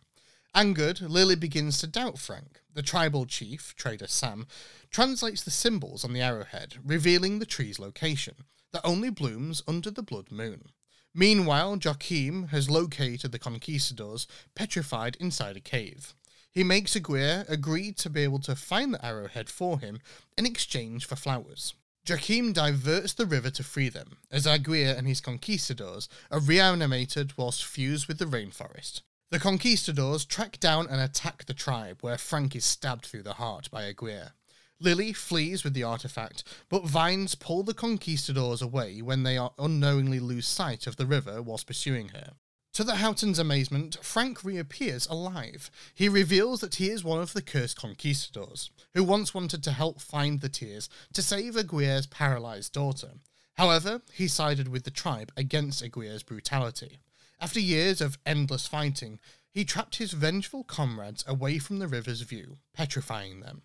Angered, 0.53 1.01
Lily 1.01 1.35
begins 1.35 1.79
to 1.79 1.87
doubt 1.87 2.17
Frank. 2.17 2.61
The 2.73 2.81
tribal 2.81 3.25
chief, 3.25 3.75
Trader 3.75 4.07
Sam, 4.07 4.47
translates 4.89 5.43
the 5.43 5.51
symbols 5.51 6.05
on 6.05 6.13
the 6.13 6.21
arrowhead, 6.21 6.75
revealing 6.83 7.39
the 7.39 7.45
tree's 7.45 7.77
location 7.77 8.45
that 8.75 8.85
only 8.85 9.09
blooms 9.09 9.63
under 9.69 9.89
the 9.89 10.03
blood 10.03 10.29
moon. 10.29 10.65
Meanwhile, 11.13 11.77
Joachim 11.77 12.49
has 12.49 12.69
located 12.69 13.31
the 13.31 13.39
conquistadors 13.39 14.27
petrified 14.53 15.15
inside 15.17 15.55
a 15.55 15.61
cave. 15.61 16.13
He 16.51 16.61
makes 16.61 16.93
Aguirre 16.93 17.45
agree 17.47 17.93
to 17.93 18.09
be 18.09 18.23
able 18.23 18.39
to 18.39 18.53
find 18.53 18.93
the 18.93 19.05
arrowhead 19.05 19.49
for 19.49 19.79
him 19.79 19.99
in 20.37 20.45
exchange 20.45 21.05
for 21.05 21.15
flowers. 21.15 21.73
Joachim 22.05 22.51
diverts 22.51 23.13
the 23.13 23.25
river 23.25 23.49
to 23.51 23.63
free 23.63 23.87
them, 23.87 24.17
as 24.29 24.45
Aguirre 24.45 24.93
and 24.97 25.07
his 25.07 25.21
conquistadors 25.21 26.09
are 26.29 26.41
reanimated 26.41 27.37
whilst 27.37 27.63
fused 27.63 28.09
with 28.09 28.19
the 28.19 28.25
rainforest. 28.25 29.03
The 29.31 29.39
conquistadors 29.39 30.25
track 30.25 30.59
down 30.59 30.87
and 30.87 30.99
attack 30.99 31.45
the 31.45 31.53
tribe, 31.53 31.99
where 32.01 32.17
Frank 32.17 32.57
is 32.57 32.65
stabbed 32.65 33.05
through 33.05 33.23
the 33.23 33.35
heart 33.35 33.71
by 33.71 33.83
Aguirre. 33.85 34.33
Lily 34.79 35.13
flees 35.13 35.63
with 35.63 35.73
the 35.73 35.83
artifact, 35.83 36.43
but 36.69 36.85
vines 36.85 37.35
pull 37.35 37.63
the 37.63 37.73
conquistadors 37.73 38.61
away 38.61 39.01
when 39.01 39.23
they 39.23 39.37
are 39.37 39.53
unknowingly 39.57 40.19
lose 40.19 40.47
sight 40.47 40.85
of 40.85 40.97
the 40.97 41.05
river 41.05 41.41
whilst 41.41 41.67
pursuing 41.67 42.09
her. 42.09 42.33
To 42.73 42.83
the 42.83 42.95
Houghtons' 42.95 43.39
amazement, 43.39 43.97
Frank 44.01 44.43
reappears 44.43 45.07
alive. 45.07 45.71
He 45.93 46.09
reveals 46.09 46.59
that 46.59 46.75
he 46.75 46.89
is 46.89 47.05
one 47.05 47.21
of 47.21 47.31
the 47.31 47.41
cursed 47.41 47.77
conquistadors, 47.77 48.69
who 48.93 49.01
once 49.01 49.33
wanted 49.33 49.63
to 49.63 49.71
help 49.71 50.01
find 50.01 50.41
the 50.41 50.49
tears 50.49 50.89
to 51.13 51.21
save 51.21 51.55
Aguirre's 51.55 52.05
paralyzed 52.05 52.73
daughter. 52.73 53.11
However, 53.53 54.01
he 54.11 54.27
sided 54.27 54.67
with 54.67 54.83
the 54.83 54.91
tribe 54.91 55.31
against 55.37 55.81
Aguirre's 55.81 56.23
brutality. 56.23 56.99
After 57.39 57.61
years 57.61 58.01
of 58.01 58.17
endless 58.25 58.67
fighting, 58.67 59.19
he 59.49 59.63
trapped 59.63 59.95
his 59.95 60.11
vengeful 60.11 60.65
comrades 60.65 61.23
away 61.25 61.59
from 61.59 61.79
the 61.79 61.87
river's 61.87 62.21
view, 62.21 62.57
petrifying 62.73 63.39
them. 63.39 63.61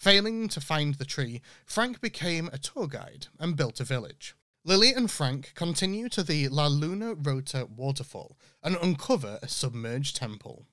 Failing 0.00 0.48
to 0.48 0.62
find 0.62 0.94
the 0.94 1.04
tree, 1.04 1.42
Frank 1.66 2.00
became 2.00 2.48
a 2.54 2.58
tour 2.58 2.86
guide 2.86 3.26
and 3.38 3.54
built 3.54 3.80
a 3.80 3.84
village. 3.84 4.34
Lily 4.64 4.94
and 4.94 5.10
Frank 5.10 5.52
continue 5.54 6.08
to 6.08 6.22
the 6.22 6.48
La 6.48 6.68
Luna 6.68 7.12
Rota 7.12 7.68
waterfall 7.76 8.38
and 8.62 8.78
uncover 8.80 9.38
a 9.42 9.48
submerged 9.48 10.16
temple. 10.16 10.64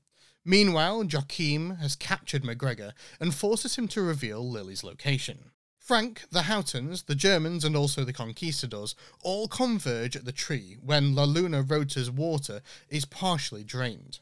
Meanwhile, 0.46 1.04
Joachim 1.04 1.76
has 1.76 1.98
captured 1.98 2.46
MacGregor 2.46 2.94
and 3.20 3.36
forces 3.36 3.76
him 3.76 3.90
to 3.90 4.02
reveal 4.02 4.50
Lily's 4.50 4.82
location. 4.82 5.52
Frank, 5.78 6.24
the 6.32 6.44
Houghtons, 6.44 7.06
the 7.06 7.14
Germans, 7.14 7.66
and 7.66 7.76
also 7.76 8.06
the 8.06 8.14
conquistadors 8.14 8.96
all 9.24 9.50
converge 9.50 10.16
at 10.16 10.24
the 10.24 10.32
tree 10.32 10.78
when 10.82 11.16
La 11.16 11.26
Luna 11.26 11.64
Rota's 11.64 12.10
water 12.10 12.62
is 12.88 13.04
partially 13.04 13.66
drained. 13.66 14.20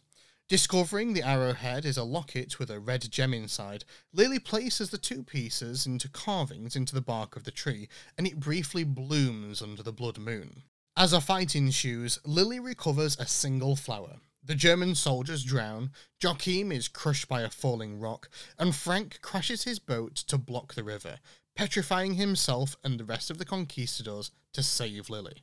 Discovering 0.48 1.14
the 1.14 1.24
arrowhead 1.24 1.86
is 1.86 1.98
a 1.98 2.04
locket 2.04 2.60
with 2.60 2.70
a 2.70 2.80
red 2.80 3.10
gem 3.10 3.34
inside, 3.34 3.84
Lily 4.14 4.38
places 4.38 4.91
the 4.91 5.00
two 5.00 5.24
pieces 5.24 5.88
into 5.88 6.08
carvings 6.08 6.76
into 6.76 6.93
the 6.93 7.02
bark 7.02 7.36
of 7.36 7.46
the 7.46 7.52
tree, 7.52 7.89
and 8.16 8.28
it 8.28 8.39
briefly 8.39 8.84
blooms 8.84 9.64
under 9.64 9.82
the 9.82 9.91
blood 9.91 10.20
moon. 10.20 10.62
As 10.96 11.14
a 11.14 11.20
fight 11.20 11.56
ensues, 11.56 12.20
Lily 12.24 12.60
recovers 12.60 13.18
a 13.18 13.26
single 13.26 13.76
flower. 13.76 14.18
The 14.43 14.54
German 14.54 14.93
soldiers 14.93 15.43
drown, 15.43 15.89
Joachim 16.22 16.72
is 16.72 16.89
crushed 16.89 17.28
by 17.28 17.41
a 17.41 17.50
falling 17.50 18.00
rock, 18.00 18.30
and 18.60 18.76
Frank 18.76 19.22
crashes 19.24 19.64
his 19.64 19.80
boat 19.80 20.14
to 20.28 20.38
block 20.38 20.76
the 20.76 20.84
river, 20.84 21.18
petrifying 21.56 22.14
himself 22.14 22.78
and 22.84 23.00
the 23.00 23.04
rest 23.04 23.32
of 23.32 23.39
the 23.39 23.46
conquistadors 23.46 24.30
to 24.54 24.62
save 24.62 25.10
Lily. 25.10 25.41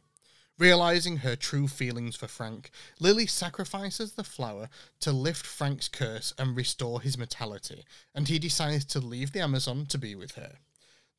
Realizing 0.59 1.19
her 1.19 1.35
true 1.35 1.67
feelings 1.67 2.15
for 2.15 2.29
Frank, 2.29 2.71
Lily 3.01 3.27
sacrifices 3.27 4.13
the 4.13 4.25
flower 4.25 4.69
to 5.01 5.11
lift 5.11 5.47
Frank's 5.47 5.89
curse 5.89 6.35
and 6.39 6.57
restore 6.57 7.01
his 7.01 7.17
mortality, 7.17 7.85
and 8.15 8.29
he 8.29 8.39
decides 8.39 8.85
to 8.87 9.01
leave 9.01 9.33
the 9.33 9.41
Amazon 9.41 9.87
to 9.87 9.99
be 9.99 10.15
with 10.15 10.33
her. 10.33 10.59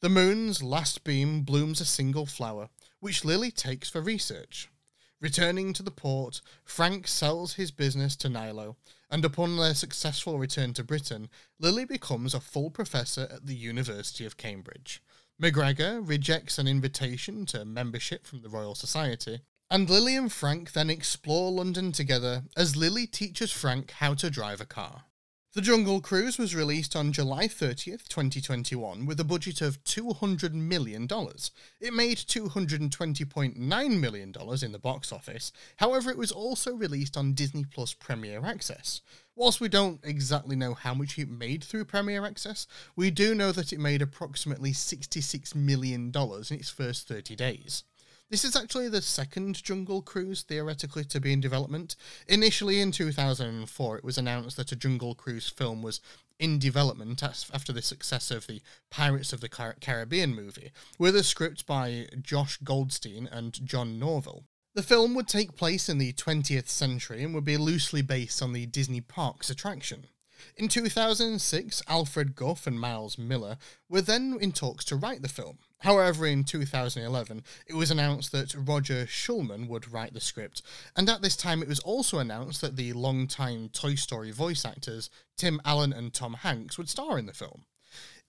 The 0.01 0.09
moon's 0.09 0.61
last 0.61 1.03
beam 1.03 1.41
blooms 1.41 1.81
a 1.81 1.85
single 1.85 2.25
flower, 2.25 2.69
which 2.99 3.25
Lily 3.25 3.51
takes 3.51 3.89
for 3.89 4.01
research. 4.01 4.69
Returning 5.19 5.71
to 5.73 5.83
the 5.83 5.91
port, 5.91 6.41
Frank 6.65 7.07
sells 7.07 7.53
his 7.53 7.71
business 7.71 8.15
to 8.17 8.29
Nilo, 8.29 8.75
and 9.09 9.23
upon 9.23 9.55
their 9.55 9.73
successful 9.73 10.37
return 10.37 10.73
to 10.73 10.83
Britain, 10.83 11.29
Lily 11.57 11.85
becomes 11.85 12.33
a 12.33 12.41
full 12.41 12.69
professor 12.69 13.29
at 13.31 13.45
the 13.47 13.55
University 13.55 14.25
of 14.25 14.37
Cambridge. 14.37 15.01
MacGregor 15.39 15.99
rejects 15.99 16.59
an 16.59 16.67
invitation 16.67 17.45
to 17.47 17.65
membership 17.65 18.27
from 18.27 18.43
the 18.43 18.49
Royal 18.49 18.75
Society, 18.75 19.41
and 19.69 19.89
Lily 19.89 20.15
and 20.15 20.31
Frank 20.31 20.73
then 20.73 20.89
explore 20.89 21.51
London 21.51 21.91
together 21.91 22.43
as 22.55 22.75
Lily 22.75 23.07
teaches 23.07 23.51
Frank 23.51 23.91
how 23.91 24.13
to 24.13 24.29
drive 24.29 24.61
a 24.61 24.65
car. 24.65 25.05
The 25.53 25.61
Jungle 25.61 26.01
Cruise 26.01 26.39
was 26.39 26.55
released 26.55 26.95
on 26.95 27.13
July 27.13 27.47
30th, 27.47 28.07
2021, 28.07 29.05
with 29.05 29.19
a 29.19 29.23
budget 29.23 29.61
of 29.61 29.83
$200 29.83 30.51
million. 30.51 31.07
It 31.79 31.93
made 31.93 32.17
$220.9 32.17 33.99
million 33.99 34.33
in 34.63 34.71
the 34.71 34.79
box 34.79 35.11
office, 35.11 35.51
however, 35.77 36.09
it 36.09 36.17
was 36.17 36.31
also 36.31 36.73
released 36.73 37.15
on 37.15 37.33
Disney 37.33 37.65
Plus 37.71 37.93
Premier 37.93 38.43
Access. 38.43 39.01
Whilst 39.35 39.61
we 39.61 39.69
don't 39.69 39.99
exactly 40.03 40.55
know 40.55 40.73
how 40.73 40.95
much 40.95 41.19
it 41.19 41.29
made 41.29 41.63
through 41.63 41.85
Premier 41.85 42.25
Access, 42.25 42.65
we 42.95 43.11
do 43.11 43.35
know 43.35 43.51
that 43.51 43.71
it 43.71 43.79
made 43.79 44.01
approximately 44.01 44.71
$66 44.71 45.53
million 45.53 46.11
in 46.15 46.57
its 46.57 46.69
first 46.69 47.07
30 47.07 47.35
days. 47.35 47.83
This 48.29 48.43
is 48.43 48.55
actually 48.55 48.89
the 48.89 49.01
second 49.01 49.61
Jungle 49.63 50.01
Cruise 50.01 50.41
theoretically 50.41 51.03
to 51.05 51.19
be 51.19 51.33
in 51.33 51.41
development. 51.41 51.95
Initially 52.27 52.79
in 52.79 52.91
2004, 52.91 53.97
it 53.97 54.03
was 54.03 54.17
announced 54.17 54.57
that 54.57 54.71
a 54.71 54.75
Jungle 54.75 55.13
Cruise 55.13 55.49
film 55.49 55.83
was 55.83 56.01
in 56.39 56.57
development 56.57 57.21
after 57.21 57.71
the 57.71 57.81
success 57.81 58.31
of 58.31 58.47
the 58.47 58.61
Pirates 58.89 59.33
of 59.33 59.41
the 59.41 59.49
Car- 59.49 59.75
Caribbean 59.79 60.33
movie, 60.33 60.71
with 60.97 61.15
a 61.15 61.23
script 61.23 61.67
by 61.67 62.07
Josh 62.21 62.57
Goldstein 62.63 63.27
and 63.31 63.63
John 63.65 63.99
Norville. 63.99 64.45
The 64.73 64.81
film 64.81 65.13
would 65.13 65.27
take 65.27 65.55
place 65.55 65.87
in 65.87 65.99
the 65.99 66.13
20th 66.13 66.69
century 66.69 67.23
and 67.23 67.35
would 67.35 67.45
be 67.45 67.57
loosely 67.57 68.01
based 68.01 68.41
on 68.41 68.53
the 68.53 68.65
Disney 68.65 69.01
Parks 69.01 69.51
attraction. 69.51 70.07
In 70.57 70.67
2006, 70.67 71.83
Alfred 71.87 72.35
Gough 72.35 72.65
and 72.65 72.79
Miles 72.79 73.17
Millar 73.17 73.57
were 73.87 74.01
then 74.01 74.37
in 74.41 74.51
talks 74.51 74.83
to 74.85 74.95
write 74.95 75.21
the 75.21 75.29
film. 75.29 75.59
However, 75.83 76.25
in 76.25 76.45
2011, 76.45 77.43
it 77.67 77.73
was 77.73 77.91
announced 77.91 78.31
that 78.31 78.55
Roger 78.57 79.05
Schulman 79.05 79.67
would 79.67 79.91
write 79.91 80.13
the 80.13 80.21
script, 80.21 80.61
and 80.95 81.09
at 81.09 81.21
this 81.21 81.35
time 81.35 81.61
it 81.61 81.67
was 81.67 81.81
also 81.81 82.19
announced 82.19 82.61
that 82.61 82.77
the 82.77 82.93
long-time 82.93 83.67
Toy 83.67 83.95
Story 83.95 84.31
voice 84.31 84.63
actors 84.63 85.09
Tim 85.35 85.59
Allen 85.65 85.91
and 85.91 86.13
Tom 86.13 86.35
Hanks 86.35 86.77
would 86.77 86.89
star 86.89 87.19
in 87.19 87.25
the 87.25 87.33
film. 87.33 87.65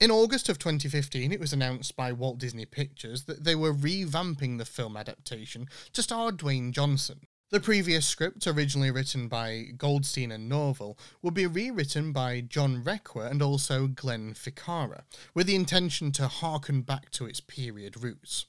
In 0.01 0.11
August 0.11 0.49
of 0.49 0.59
2015, 0.59 1.31
it 1.31 1.39
was 1.39 1.53
announced 1.53 1.95
by 1.95 2.11
Walt 2.11 2.39
Disney 2.39 2.67
Pictures 2.67 3.25
that 3.25 3.45
they 3.45 3.55
were 3.55 3.73
revamping 3.73 4.59
the 4.59 4.65
film 4.65 4.97
adaptation 4.97 5.69
to 5.93 6.03
star 6.03 6.33
Dwayne 6.33 6.73
Johnson. 6.73 7.21
The 7.55 7.61
previous 7.61 8.05
script, 8.05 8.49
originally 8.49 8.91
written 8.91 9.29
by 9.29 9.67
Goldstein 9.77 10.33
and 10.33 10.49
Norville, 10.49 10.99
would 11.23 11.35
be 11.35 11.47
rewritten 11.47 12.11
by 12.11 12.41
John 12.41 12.83
Requa 12.83 13.31
and 13.31 13.41
also 13.41 13.87
Glenn 13.87 14.35
Ficarra, 14.35 15.05
with 15.35 15.47
the 15.47 15.55
intention 15.55 16.11
to 16.15 16.27
harken 16.27 16.83
back 16.83 17.11
to 17.11 17.27
its 17.27 17.39
period 17.39 18.03
roots. 18.03 18.47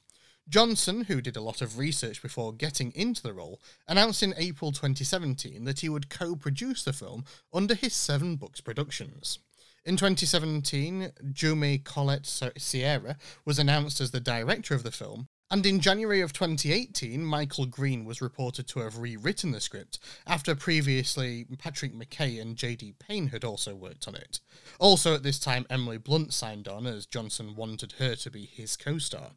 Johnson, 0.49 1.03
who 1.03 1.21
did 1.21 1.35
a 1.35 1.41
lot 1.41 1.61
of 1.61 1.77
research 1.77 2.19
before 2.19 2.51
getting 2.51 2.91
into 2.95 3.21
the 3.21 3.31
role, 3.31 3.61
announced 3.87 4.23
in 4.23 4.33
April 4.37 4.71
2017 4.71 5.65
that 5.65 5.81
he 5.81 5.87
would 5.87 6.09
co 6.09 6.35
produce 6.35 6.83
the 6.83 6.91
film 6.91 7.25
under 7.53 7.75
his 7.75 7.93
Seven 7.93 8.37
Bucks 8.37 8.59
Productions. 8.59 9.37
In 9.85 9.97
2017, 9.97 11.11
Jumi 11.31 11.83
Collet 11.83 12.25
Sierra 12.57 13.17
was 13.45 13.59
announced 13.59 14.01
as 14.01 14.09
the 14.09 14.19
director 14.19 14.73
of 14.73 14.81
the 14.81 14.89
film, 14.89 15.27
and 15.51 15.65
in 15.65 15.79
January 15.79 16.21
of 16.21 16.33
2018, 16.33 17.23
Michael 17.23 17.67
Green 17.67 18.03
was 18.03 18.21
reported 18.21 18.67
to 18.67 18.79
have 18.79 18.97
rewritten 18.97 19.51
the 19.51 19.61
script 19.61 19.99
after 20.25 20.55
previously 20.55 21.45
Patrick 21.59 21.93
McKay 21.93 22.41
and 22.41 22.55
JD 22.55 22.97
Payne 22.97 23.27
had 23.27 23.43
also 23.43 23.75
worked 23.75 24.07
on 24.07 24.15
it. 24.15 24.39
Also, 24.79 25.13
at 25.13 25.21
this 25.21 25.39
time, 25.39 25.67
Emily 25.69 25.99
Blunt 25.99 26.33
signed 26.33 26.67
on 26.67 26.87
as 26.87 27.05
Johnson 27.05 27.55
wanted 27.55 27.93
her 27.99 28.15
to 28.15 28.31
be 28.31 28.45
his 28.45 28.75
co 28.75 28.97
star. 28.97 29.31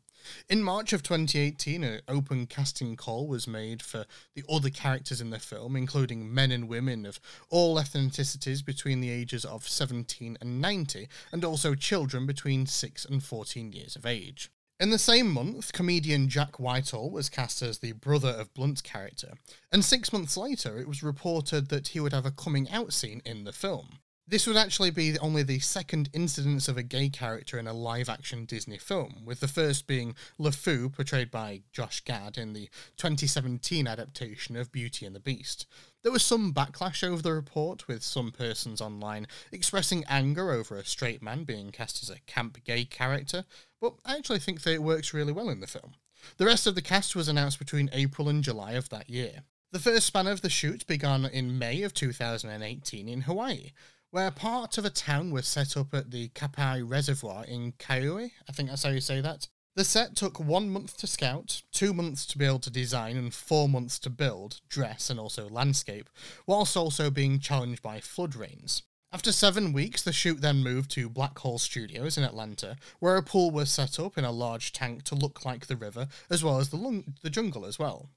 In 0.48 0.62
March 0.62 0.92
of 0.92 1.02
2018, 1.02 1.84
an 1.84 2.00
open 2.08 2.46
casting 2.46 2.96
call 2.96 3.28
was 3.28 3.46
made 3.46 3.82
for 3.82 4.06
the 4.34 4.44
other 4.50 4.70
characters 4.70 5.20
in 5.20 5.30
the 5.30 5.38
film, 5.38 5.76
including 5.76 6.32
men 6.32 6.50
and 6.50 6.68
women 6.68 7.06
of 7.06 7.20
all 7.50 7.76
ethnicities 7.76 8.64
between 8.64 9.00
the 9.00 9.10
ages 9.10 9.44
of 9.44 9.68
17 9.68 10.38
and 10.40 10.60
90, 10.60 11.08
and 11.32 11.44
also 11.44 11.74
children 11.74 12.26
between 12.26 12.66
6 12.66 13.04
and 13.04 13.22
14 13.22 13.72
years 13.72 13.94
of 13.94 14.06
age. 14.06 14.50
In 14.80 14.90
the 14.90 14.98
same 14.98 15.32
month, 15.32 15.72
comedian 15.72 16.28
Jack 16.28 16.60
Whitehall 16.60 17.10
was 17.10 17.28
cast 17.28 17.62
as 17.62 17.80
the 17.80 17.92
brother 17.92 18.28
of 18.28 18.54
Blunt's 18.54 18.80
character, 18.80 19.32
and 19.72 19.84
six 19.84 20.12
months 20.12 20.36
later, 20.36 20.78
it 20.78 20.86
was 20.86 21.02
reported 21.02 21.68
that 21.68 21.88
he 21.88 22.00
would 22.00 22.12
have 22.12 22.24
a 22.24 22.30
coming 22.30 22.70
out 22.70 22.92
scene 22.92 23.20
in 23.24 23.42
the 23.42 23.52
film. 23.52 23.98
This 24.30 24.46
would 24.46 24.58
actually 24.58 24.90
be 24.90 25.18
only 25.18 25.42
the 25.42 25.58
second 25.58 26.10
incidence 26.12 26.68
of 26.68 26.76
a 26.76 26.82
gay 26.84 27.08
character 27.08 27.58
in 27.58 27.66
a 27.66 27.72
live 27.72 28.08
action 28.08 28.44
Disney 28.44 28.78
film, 28.78 29.22
with 29.24 29.40
the 29.40 29.48
first 29.48 29.88
being 29.88 30.14
LeFou, 30.38 30.92
portrayed 30.92 31.32
by 31.32 31.62
Josh 31.72 32.04
Gad 32.04 32.38
in 32.38 32.52
the 32.52 32.68
2017 32.98 33.88
adaptation 33.88 34.54
of 34.54 34.70
Beauty 34.70 35.06
and 35.06 35.16
the 35.16 35.20
Beast. 35.20 35.66
There 36.02 36.12
was 36.12 36.22
some 36.22 36.52
backlash 36.52 37.02
over 37.02 37.22
the 37.22 37.32
report, 37.32 37.88
with 37.88 38.04
some 38.04 38.30
persons 38.30 38.80
online 38.80 39.26
expressing 39.50 40.04
anger 40.04 40.52
over 40.52 40.76
a 40.76 40.84
straight 40.84 41.22
man 41.22 41.44
being 41.44 41.72
cast 41.72 42.02
as 42.02 42.10
a 42.10 42.20
camp 42.26 42.62
gay 42.64 42.84
character, 42.84 43.44
but 43.80 43.94
I 44.04 44.16
actually 44.16 44.38
think 44.40 44.62
that 44.62 44.74
it 44.74 44.82
works 44.82 45.14
really 45.14 45.32
well 45.32 45.48
in 45.48 45.60
the 45.60 45.66
film. 45.66 45.94
The 46.36 46.46
rest 46.46 46.66
of 46.66 46.74
the 46.74 46.82
cast 46.82 47.14
was 47.14 47.28
announced 47.28 47.58
between 47.58 47.90
April 47.92 48.28
and 48.28 48.42
July 48.42 48.72
of 48.72 48.88
that 48.88 49.08
year. 49.08 49.42
The 49.70 49.78
first 49.78 50.06
span 50.06 50.26
of 50.26 50.40
the 50.40 50.50
shoot 50.50 50.86
began 50.86 51.24
in 51.26 51.58
May 51.58 51.82
of 51.82 51.94
2018 51.94 53.08
in 53.08 53.20
Hawaii, 53.22 53.72
where 54.10 54.30
part 54.30 54.78
of 54.78 54.84
a 54.84 54.90
town 54.90 55.30
was 55.30 55.46
set 55.46 55.76
up 55.76 55.92
at 55.94 56.10
the 56.10 56.28
Kapai 56.30 56.82
Reservoir 56.88 57.44
in 57.44 57.72
Kauai. 57.72 58.28
I 58.48 58.52
think 58.52 58.70
that's 58.70 58.82
how 58.82 58.90
you 58.90 59.00
say 59.00 59.20
that. 59.20 59.48
The 59.76 59.84
set 59.84 60.16
took 60.16 60.40
one 60.40 60.70
month 60.70 60.96
to 60.96 61.06
scout, 61.06 61.62
two 61.70 61.94
months 61.94 62.26
to 62.26 62.38
be 62.38 62.44
able 62.44 62.58
to 62.60 62.70
design, 62.70 63.16
and 63.16 63.32
four 63.32 63.68
months 63.68 64.00
to 64.00 64.10
build, 64.10 64.60
dress, 64.68 65.08
and 65.08 65.20
also 65.20 65.48
landscape, 65.48 66.10
whilst 66.46 66.76
also 66.76 67.10
being 67.10 67.38
challenged 67.38 67.82
by 67.82 68.00
flood 68.00 68.34
rains. 68.34 68.82
After 69.10 69.32
seven 69.32 69.72
weeks, 69.72 70.02
the 70.02 70.12
shoot 70.12 70.42
then 70.42 70.62
moved 70.62 70.90
to 70.90 71.08
Blackhall 71.08 71.58
Studios 71.58 72.18
in 72.18 72.24
Atlanta, 72.24 72.76
where 72.98 73.16
a 73.16 73.22
pool 73.22 73.50
was 73.50 73.70
set 73.70 73.98
up 73.98 74.18
in 74.18 74.24
a 74.24 74.30
large 74.30 74.70
tank 74.70 75.02
to 75.04 75.14
look 75.14 75.46
like 75.46 75.66
the 75.66 75.76
river, 75.76 76.08
as 76.28 76.44
well 76.44 76.58
as 76.58 76.68
the, 76.68 76.76
lung- 76.76 77.14
the 77.22 77.30
jungle 77.30 77.64
as 77.64 77.78
well. 77.78 78.10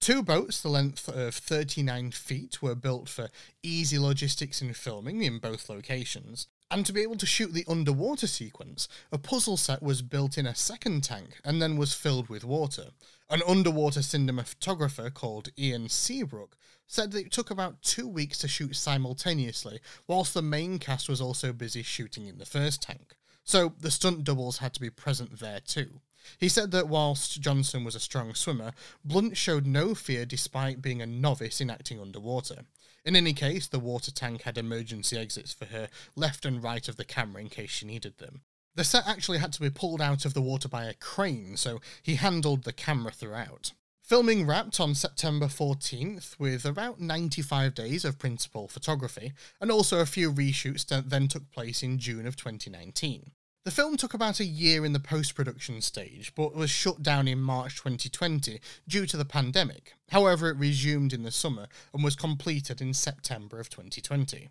Two 0.00 0.22
boats, 0.22 0.62
the 0.62 0.70
length 0.70 1.06
of 1.06 1.34
39 1.34 2.12
feet, 2.12 2.62
were 2.62 2.74
built 2.74 3.10
for 3.10 3.28
easy 3.62 3.98
logistics 3.98 4.62
in 4.62 4.72
filming 4.72 5.22
in 5.22 5.38
both 5.38 5.68
locations. 5.68 6.46
And 6.70 6.86
to 6.86 6.94
be 6.94 7.02
able 7.02 7.16
to 7.16 7.26
shoot 7.26 7.52
the 7.52 7.66
underwater 7.68 8.26
sequence, 8.26 8.88
a 9.12 9.18
puzzle 9.18 9.58
set 9.58 9.82
was 9.82 10.00
built 10.00 10.38
in 10.38 10.46
a 10.46 10.54
second 10.54 11.04
tank 11.04 11.40
and 11.44 11.60
then 11.60 11.76
was 11.76 11.92
filled 11.92 12.30
with 12.30 12.44
water. 12.44 12.86
An 13.28 13.42
underwater 13.46 14.00
cinematographer 14.00 15.12
called 15.12 15.50
Ian 15.58 15.90
Seabrook 15.90 16.56
said 16.88 17.12
that 17.12 17.26
it 17.26 17.32
took 17.32 17.50
about 17.50 17.82
two 17.82 18.08
weeks 18.08 18.38
to 18.38 18.48
shoot 18.48 18.74
simultaneously, 18.74 19.78
whilst 20.08 20.34
the 20.34 20.42
main 20.42 20.78
cast 20.78 21.08
was 21.08 21.20
also 21.20 21.52
busy 21.52 21.82
shooting 21.82 22.26
in 22.26 22.38
the 22.38 22.46
first 22.46 22.82
tank. 22.82 23.14
So 23.44 23.74
the 23.78 23.90
stunt 23.90 24.24
doubles 24.24 24.58
had 24.58 24.74
to 24.74 24.80
be 24.80 24.90
present 24.90 25.38
there 25.38 25.60
too. 25.60 26.00
He 26.38 26.48
said 26.48 26.70
that 26.72 26.88
whilst 26.88 27.40
Johnson 27.40 27.84
was 27.84 27.94
a 27.94 28.00
strong 28.00 28.34
swimmer, 28.34 28.72
Blunt 29.04 29.36
showed 29.36 29.66
no 29.66 29.94
fear 29.94 30.26
despite 30.26 30.82
being 30.82 31.00
a 31.00 31.06
novice 31.06 31.60
in 31.60 31.70
acting 31.70 32.00
underwater. 32.00 32.64
In 33.04 33.16
any 33.16 33.32
case, 33.32 33.66
the 33.66 33.78
water 33.78 34.10
tank 34.10 34.42
had 34.42 34.58
emergency 34.58 35.16
exits 35.16 35.52
for 35.52 35.66
her 35.66 35.88
left 36.16 36.44
and 36.44 36.62
right 36.62 36.86
of 36.88 36.96
the 36.96 37.04
camera 37.04 37.40
in 37.40 37.48
case 37.48 37.70
she 37.70 37.86
needed 37.86 38.18
them. 38.18 38.42
The 38.74 38.84
set 38.84 39.06
actually 39.06 39.38
had 39.38 39.52
to 39.54 39.60
be 39.60 39.70
pulled 39.70 40.02
out 40.02 40.24
of 40.24 40.34
the 40.34 40.42
water 40.42 40.68
by 40.68 40.84
a 40.84 40.94
crane, 40.94 41.56
so 41.56 41.80
he 42.02 42.16
handled 42.16 42.64
the 42.64 42.72
camera 42.72 43.12
throughout. 43.12 43.72
Filming 44.08 44.46
wrapped 44.46 44.80
on 44.80 44.94
September 44.94 45.48
14th 45.48 46.38
with 46.38 46.64
about 46.64 46.98
95 46.98 47.74
days 47.74 48.06
of 48.06 48.18
principal 48.18 48.66
photography, 48.66 49.34
and 49.60 49.70
also 49.70 50.00
a 50.00 50.06
few 50.06 50.32
reshoots 50.32 50.86
that 50.86 51.10
then 51.10 51.28
took 51.28 51.50
place 51.50 51.82
in 51.82 51.98
June 51.98 52.26
of 52.26 52.34
2019. 52.34 53.32
The 53.66 53.70
film 53.70 53.98
took 53.98 54.14
about 54.14 54.40
a 54.40 54.46
year 54.46 54.86
in 54.86 54.94
the 54.94 54.98
post 54.98 55.34
production 55.34 55.82
stage, 55.82 56.32
but 56.34 56.54
was 56.54 56.70
shut 56.70 57.02
down 57.02 57.28
in 57.28 57.38
March 57.38 57.76
2020 57.76 58.62
due 58.88 59.04
to 59.04 59.18
the 59.18 59.26
pandemic. 59.26 59.92
However, 60.08 60.48
it 60.48 60.56
resumed 60.56 61.12
in 61.12 61.22
the 61.22 61.30
summer 61.30 61.66
and 61.92 62.02
was 62.02 62.16
completed 62.16 62.80
in 62.80 62.94
September 62.94 63.60
of 63.60 63.68
2020. 63.68 64.48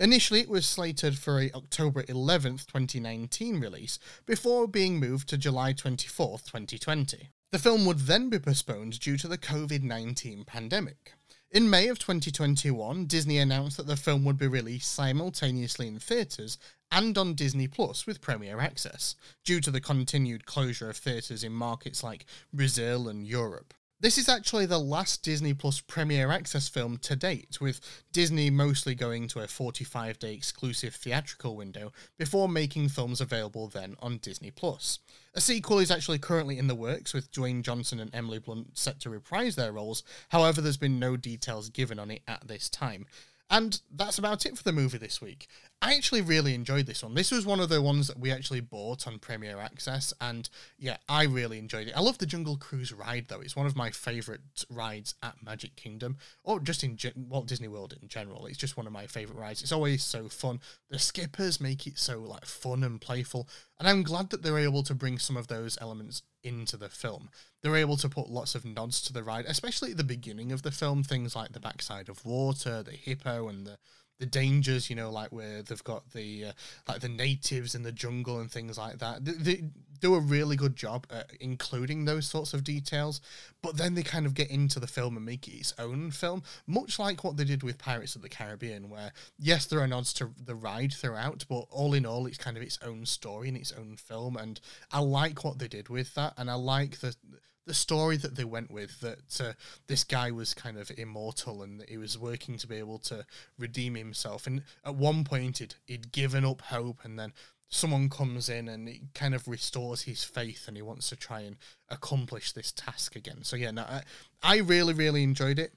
Initially, 0.00 0.40
it 0.40 0.48
was 0.48 0.66
slated 0.66 1.16
for 1.16 1.40
a 1.40 1.52
October 1.52 2.02
11th, 2.02 2.66
2019 2.66 3.60
release, 3.60 4.00
before 4.26 4.66
being 4.66 4.98
moved 4.98 5.28
to 5.28 5.38
July 5.38 5.72
24th, 5.72 6.46
2020. 6.46 7.28
The 7.56 7.62
film 7.62 7.86
would 7.86 8.00
then 8.00 8.28
be 8.28 8.38
postponed 8.38 9.00
due 9.00 9.16
to 9.16 9.26
the 9.26 9.38
COVID 9.38 9.82
19 9.82 10.44
pandemic. 10.44 11.14
In 11.50 11.70
May 11.70 11.88
of 11.88 11.98
2021, 11.98 13.06
Disney 13.06 13.38
announced 13.38 13.78
that 13.78 13.86
the 13.86 13.96
film 13.96 14.26
would 14.26 14.36
be 14.36 14.46
released 14.46 14.92
simultaneously 14.92 15.88
in 15.88 15.98
theatres 15.98 16.58
and 16.92 17.16
on 17.16 17.32
Disney 17.32 17.66
Plus 17.66 18.06
with 18.06 18.20
Premier 18.20 18.60
Access, 18.60 19.16
due 19.42 19.62
to 19.62 19.70
the 19.70 19.80
continued 19.80 20.44
closure 20.44 20.90
of 20.90 20.98
theatres 20.98 21.42
in 21.42 21.52
markets 21.54 22.04
like 22.04 22.26
Brazil 22.52 23.08
and 23.08 23.26
Europe. 23.26 23.72
This 23.98 24.18
is 24.18 24.28
actually 24.28 24.66
the 24.66 24.78
last 24.78 25.22
Disney 25.22 25.54
Plus 25.54 25.80
Premier 25.80 26.30
Access 26.30 26.68
film 26.68 26.98
to 26.98 27.16
date, 27.16 27.62
with 27.62 27.80
Disney 28.12 28.50
mostly 28.50 28.94
going 28.94 29.26
to 29.28 29.40
a 29.40 29.48
45 29.48 30.18
day 30.18 30.34
exclusive 30.34 30.94
theatrical 30.94 31.56
window 31.56 31.92
before 32.18 32.46
making 32.46 32.90
films 32.90 33.22
available 33.22 33.68
then 33.68 33.96
on 34.00 34.18
Disney 34.18 34.50
Plus. 34.50 34.98
A 35.32 35.40
sequel 35.40 35.78
is 35.78 35.90
actually 35.90 36.18
currently 36.18 36.58
in 36.58 36.66
the 36.66 36.74
works, 36.74 37.14
with 37.14 37.32
Dwayne 37.32 37.62
Johnson 37.62 37.98
and 37.98 38.14
Emily 38.14 38.38
Blunt 38.38 38.76
set 38.76 39.00
to 39.00 39.08
reprise 39.08 39.56
their 39.56 39.72
roles, 39.72 40.02
however, 40.28 40.60
there's 40.60 40.76
been 40.76 40.98
no 40.98 41.16
details 41.16 41.70
given 41.70 41.98
on 41.98 42.10
it 42.10 42.20
at 42.28 42.46
this 42.46 42.68
time. 42.68 43.06
And 43.48 43.80
that's 43.90 44.18
about 44.18 44.44
it 44.44 44.58
for 44.58 44.62
the 44.62 44.72
movie 44.72 44.98
this 44.98 45.22
week. 45.22 45.46
I 45.82 45.94
actually 45.94 46.22
really 46.22 46.54
enjoyed 46.54 46.86
this 46.86 47.02
one. 47.02 47.14
This 47.14 47.30
was 47.30 47.44
one 47.44 47.60
of 47.60 47.68
the 47.68 47.82
ones 47.82 48.08
that 48.08 48.18
we 48.18 48.32
actually 48.32 48.60
bought 48.60 49.06
on 49.06 49.18
Premier 49.18 49.58
Access, 49.58 50.14
and 50.20 50.48
yeah, 50.78 50.96
I 51.08 51.24
really 51.24 51.58
enjoyed 51.58 51.88
it. 51.88 51.96
I 51.96 52.00
love 52.00 52.16
the 52.18 52.26
Jungle 52.26 52.56
Cruise 52.56 52.92
ride, 52.92 53.26
though. 53.28 53.40
It's 53.40 53.54
one 53.54 53.66
of 53.66 53.76
my 53.76 53.90
favourite 53.90 54.40
rides 54.70 55.14
at 55.22 55.44
Magic 55.44 55.76
Kingdom, 55.76 56.16
or 56.42 56.60
just 56.60 56.82
in 56.82 56.98
Walt 57.28 57.46
Disney 57.46 57.68
World 57.68 57.94
in 58.00 58.08
general. 58.08 58.46
It's 58.46 58.56
just 58.56 58.76
one 58.76 58.86
of 58.86 58.92
my 58.92 59.06
favourite 59.06 59.38
rides. 59.38 59.62
It's 59.62 59.70
always 59.70 60.02
so 60.02 60.28
fun. 60.28 60.60
The 60.88 60.98
skippers 60.98 61.60
make 61.60 61.86
it 61.86 61.98
so 61.98 62.20
like 62.20 62.46
fun 62.46 62.82
and 62.82 63.00
playful, 63.00 63.46
and 63.78 63.86
I'm 63.86 64.02
glad 64.02 64.30
that 64.30 64.42
they're 64.42 64.58
able 64.58 64.82
to 64.84 64.94
bring 64.94 65.18
some 65.18 65.36
of 65.36 65.48
those 65.48 65.76
elements 65.80 66.22
into 66.42 66.78
the 66.78 66.88
film. 66.88 67.28
They're 67.62 67.76
able 67.76 67.98
to 67.98 68.08
put 68.08 68.30
lots 68.30 68.54
of 68.54 68.64
nods 68.64 69.02
to 69.02 69.12
the 69.12 69.22
ride, 69.22 69.44
especially 69.46 69.90
at 69.90 69.98
the 69.98 70.04
beginning 70.04 70.52
of 70.52 70.62
the 70.62 70.70
film, 70.70 71.02
things 71.02 71.36
like 71.36 71.52
the 71.52 71.60
backside 71.60 72.08
of 72.08 72.24
water, 72.24 72.82
the 72.82 72.92
hippo, 72.92 73.48
and 73.48 73.66
the 73.66 73.78
the 74.18 74.26
dangers, 74.26 74.88
you 74.88 74.96
know, 74.96 75.10
like 75.10 75.30
where 75.30 75.62
they've 75.62 75.84
got 75.84 76.10
the 76.12 76.46
uh, 76.46 76.52
like 76.88 77.00
the 77.00 77.08
natives 77.08 77.74
in 77.74 77.82
the 77.82 77.92
jungle 77.92 78.40
and 78.40 78.50
things 78.50 78.78
like 78.78 78.98
that. 78.98 79.24
They, 79.24 79.32
they 79.32 79.62
do 80.00 80.14
a 80.14 80.20
really 80.20 80.56
good 80.56 80.76
job 80.76 81.06
at 81.10 81.32
including 81.40 82.04
those 82.04 82.26
sorts 82.26 82.54
of 82.54 82.64
details, 82.64 83.20
but 83.62 83.76
then 83.76 83.94
they 83.94 84.02
kind 84.02 84.26
of 84.26 84.34
get 84.34 84.50
into 84.50 84.78
the 84.78 84.86
film 84.86 85.16
and 85.16 85.24
make 85.24 85.48
it 85.48 85.54
its 85.54 85.74
own 85.78 86.10
film, 86.10 86.42
much 86.66 86.98
like 86.98 87.24
what 87.24 87.36
they 87.36 87.44
did 87.44 87.62
with 87.62 87.78
Pirates 87.78 88.14
of 88.16 88.22
the 88.22 88.28
Caribbean, 88.28 88.88
where 88.88 89.12
yes, 89.38 89.66
there 89.66 89.80
are 89.80 89.86
nods 89.86 90.12
to 90.14 90.30
the 90.42 90.54
ride 90.54 90.92
throughout, 90.92 91.44
but 91.48 91.66
all 91.70 91.94
in 91.94 92.06
all, 92.06 92.26
it's 92.26 92.38
kind 92.38 92.56
of 92.56 92.62
its 92.62 92.78
own 92.84 93.06
story 93.06 93.48
and 93.48 93.56
its 93.56 93.72
own 93.72 93.96
film, 93.96 94.36
and 94.36 94.60
I 94.92 95.00
like 95.00 95.44
what 95.44 95.58
they 95.58 95.68
did 95.68 95.88
with 95.88 96.14
that, 96.14 96.34
and 96.36 96.50
I 96.50 96.54
like 96.54 97.00
the 97.00 97.14
the 97.66 97.74
story 97.74 98.16
that 98.16 98.36
they 98.36 98.44
went 98.44 98.70
with 98.70 99.00
that 99.00 99.40
uh, 99.40 99.52
this 99.88 100.04
guy 100.04 100.30
was 100.30 100.54
kind 100.54 100.78
of 100.78 100.90
immortal 100.96 101.62
and 101.62 101.84
he 101.88 101.98
was 101.98 102.16
working 102.16 102.56
to 102.58 102.66
be 102.66 102.76
able 102.76 102.98
to 103.00 103.26
redeem 103.58 103.94
himself. 103.94 104.46
And 104.46 104.62
at 104.84 104.94
one 104.94 105.24
point 105.24 105.58
he'd, 105.58 105.74
he'd 105.86 106.12
given 106.12 106.44
up 106.44 106.62
hope 106.62 107.00
and 107.02 107.18
then 107.18 107.32
someone 107.68 108.08
comes 108.08 108.48
in 108.48 108.68
and 108.68 108.88
it 108.88 109.00
kind 109.14 109.34
of 109.34 109.48
restores 109.48 110.02
his 110.02 110.22
faith 110.22 110.68
and 110.68 110.76
he 110.76 110.82
wants 110.82 111.08
to 111.08 111.16
try 111.16 111.40
and 111.40 111.56
accomplish 111.88 112.52
this 112.52 112.72
task 112.72 113.16
again. 113.16 113.42
So 113.42 113.56
yeah 113.56 113.72
no, 113.72 113.82
I, 113.82 114.02
I 114.42 114.58
really 114.58 114.94
really 114.94 115.22
enjoyed 115.22 115.58
it 115.58 115.72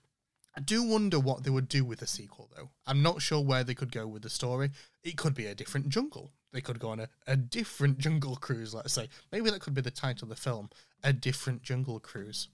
I 0.59 0.61
do 0.61 0.83
wonder 0.83 1.21
what 1.21 1.45
they 1.45 1.49
would 1.49 1.69
do 1.69 1.85
with 1.85 2.01
a 2.01 2.05
sequel, 2.05 2.49
though. 2.53 2.69
I'm 2.85 3.01
not 3.01 3.21
sure 3.21 3.39
where 3.39 3.63
they 3.63 3.73
could 3.73 3.93
go 3.93 4.05
with 4.05 4.23
the 4.23 4.29
story. 4.29 4.71
It 5.05 5.15
could 5.15 5.33
be 5.33 5.45
a 5.45 5.55
different 5.55 5.87
jungle. 5.87 6.33
They 6.51 6.59
could 6.59 6.79
go 6.79 6.89
on 6.89 6.99
a, 6.99 7.07
a 7.25 7.37
different 7.37 7.97
jungle 8.05 8.35
cruise, 8.35 8.73
let's 8.73 8.91
say. 8.91 9.07
Maybe 9.31 9.49
that 9.51 9.61
could 9.61 9.73
be 9.73 9.79
the 9.79 9.89
title 9.89 10.25
of 10.25 10.29
the 10.29 10.35
film 10.35 10.69
A 11.01 11.13
Different 11.13 11.63
Jungle 11.63 12.01
Cruise. 12.01 12.49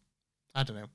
I 0.53 0.61
don't 0.61 0.75
know. 0.75 0.87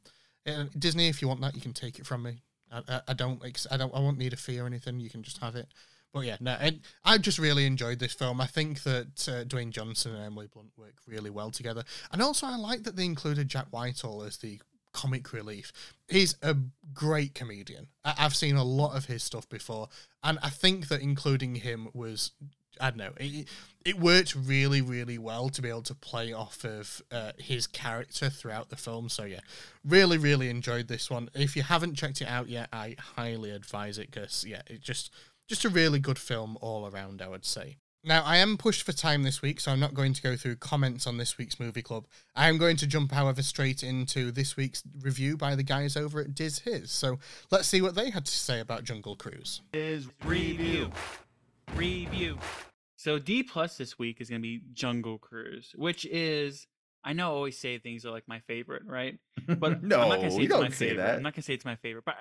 Uh, 0.46 0.66
Disney, 0.78 1.08
if 1.08 1.20
you 1.20 1.26
want 1.26 1.40
that, 1.40 1.56
you 1.56 1.60
can 1.60 1.72
take 1.72 1.98
it 1.98 2.06
from 2.06 2.22
me. 2.22 2.42
I, 2.70 2.82
I, 2.88 3.00
I 3.08 3.12
don't 3.12 3.42
I 3.72 3.76
don't 3.76 3.92
I 3.92 3.98
won't 3.98 4.18
need 4.18 4.32
a 4.32 4.36
fee 4.36 4.60
or 4.60 4.66
anything. 4.66 5.00
You 5.00 5.10
can 5.10 5.24
just 5.24 5.38
have 5.38 5.56
it. 5.56 5.66
But 6.12 6.26
yeah, 6.26 6.36
no, 6.38 6.52
I, 6.52 6.78
I 7.04 7.18
just 7.18 7.40
really 7.40 7.66
enjoyed 7.66 7.98
this 7.98 8.14
film. 8.14 8.40
I 8.40 8.46
think 8.46 8.84
that 8.84 9.28
uh, 9.28 9.44
Dwayne 9.44 9.70
Johnson 9.70 10.14
and 10.14 10.24
Emily 10.24 10.46
Blunt 10.46 10.70
work 10.76 10.94
really 11.08 11.30
well 11.30 11.50
together, 11.50 11.82
and 12.12 12.22
also 12.22 12.46
I 12.46 12.56
like 12.56 12.84
that 12.84 12.94
they 12.94 13.04
included 13.04 13.48
Jack 13.48 13.66
Whitehall 13.70 14.22
as 14.22 14.36
the 14.36 14.60
comic 14.92 15.32
relief. 15.32 15.72
He's 16.08 16.36
a 16.42 16.56
great 16.92 17.34
comedian. 17.34 17.88
I- 18.04 18.14
I've 18.18 18.36
seen 18.36 18.56
a 18.56 18.64
lot 18.64 18.96
of 18.96 19.06
his 19.06 19.22
stuff 19.22 19.48
before, 19.48 19.88
and 20.22 20.38
I 20.42 20.50
think 20.50 20.88
that 20.88 21.00
including 21.00 21.56
him 21.56 21.88
was 21.94 22.32
I 22.80 22.90
don't 22.90 22.98
know. 22.98 23.12
It, 23.18 23.46
it 23.84 23.98
worked 23.98 24.34
really, 24.34 24.80
really 24.80 25.18
well 25.18 25.50
to 25.50 25.60
be 25.62 25.68
able 25.68 25.82
to 25.82 25.94
play 25.94 26.32
off 26.32 26.64
of 26.64 27.02
uh, 27.10 27.32
his 27.38 27.66
character 27.66 28.30
throughout 28.30 28.70
the 28.70 28.76
film. 28.76 29.08
So 29.08 29.24
yeah, 29.24 29.40
really, 29.84 30.16
really 30.16 30.48
enjoyed 30.48 30.88
this 30.88 31.10
one. 31.10 31.28
If 31.34 31.56
you 31.56 31.62
haven't 31.62 31.96
checked 31.96 32.22
it 32.22 32.28
out 32.28 32.48
yet, 32.48 32.68
I 32.72 32.96
highly 33.16 33.50
advise 33.50 33.98
it 33.98 34.10
because 34.10 34.44
yeah, 34.46 34.62
it 34.66 34.80
just 34.80 35.12
just 35.46 35.64
a 35.64 35.68
really 35.68 35.98
good 35.98 36.18
film 36.18 36.56
all 36.60 36.88
around. 36.88 37.20
I 37.20 37.28
would 37.28 37.44
say. 37.44 37.76
Now, 38.02 38.22
I 38.24 38.38
am 38.38 38.56
pushed 38.56 38.82
for 38.84 38.92
time 38.92 39.24
this 39.24 39.42
week, 39.42 39.60
so 39.60 39.70
I'm 39.70 39.80
not 39.80 39.92
going 39.92 40.14
to 40.14 40.22
go 40.22 40.34
through 40.34 40.56
comments 40.56 41.06
on 41.06 41.18
this 41.18 41.36
week's 41.36 41.60
movie 41.60 41.82
club. 41.82 42.06
I 42.34 42.48
am 42.48 42.56
going 42.56 42.76
to 42.78 42.86
jump, 42.86 43.12
however, 43.12 43.42
straight 43.42 43.82
into 43.82 44.32
this 44.32 44.56
week's 44.56 44.82
review 45.02 45.36
by 45.36 45.54
the 45.54 45.62
guys 45.62 45.98
over 45.98 46.20
at 46.20 46.34
Diz 46.34 46.60
His. 46.60 46.90
So 46.90 47.18
let's 47.50 47.68
see 47.68 47.82
what 47.82 47.94
they 47.94 48.08
had 48.08 48.24
to 48.24 48.32
say 48.32 48.60
about 48.60 48.84
Jungle 48.84 49.16
Cruise. 49.16 49.60
Is 49.74 50.08
review. 50.24 50.90
Review. 51.74 52.38
So 52.96 53.18
D 53.18 53.42
plus 53.42 53.76
this 53.76 53.98
week 53.98 54.20
is 54.20 54.28
gonna 54.28 54.40
be 54.40 54.60
Jungle 54.72 55.18
Cruise, 55.18 55.72
which 55.76 56.04
is 56.06 56.66
I 57.04 57.12
know 57.12 57.28
I 57.32 57.34
always 57.34 57.56
say 57.58 57.78
things 57.78 58.04
are 58.04 58.10
like 58.10 58.26
my 58.26 58.40
favorite, 58.40 58.82
right? 58.86 59.18
But 59.46 59.82
no, 59.82 60.00
I'm 60.00 60.08
not 60.08 60.16
gonna 60.16 60.30
say 60.30 60.36
you 60.38 60.42
it's 60.44 60.52
my 60.54 60.60
don't 60.60 60.72
say 60.72 60.88
favorite. 60.90 61.02
that. 61.02 61.14
I'm 61.16 61.22
not 61.22 61.34
gonna 61.34 61.42
say 61.42 61.54
it's 61.54 61.64
my 61.64 61.76
favorite, 61.76 62.04
but 62.04 62.16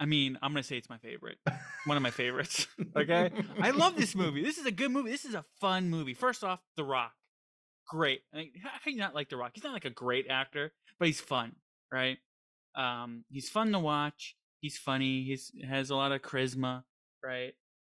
I 0.00 0.06
mean 0.06 0.38
I'm 0.42 0.52
gonna 0.52 0.62
say 0.64 0.76
it's 0.78 0.90
my 0.90 0.98
favorite. 0.98 1.38
One 1.84 1.96
of 1.96 2.02
my 2.02 2.10
favorites. 2.10 2.66
Okay. 2.96 3.30
I 3.60 3.70
love 3.70 3.96
this 3.96 4.16
movie. 4.16 4.42
This 4.42 4.58
is 4.58 4.66
a 4.66 4.72
good 4.72 4.90
movie. 4.90 5.10
This 5.10 5.24
is 5.24 5.34
a 5.34 5.44
fun 5.60 5.88
movie. 5.90 6.14
First 6.14 6.42
off, 6.42 6.58
The 6.76 6.82
Rock. 6.84 7.12
Great. 7.88 8.22
I 8.34 8.38
mean, 8.38 8.52
how 8.62 8.70
can 8.82 8.94
you 8.94 8.98
not 8.98 9.14
like 9.14 9.28
The 9.28 9.36
Rock? 9.36 9.52
He's 9.54 9.62
not 9.64 9.72
like 9.72 9.84
a 9.84 9.90
great 9.90 10.26
actor, 10.28 10.72
but 10.98 11.06
he's 11.06 11.20
fun, 11.20 11.54
right? 11.92 12.18
Um, 12.74 13.24
he's 13.30 13.48
fun 13.48 13.70
to 13.72 13.78
watch. 13.78 14.36
He's 14.60 14.76
funny. 14.76 15.22
He's 15.24 15.52
has 15.68 15.90
a 15.90 15.96
lot 15.96 16.12
of 16.12 16.20
charisma, 16.22 16.82
right? 17.24 17.54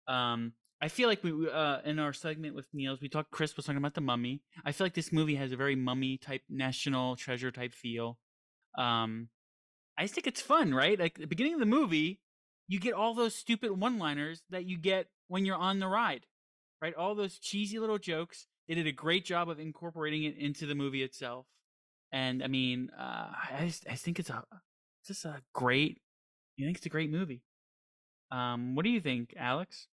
Um, 0.08 0.54
I 0.82 0.89
feel 0.89 1.08
like 1.10 1.24
we 1.24 1.49
uh 1.49 1.80
in 1.86 1.97
our 1.99 2.14
segment 2.14 2.56
with 2.56 2.68
Niels, 2.74 2.99
we 3.01 3.10
talked. 3.10 3.32
Chris 3.32 3.56
was 3.56 3.66
talking 3.66 3.78
about 3.78 3.93
the 3.93 4.01
Mummy. 4.01 4.41
I 4.66 4.72
feel 4.74 4.86
like 4.86 4.93
this 4.93 5.12
movie 5.12 5.36
has 5.36 5.51
a 5.51 5.56
very 5.58 5.76
Mummy 5.76 6.18
type, 6.18 6.41
national 6.49 7.16
treasure 7.16 7.51
type 7.51 7.74
feel. 7.74 8.18
Um, 8.78 9.30
I 9.97 10.03
just 10.03 10.15
think 10.15 10.27
it's 10.27 10.41
fun, 10.41 10.73
right? 10.73 10.99
Like 10.99 11.19
the 11.19 11.27
beginning 11.27 11.53
of 11.53 11.59
the 11.59 11.65
movie, 11.65 12.19
you 12.67 12.79
get 12.79 12.93
all 12.93 13.13
those 13.13 13.35
stupid 13.35 13.71
one-liners 13.71 14.41
that 14.49 14.65
you 14.65 14.77
get 14.77 15.07
when 15.27 15.45
you're 15.45 15.55
on 15.55 15.79
the 15.79 15.87
ride, 15.87 16.25
right? 16.81 16.95
All 16.95 17.15
those 17.15 17.37
cheesy 17.37 17.79
little 17.79 17.99
jokes. 17.99 18.47
They 18.67 18.75
did 18.75 18.87
a 18.87 18.91
great 18.91 19.25
job 19.25 19.49
of 19.49 19.59
incorporating 19.59 20.23
it 20.23 20.37
into 20.37 20.65
the 20.65 20.75
movie 20.75 21.03
itself. 21.03 21.45
And 22.11 22.43
I 22.43 22.47
mean, 22.47 22.89
uh, 22.97 23.31
I 23.59 23.65
just, 23.65 23.85
I 23.89 23.95
think 23.95 24.19
it's 24.19 24.29
a 24.29 24.43
it's 25.01 25.07
just 25.07 25.25
a 25.25 25.41
great. 25.53 25.99
I 26.59 26.63
think 26.63 26.77
it's 26.77 26.85
a 26.85 26.89
great 26.89 27.09
movie. 27.09 27.41
Um, 28.31 28.75
what 28.75 28.83
do 28.83 28.89
you 28.89 29.01
think, 29.01 29.33
Alex? 29.37 29.87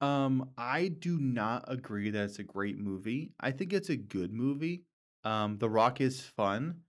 Um, 0.00 0.50
I 0.56 0.88
do 0.88 1.18
not 1.18 1.64
agree 1.68 2.10
that 2.10 2.24
it's 2.24 2.38
a 2.38 2.44
great 2.44 2.78
movie. 2.78 3.32
I 3.38 3.50
think 3.50 3.72
it's 3.72 3.90
a 3.90 3.96
good 3.96 4.32
movie. 4.32 4.84
Um, 5.24 5.58
The 5.58 5.68
Rock 5.68 6.00
is 6.00 6.20
fun, 6.20 6.80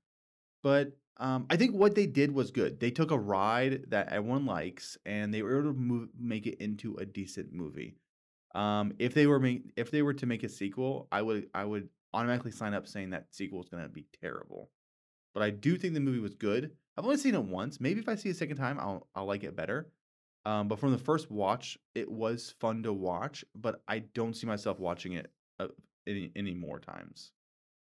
but 0.63 0.93
um, 1.17 1.45
I 1.49 1.55
think 1.55 1.75
what 1.75 1.95
they 1.95 2.07
did 2.07 2.31
was 2.31 2.51
good. 2.51 2.79
They 2.79 2.91
took 2.91 3.11
a 3.11 3.19
ride 3.19 3.85
that 3.89 4.09
everyone 4.09 4.45
likes, 4.45 4.97
and 5.05 5.33
they 5.33 5.41
were 5.41 5.59
able 5.59 5.73
to 5.73 5.79
move, 5.79 6.09
make 6.19 6.47
it 6.47 6.61
into 6.61 6.95
a 6.95 7.05
decent 7.05 7.53
movie. 7.53 7.95
Um, 8.55 8.93
if 8.99 9.13
they 9.13 9.27
were 9.27 9.39
make, 9.39 9.71
if 9.75 9.91
they 9.91 10.01
were 10.01 10.13
to 10.15 10.25
make 10.25 10.43
a 10.43 10.49
sequel, 10.49 11.07
I 11.11 11.21
would 11.21 11.47
I 11.53 11.63
would 11.63 11.89
automatically 12.13 12.51
sign 12.51 12.73
up 12.73 12.87
saying 12.87 13.11
that 13.11 13.33
sequel 13.33 13.61
is 13.61 13.69
going 13.69 13.83
to 13.83 13.89
be 13.89 14.05
terrible. 14.21 14.69
But 15.33 15.43
I 15.43 15.49
do 15.49 15.77
think 15.77 15.93
the 15.93 15.99
movie 15.99 16.19
was 16.19 16.35
good. 16.35 16.71
I've 16.97 17.05
only 17.05 17.17
seen 17.17 17.35
it 17.35 17.43
once. 17.43 17.79
Maybe 17.79 18.01
if 18.01 18.09
I 18.09 18.15
see 18.15 18.29
it 18.29 18.33
a 18.33 18.35
second 18.35 18.57
time, 18.57 18.79
I'll 18.79 19.07
I'll 19.15 19.25
like 19.25 19.43
it 19.43 19.55
better. 19.55 19.89
Um, 20.43 20.67
but 20.67 20.79
from 20.79 20.91
the 20.91 20.97
first 20.97 21.29
watch, 21.29 21.77
it 21.93 22.09
was 22.09 22.55
fun 22.59 22.83
to 22.83 22.93
watch. 22.93 23.45
But 23.55 23.81
I 23.87 23.99
don't 23.99 24.35
see 24.35 24.47
myself 24.47 24.79
watching 24.79 25.13
it 25.13 25.31
uh, 25.59 25.67
any 26.07 26.31
any 26.35 26.53
more 26.53 26.79
times. 26.79 27.31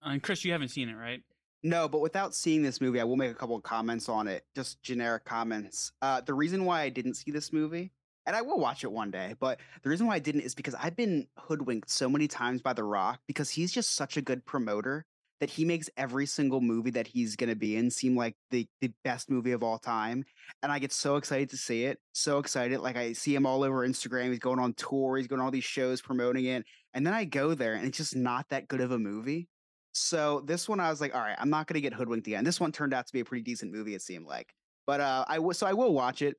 Uh, 0.05 0.11
and 0.11 0.23
Chris, 0.23 0.45
you 0.45 0.53
haven't 0.53 0.69
seen 0.69 0.89
it, 0.89 0.95
right? 0.95 1.23
No, 1.67 1.89
but 1.89 2.01
without 2.01 2.33
seeing 2.33 2.63
this 2.63 2.81
movie, 2.81 3.01
I 3.01 3.05
will 3.05 3.17
make 3.17 3.33
a 3.33 3.35
couple 3.35 3.57
of 3.57 3.65
comments 3.65 4.09
on 4.09 4.29
it. 4.29 4.45
Just 4.55 4.81
generic 4.85 5.25
comments. 5.25 5.91
Uh, 6.01 6.21
the 6.21 6.33
reason 6.33 6.65
why 6.65 6.83
I 6.83 6.91
didn't 6.91 7.15
see 7.15 7.33
this 7.33 7.53
movie, 7.53 7.91
and 8.25 8.37
I 8.37 8.43
will 8.43 8.61
watch 8.61 8.85
it 8.85 8.93
one 8.93 9.11
day, 9.11 9.35
but 9.41 9.59
the 9.83 9.91
reason 9.91 10.07
why 10.07 10.15
I 10.15 10.21
didn't 10.21 10.43
is 10.43 10.55
because 10.55 10.77
I've 10.77 10.95
been 10.95 11.27
hoodwinked 11.37 11.91
so 11.91 12.09
many 12.09 12.29
times 12.29 12.63
by 12.63 12.73
The 12.73 12.85
Rock 12.85 13.19
because 13.27 13.51
he's 13.51 13.73
just 13.73 13.97
such 13.97 14.17
a 14.17 14.23
good 14.23 14.47
promoter 14.47 15.07
that 15.41 15.51
he 15.51 15.65
makes 15.65 15.91
every 15.97 16.25
single 16.25 16.61
movie 16.61 16.93
that 16.93 17.09
he's 17.09 17.35
going 17.35 17.51
to 17.51 17.57
be 17.57 17.77
in 17.77 17.91
seem 17.91 18.17
like 18.17 18.37
the, 18.53 18.69
the 18.81 18.93
best 19.03 19.29
movie 19.29 19.51
of 19.51 19.65
all 19.65 19.81
time. 19.81 20.25
And 20.63 20.71
I 20.71 20.79
get 20.79 20.93
so 20.93 21.17
excited 21.17 21.51
to 21.51 21.57
see 21.57 21.83
it. 21.83 21.99
So 22.13 22.39
excited. 22.39 22.79
Like 22.79 22.97
I 22.97 23.13
see 23.13 23.35
him 23.35 23.45
all 23.45 23.65
over 23.65 23.85
Instagram. 23.85 24.29
He's 24.29 24.39
going 24.39 24.61
on 24.61 24.73
tour. 24.75 25.17
He's 25.17 25.27
going 25.27 25.41
on 25.41 25.47
all 25.47 25.51
these 25.51 25.65
shows 25.65 26.01
promoting 26.01 26.45
it. 26.45 26.65
And 26.95 27.05
then 27.05 27.13
I 27.13 27.25
go 27.25 27.55
there 27.55 27.75
and 27.75 27.89
it's 27.89 27.99
just 27.99 28.15
not 28.15 28.51
that 28.51 28.69
good 28.69 28.81
of 28.81 28.93
a 28.93 29.01
movie. 29.01 29.49
So 29.97 30.43
this 30.45 30.69
one, 30.69 30.79
I 30.79 30.91
was 30.91 31.01
like, 31.01 31.15
all 31.15 31.23
right, 31.23 31.37
I'm 31.39 31.49
not 31.49 31.67
going 31.67 31.75
to 31.75 31.81
get 31.81 31.95
hoodwinked 31.95 32.27
again. 32.27 32.45
This 32.45 32.61
one 32.61 32.71
turned 32.71 32.93
out 32.93 33.07
to 33.07 33.13
be 33.15 33.21
a 33.21 33.25
pretty 33.25 33.43
decent 33.43 33.73
movie, 33.73 33.95
it 33.95 34.03
seemed 34.03 34.27
like. 34.27 34.55
But 34.87 35.01
uh, 35.01 35.25
I 35.27 35.39
was 35.39 35.59
so 35.59 35.67
I 35.67 35.73
will 35.73 35.95
watch 35.95 36.21
it. 36.21 36.37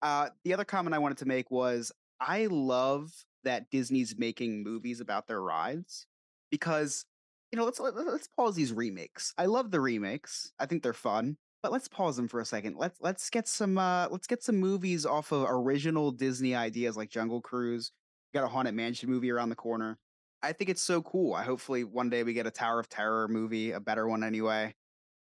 Uh, 0.00 0.28
the 0.44 0.54
other 0.54 0.64
comment 0.64 0.94
I 0.94 0.98
wanted 1.00 1.18
to 1.18 1.26
make 1.26 1.50
was 1.50 1.90
I 2.20 2.46
love 2.46 3.12
that 3.42 3.68
Disney's 3.70 4.14
making 4.16 4.62
movies 4.62 5.00
about 5.00 5.26
their 5.26 5.42
rides 5.42 6.06
because 6.50 7.04
you 7.50 7.58
know 7.58 7.64
let's 7.64 7.80
let, 7.80 7.96
let's 7.96 8.28
pause 8.28 8.54
these 8.54 8.72
remakes. 8.72 9.34
I 9.36 9.46
love 9.46 9.72
the 9.72 9.80
remakes. 9.80 10.52
I 10.60 10.66
think 10.66 10.84
they're 10.84 10.92
fun, 10.92 11.36
but 11.64 11.72
let's 11.72 11.88
pause 11.88 12.16
them 12.16 12.28
for 12.28 12.38
a 12.38 12.44
second. 12.44 12.76
Let's 12.76 12.98
let's 13.00 13.28
get 13.28 13.48
some 13.48 13.76
uh, 13.76 14.06
let's 14.10 14.28
get 14.28 14.44
some 14.44 14.56
movies 14.56 15.04
off 15.04 15.32
of 15.32 15.46
original 15.48 16.12
Disney 16.12 16.54
ideas 16.54 16.96
like 16.96 17.10
Jungle 17.10 17.40
Cruise. 17.40 17.90
got 18.32 18.44
a 18.44 18.48
Haunted 18.48 18.74
Mansion 18.74 19.10
movie 19.10 19.32
around 19.32 19.48
the 19.48 19.56
corner. 19.56 19.98
I 20.42 20.52
think 20.52 20.70
it's 20.70 20.82
so 20.82 21.02
cool. 21.02 21.34
I 21.34 21.42
hopefully 21.44 21.84
one 21.84 22.08
day 22.10 22.22
we 22.22 22.32
get 22.32 22.46
a 22.46 22.50
Tower 22.50 22.80
of 22.80 22.88
Terror 22.88 23.28
movie, 23.28 23.72
a 23.72 23.80
better 23.80 24.08
one 24.08 24.24
anyway. 24.24 24.74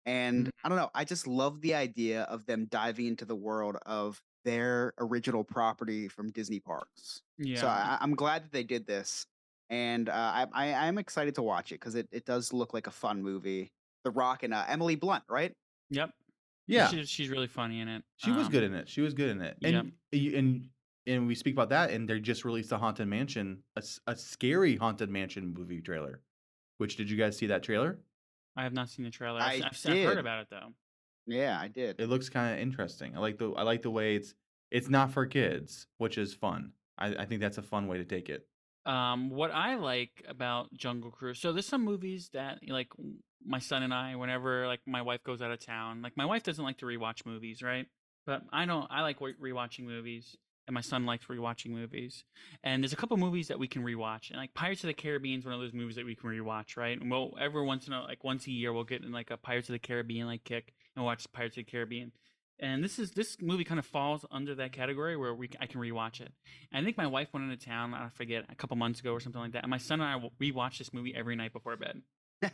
And 0.06 0.48
Mhm. 0.48 0.52
I 0.64 0.70
don't 0.70 0.78
know, 0.78 0.90
I 0.96 1.04
just 1.06 1.28
love 1.28 1.62
the 1.62 1.76
idea 1.76 2.24
of 2.24 2.46
them 2.46 2.66
diving 2.68 3.08
into 3.08 3.26
the 3.26 3.36
world 3.36 3.78
of 3.86 4.22
their 4.46 4.94
original 4.98 5.44
property 5.44 6.08
from 6.08 6.32
Disney 6.32 6.60
parks. 6.60 7.22
Yeah. 7.38 7.60
So 7.62 7.68
I, 7.68 7.98
I'm 8.02 8.16
glad 8.16 8.46
that 8.46 8.52
they 8.52 8.64
did 8.64 8.86
this, 8.88 9.26
and 9.70 10.08
uh, 10.10 10.14
I, 10.14 10.48
I 10.54 10.88
I'm 10.88 10.98
excited 10.98 11.36
to 11.36 11.44
watch 11.44 11.72
it 11.72 11.76
because 11.76 11.96
it, 11.96 12.08
it 12.12 12.26
does 12.26 12.54
look 12.54 12.74
like 12.74 12.88
a 12.88 12.92
fun 12.92 13.22
movie. 13.22 13.70
The 14.06 14.12
Rock 14.12 14.44
and 14.44 14.54
uh, 14.54 14.66
Emily 14.68 14.96
Blunt, 14.96 15.26
right? 15.30 15.52
yep. 15.90 16.12
Yeah, 16.68 16.88
She, 16.90 17.04
she's 17.06 17.30
really 17.30 17.48
funny 17.48 17.80
in 17.82 17.88
it. 17.90 18.04
she 18.18 18.30
was 18.32 18.46
Um, 18.46 18.52
good 18.52 18.64
in 18.64 18.74
it. 18.76 18.88
She 18.88 19.02
was 19.02 19.14
good 19.14 19.30
in 19.30 19.42
it. 19.42 19.58
And 19.64 19.94
Yep. 20.14 20.34
and 20.36 20.70
and 21.10 21.28
we 21.28 21.36
speak 21.36 21.54
about 21.54 21.70
that, 21.70 21.92
and 21.92 22.08
they 22.08 22.20
just 22.20 22.46
released 22.46 22.72
a 22.72 22.78
haunted 22.78 23.08
mansion, 23.08 23.64
a 24.08 24.16
scary 24.16 24.76
haunted 24.76 25.10
mansion 25.10 25.54
movie 25.58 25.82
trailer. 25.82 26.22
Which 26.78 26.96
did 26.96 27.10
you 27.10 27.18
guys 27.18 27.38
see 27.38 27.48
that 27.48 27.64
trailer? 27.64 28.00
I 28.56 28.64
have 28.64 28.74
not 28.74 28.90
seen 28.90 29.06
the 29.06 29.12
trailer. 29.12 29.42
I've, 29.42 29.62
I 29.62 29.68
I've, 29.68 29.92
I've 29.92 30.04
heard 30.04 30.18
about 30.18 30.42
it 30.42 30.48
though. 30.50 30.74
Yeah, 31.28 31.60
I 31.60 31.68
did. 31.68 32.00
It 32.00 32.08
looks 32.08 32.30
kind 32.30 32.54
of 32.54 32.60
interesting. 32.60 33.16
I 33.16 33.20
like 33.20 33.38
the 33.38 33.52
I 33.52 33.64
like 33.64 33.82
the 33.82 33.92
way 33.92 34.16
it's 34.16 34.34
it's 34.72 34.90
not 34.90 35.12
for 35.12 35.26
kids, 35.26 35.88
which 35.98 36.18
is 36.18 36.34
fun. 36.34 36.72
I, 36.98 37.16
I 37.16 37.26
think 37.26 37.42
that's 37.42 37.58
a 37.58 37.64
fun 37.64 37.88
way 37.88 37.98
to 37.98 38.06
take 38.06 38.30
it. 38.30 38.48
Um, 38.86 39.30
what 39.30 39.52
I 39.52 39.76
like 39.76 40.24
about 40.28 40.74
Jungle 40.74 41.12
Cruise, 41.12 41.40
so 41.40 41.54
there's 41.54 41.68
some 41.68 41.84
movies 41.84 42.30
that 42.34 42.60
like 42.68 42.90
my 43.46 43.60
son 43.60 43.84
and 43.84 43.94
I, 43.94 44.16
whenever 44.16 44.68
like 44.68 44.82
my 44.86 45.02
wife 45.02 45.24
goes 45.24 45.42
out 45.42 45.52
of 45.52 45.64
town, 45.64 46.02
like 46.02 46.18
my 46.18 46.26
wife 46.26 46.44
doesn't 46.44 46.64
like 46.64 46.78
to 46.80 46.86
rewatch 46.86 47.26
movies, 47.26 47.62
right? 47.62 47.86
But 48.26 48.42
I 48.52 48.66
don't. 48.66 48.88
I 48.90 49.02
like 49.02 49.22
wa- 49.22 49.30
rewatching 49.42 49.86
movies, 49.86 50.36
and 50.70 50.76
my 50.76 50.82
son 50.82 51.04
likes 51.04 51.26
rewatching 51.26 51.72
movies. 51.72 52.24
And 52.64 52.84
there's 52.84 52.94
a 52.94 52.96
couple 52.96 53.18
movies 53.18 53.48
that 53.48 53.58
we 53.58 53.68
can 53.68 53.84
rewatch, 53.84 54.30
and 54.30 54.38
like 54.38 54.54
Pirates 54.54 54.84
of 54.84 54.88
the 54.88 54.94
Caribbean 54.94 55.40
is 55.40 55.46
one 55.46 55.56
of 55.56 55.60
those 55.60 55.74
movies 55.74 55.96
that 55.96 56.06
we 56.06 56.14
can 56.14 56.30
rewatch, 56.30 56.78
right? 56.78 57.02
And 57.02 57.10
we'll 57.10 57.34
every 57.42 57.66
once 57.66 57.88
in 57.88 57.94
a 57.94 58.04
like 58.04 58.24
once 58.24 58.46
a 58.46 58.52
year 58.52 58.72
we'll 58.72 58.84
get 58.84 59.04
in 59.04 59.12
like 59.12 59.32
a 59.32 59.38
Pirates 59.38 59.68
of 59.68 59.74
the 59.74 59.80
Caribbean 59.80 60.28
like 60.28 60.44
kick 60.44 60.76
and 60.96 61.04
watch 61.04 61.26
Pirates 61.34 61.58
of 61.58 61.66
the 61.66 61.72
Caribbean. 61.72 62.12
And 62.60 62.84
this 62.84 63.00
is 63.00 63.12
this 63.12 63.38
movie 63.42 63.64
kind 63.64 63.80
of 63.80 63.86
falls 63.88 64.26
under 64.30 64.54
that 64.56 64.72
category 64.72 65.18
where 65.18 65.34
we 65.34 65.50
I 65.60 65.66
can 65.66 65.82
rewatch 65.82 66.22
it. 66.22 66.32
And 66.72 66.84
I 66.84 66.86
think 66.86 66.98
my 66.98 67.08
wife 67.08 67.30
went 67.34 67.52
into 67.52 67.66
town, 67.66 67.96
I 67.96 68.10
forget, 68.10 68.46
a 68.48 68.56
couple 68.56 68.78
months 68.78 69.00
ago 69.00 69.12
or 69.12 69.20
something 69.20 69.42
like 69.42 69.54
that. 69.54 69.64
And 69.64 69.72
my 69.72 69.80
son 69.80 70.02
and 70.02 70.24
I 70.24 70.44
rewatch 70.44 70.78
this 70.78 70.94
movie 70.94 71.16
every 71.16 71.36
night 71.36 71.52
before 71.52 71.78
bed. 71.78 72.04
Oh 72.44 72.50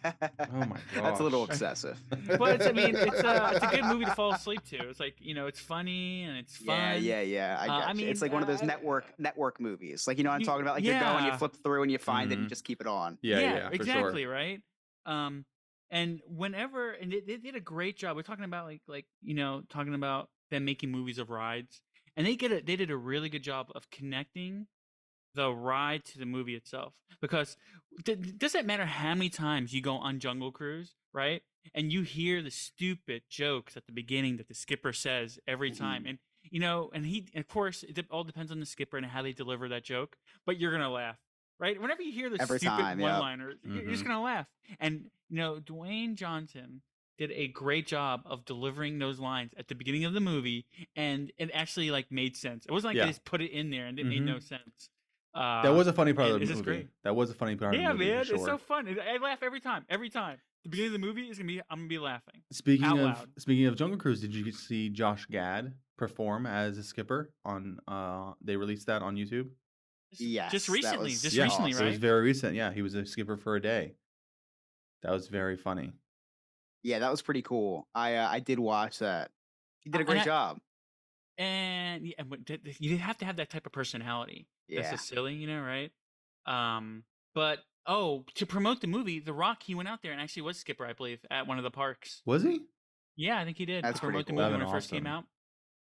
my 0.51 0.65
god, 0.67 0.79
That's 0.95 1.19
a 1.19 1.23
little 1.23 1.45
gosh. 1.45 1.55
excessive. 1.55 1.99
But 2.39 2.55
it's, 2.55 2.65
I 2.67 2.71
mean, 2.71 2.95
it's 2.95 3.19
a 3.21 3.51
it's 3.55 3.65
a 3.65 3.67
good 3.69 3.85
movie 3.85 4.05
to 4.05 4.11
fall 4.15 4.33
asleep 4.33 4.63
to. 4.69 4.77
It's 4.89 4.99
like 4.99 5.15
you 5.19 5.33
know, 5.33 5.47
it's 5.47 5.59
funny 5.59 6.23
and 6.23 6.37
it's 6.37 6.57
fun. 6.57 6.77
Yeah, 6.77 6.95
yeah, 6.95 7.21
yeah. 7.21 7.57
I, 7.59 7.67
Uh, 7.67 7.85
I 7.87 7.93
mean, 7.93 8.07
it's 8.07 8.21
like 8.21 8.33
one 8.33 8.41
of 8.41 8.47
those 8.47 8.61
uh, 8.61 8.65
network 8.65 9.05
network 9.19 9.59
movies. 9.59 10.07
Like 10.07 10.17
you 10.17 10.23
know 10.23 10.31
what 10.31 10.35
I'm 10.35 10.41
You- 10.41 10.45
talking 10.47 10.61
about? 10.63 10.75
Like 10.75 10.83
you're 10.83 10.99
going, 10.99 11.25
you 11.25 11.33
flip 11.33 11.55
through 11.63 11.83
and 11.83 11.91
you 11.91 11.97
find 11.99 12.31
it 12.31 12.35
and 12.35 12.41
Mhm. 12.41 12.45
you 12.45 12.49
just 12.49 12.63
keep 12.65 12.81
it 12.81 12.87
on. 12.87 13.17
Yeah, 13.21 13.39
yeah, 13.39 13.69
for 13.69 13.75
exactly 13.75 14.23
sure. 14.23 14.31
right. 14.31 14.61
Um, 15.05 15.45
and 15.91 16.21
whenever 16.27 16.91
and 16.93 17.11
they, 17.11 17.19
they 17.19 17.37
did 17.37 17.55
a 17.55 17.59
great 17.59 17.95
job. 17.97 18.15
We're 18.15 18.23
talking 18.23 18.45
about 18.45 18.65
like 18.65 18.81
like 18.87 19.05
you 19.21 19.35
know 19.35 19.61
talking 19.69 19.93
about 19.93 20.29
them 20.51 20.65
making 20.65 20.91
movies 20.91 21.19
of 21.19 21.29
rides, 21.29 21.79
and 22.17 22.25
they 22.25 22.35
get 22.35 22.51
a, 22.51 22.61
they 22.61 22.75
did 22.75 22.89
a 22.89 22.97
really 22.97 23.29
good 23.29 23.43
job 23.43 23.67
of 23.75 23.89
connecting 23.91 24.65
the 25.35 25.51
ride 25.51 26.03
to 26.05 26.17
the 26.19 26.25
movie 26.25 26.55
itself 26.55 26.93
because 27.21 27.57
it 28.07 28.39
doesn't 28.39 28.65
matter 28.65 28.85
how 28.85 29.13
many 29.15 29.29
times 29.29 29.73
you 29.73 29.81
go 29.81 29.95
on 29.95 30.19
Jungle 30.19 30.51
Cruise, 30.51 30.95
right? 31.13 31.43
And 31.73 31.91
you 31.91 32.01
hear 32.03 32.41
the 32.41 32.51
stupid 32.51 33.23
jokes 33.29 33.75
at 33.77 33.85
the 33.85 33.91
beginning 33.91 34.37
that 34.37 34.47
the 34.47 34.53
skipper 34.53 34.93
says 34.93 35.39
every 35.47 35.71
time, 35.71 36.05
and 36.07 36.17
you 36.51 36.59
know, 36.59 36.91
and 36.93 37.05
he, 37.05 37.27
of 37.35 37.47
course, 37.47 37.83
it 37.83 38.05
all 38.11 38.23
depends 38.23 38.51
on 38.51 38.59
the 38.59 38.65
skipper 38.67 38.97
and 38.97 39.05
how 39.05 39.21
they 39.23 39.31
deliver 39.33 39.67
that 39.69 39.83
joke, 39.83 40.15
but 40.45 40.59
you're 40.59 40.71
gonna 40.71 40.91
laugh, 40.91 41.17
right? 41.59 41.81
Whenever 41.81 42.03
you 42.03 42.11
hear 42.11 42.29
the 42.29 42.39
Every 42.39 42.59
stupid 42.59 42.77
time, 42.77 42.99
yep. 42.99 43.13
one-liners, 43.13 43.59
you're 43.63 43.75
you're 43.83 43.91
just 43.91 44.03
Mhm. 44.03 44.07
gonna 44.07 44.21
laugh. 44.21 44.47
And 44.79 45.09
you 45.29 45.37
know, 45.37 45.59
Dwayne 45.59 46.13
Johnson 46.15 46.81
did 47.17 47.31
a 47.31 47.47
great 47.47 47.87
job 47.87 48.21
of 48.25 48.45
delivering 48.45 48.99
those 48.99 49.19
lines 49.19 49.53
at 49.57 49.69
the 49.69 49.73
beginning 49.73 50.05
of 50.05 50.13
the 50.13 50.19
movie, 50.19 50.65
and 50.95 51.31
it 51.37 51.49
actually 51.53 51.89
like 51.89 52.11
made 52.11 52.35
sense. 52.37 52.65
It 52.67 52.71
wasn't 52.71 52.89
like 52.91 52.97
Yeah. 52.97 53.05
they 53.05 53.09
just 53.11 53.23
put 53.25 53.41
it 53.41 53.49
in 53.51 53.71
there 53.71 53.87
and 53.87 53.97
it 53.97 54.05
made 54.05 54.21
no 54.21 54.37
sense. 54.39 54.89
Uh, 55.35 55.61
That 55.63 55.73
was 55.73 55.87
a 55.87 55.93
funny 55.93 56.13
part 56.13 56.29
of 56.29 56.35
the 56.35 56.41
it's 56.43 56.49
just 56.49 56.65
movie. 56.65 56.77
great. 56.83 56.89
That 57.03 57.15
was 57.15 57.29
a 57.29 57.33
funny 57.33 57.55
part 57.57 57.75
yeah, 57.75 57.91
of 57.91 57.97
the 57.97 58.05
movie. 58.05 58.05
Yeah, 58.09 58.15
man, 58.15 58.25
for 58.25 58.35
it's 58.35 58.45
so 58.45 58.57
fun. 58.57 58.87
I 58.87 59.15
I 59.15 59.17
laugh 59.17 59.43
every 59.43 59.59
time. 59.59 59.85
Every 59.89 60.09
time. 60.09 60.37
The 60.63 60.69
beginning 60.69 60.95
of 60.95 61.01
the 61.01 61.05
movie 61.07 61.29
is 61.29 61.37
gonna 61.37 61.47
be. 61.47 61.59
I'm 61.69 61.79
gonna 61.79 61.87
be 61.89 61.99
laughing. 61.99 62.41
Speaking 62.51 62.85
out 62.85 62.97
of 62.97 63.03
loud. 63.03 63.29
speaking 63.37 63.65
of 63.67 63.75
Jungle 63.75 63.99
Cruise, 63.99 64.21
did 64.21 64.33
you 64.33 64.51
see 64.51 64.89
Josh 64.89 65.25
Gad 65.27 65.73
perform 65.97 66.45
as 66.45 66.77
a 66.77 66.83
skipper 66.83 67.31
on? 67.43 67.79
uh 67.87 68.33
They 68.41 68.55
released 68.55 68.87
that 68.87 69.01
on 69.01 69.15
YouTube. 69.15 69.49
Just, 70.11 70.21
Yes, 70.21 70.51
just 70.51 70.69
recently. 70.69 71.09
was 71.11 71.21
Just 71.21 71.35
yeah, 71.35 71.43
recently, 71.43 71.73
so 71.73 71.83
it 71.83 71.87
was 71.89 71.97
very 71.97 72.21
recent. 72.21 72.55
Yeah, 72.55 72.71
he 72.71 72.81
was 72.81 72.95
a 72.95 73.05
skipper 73.05 73.35
for 73.37 73.55
a 73.57 73.61
day. 73.61 73.95
That 75.03 75.11
was 75.11 75.27
very 75.27 75.57
funny. 75.57 75.91
Yeah, 76.83 76.99
that 76.99 77.11
was 77.11 77.21
pretty 77.21 77.41
cool. 77.41 77.87
I 77.93 78.15
uh, 78.15 78.27
I 78.29 78.39
did 78.39 78.57
watch 78.59 78.99
that. 78.99 79.31
He 79.81 79.89
did 79.89 79.97
a 79.97 79.97
Uh, 79.97 79.99
and 79.99 80.07
great 80.07 80.21
I- 80.21 80.25
job. 80.25 80.59
and 81.37 82.07
yeah, 82.07 82.23
but 82.25 82.45
th- 82.45 82.63
th- 82.63 82.77
you 82.79 82.97
have 82.97 83.17
to 83.17 83.25
have 83.25 83.35
that 83.35 83.49
type 83.49 83.65
of 83.65 83.71
personality. 83.73 84.47
Yeah. 84.67 84.81
That's 84.81 84.91
just 84.91 85.07
silly, 85.07 85.33
you 85.33 85.47
know, 85.47 85.61
right? 85.61 85.91
Um, 86.45 87.03
but 87.33 87.59
oh, 87.87 88.25
to 88.35 88.45
promote 88.45 88.81
the 88.81 88.87
movie, 88.87 89.19
The 89.19 89.33
Rock, 89.33 89.63
he 89.63 89.75
went 89.75 89.87
out 89.87 90.01
there 90.01 90.11
and 90.11 90.21
actually 90.21 90.43
was 90.43 90.57
skipper, 90.57 90.85
I 90.85 90.93
believe, 90.93 91.19
at 91.29 91.47
one 91.47 91.57
of 91.57 91.63
the 91.63 91.71
parks. 91.71 92.21
Was 92.25 92.43
he? 92.43 92.61
Yeah, 93.15 93.39
I 93.39 93.45
think 93.45 93.57
he 93.57 93.65
did 93.65 93.83
That's 93.83 93.99
to 93.99 94.05
pretty 94.05 94.23
promote 94.23 94.27
the 94.27 94.33
movie 94.33 94.41
That'd 94.43 94.53
when 94.53 94.61
it 94.61 94.65
been 94.65 94.73
first 94.73 94.89
came 94.89 95.07
out. 95.07 95.25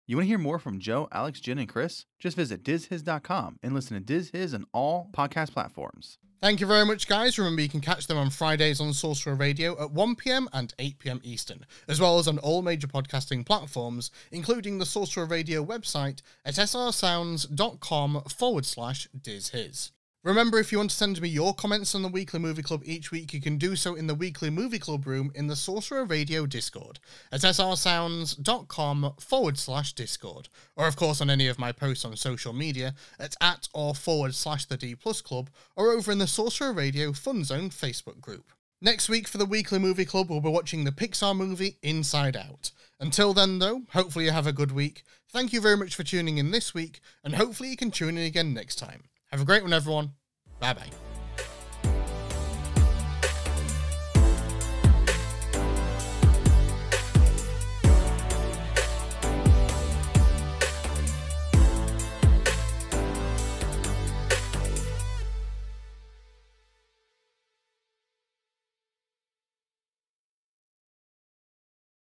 You 0.08 0.18
want 0.18 0.26
to 0.26 0.28
hear 0.28 0.38
more 0.38 0.60
from 0.60 0.80
Joe, 0.80 1.08
Alex, 1.12 1.40
Jen, 1.40 1.58
and 1.58 1.68
Chris? 1.68 2.06
Just 2.20 2.38
visit 2.38 2.64
dizhiz.com 2.64 3.58
and 3.64 3.74
listen 3.74 3.98
to 3.98 4.04
Diz 4.04 4.30
His 4.30 4.54
on 4.54 4.66
all 4.72 5.10
podcast 5.14 5.52
platforms. 5.52 6.20
Thank 6.46 6.60
you 6.60 6.68
very 6.68 6.86
much, 6.86 7.08
guys. 7.08 7.40
Remember, 7.40 7.64
you 7.64 7.70
can 7.70 7.82
catch 7.82 8.06
them 8.06 8.20
on 8.20 8.30
Fridays 8.30 8.80
on 8.80 8.94
Sorcerer 8.94 9.34
Radio 9.34 9.72
at 9.84 9.92
1pm 9.96 10.46
and 10.54 10.76
8pm 10.78 11.22
Eastern, 11.24 11.66
as 11.88 12.00
well 12.00 12.20
as 12.20 12.28
on 12.28 12.38
all 12.38 12.62
major 12.62 12.86
podcasting 12.86 13.44
platforms, 13.44 14.12
including 14.32 14.78
the 14.78 14.86
Sorcerer 14.86 15.26
Radio 15.26 15.66
website 15.66 16.20
at 16.46 16.54
srsounds.com 16.54 18.22
forward 18.30 18.66
slash 18.68 19.08
dizhis. 19.20 19.90
Remember, 20.26 20.58
if 20.58 20.72
you 20.72 20.80
want 20.80 20.90
to 20.90 20.96
send 20.96 21.22
me 21.22 21.30
your 21.30 21.54
comments 21.54 21.94
on 21.94 22.02
the 22.02 22.08
Weekly 22.08 22.40
Movie 22.40 22.64
Club 22.64 22.82
each 22.84 23.12
week, 23.12 23.32
you 23.32 23.40
can 23.40 23.60
do 23.60 23.76
so 23.76 23.94
in 23.94 24.08
the 24.08 24.16
Weekly 24.16 24.50
Movie 24.50 24.80
Club 24.80 25.06
room 25.06 25.32
in 25.36 25.46
the 25.46 25.56
Sorcerer 25.56 26.04
Radio 26.04 26.48
Discord 26.48 26.98
at 27.32 27.42
srsounds.com 27.42 29.14
forward 29.20 29.60
slash 29.60 29.94
Discord, 29.94 30.50
or 30.76 30.88
of 30.88 30.96
course 30.96 31.22
on 31.22 31.30
any 31.30 31.48
of 31.48 31.60
my 31.60 31.72
posts 31.72 32.04
on 32.04 32.16
social 32.16 32.54
media 32.54 32.96
at 33.20 33.36
at 33.40 33.68
or 33.72 33.94
forward 33.94 34.34
slash 34.34 34.66
the 34.66 34.78
D 34.78 34.96
Plus 34.96 35.22
Club, 35.22 35.52
or 35.76 35.92
over 35.92 36.12
in 36.12 36.18
the 36.18 36.26
Sorcerer 36.26 36.74
Radio 36.74 37.14
Fun 37.14 37.44
Zone 37.44 37.70
Facebook 37.70 38.20
group. 38.20 38.52
Next 38.82 39.08
week 39.08 39.28
for 39.28 39.38
the 39.38 39.46
Weekly 39.46 39.78
Movie 39.78 40.06
Club, 40.06 40.32
we'll 40.32 40.42
be 40.42 40.50
watching 40.50 40.86
the 40.86 40.92
Pixar 40.92 41.38
movie 41.38 41.78
Inside 41.84 42.36
Out. 42.36 42.72
Until 43.00 43.36
then, 43.36 43.60
though, 43.60 43.84
hopefully 43.92 44.26
you 44.26 44.32
have 44.32 44.48
a 44.48 44.52
good 44.52 44.72
week. 44.72 45.04
Thank 45.30 45.54
you 45.54 45.62
very 45.62 45.78
much 45.78 45.94
for 45.94 46.02
tuning 46.02 46.40
in 46.40 46.50
this 46.50 46.74
week, 46.74 47.00
and 47.24 47.36
hopefully 47.36 47.70
you 47.70 47.78
can 47.78 47.92
tune 47.92 48.18
in 48.18 48.26
again 48.26 48.56
next 48.56 48.78
time. 48.78 49.04
Have 49.36 49.42
a 49.42 49.46
great 49.46 49.64
one, 49.64 49.74
everyone. 49.74 50.14
Bye 50.62 50.72
bye. 50.72 51.05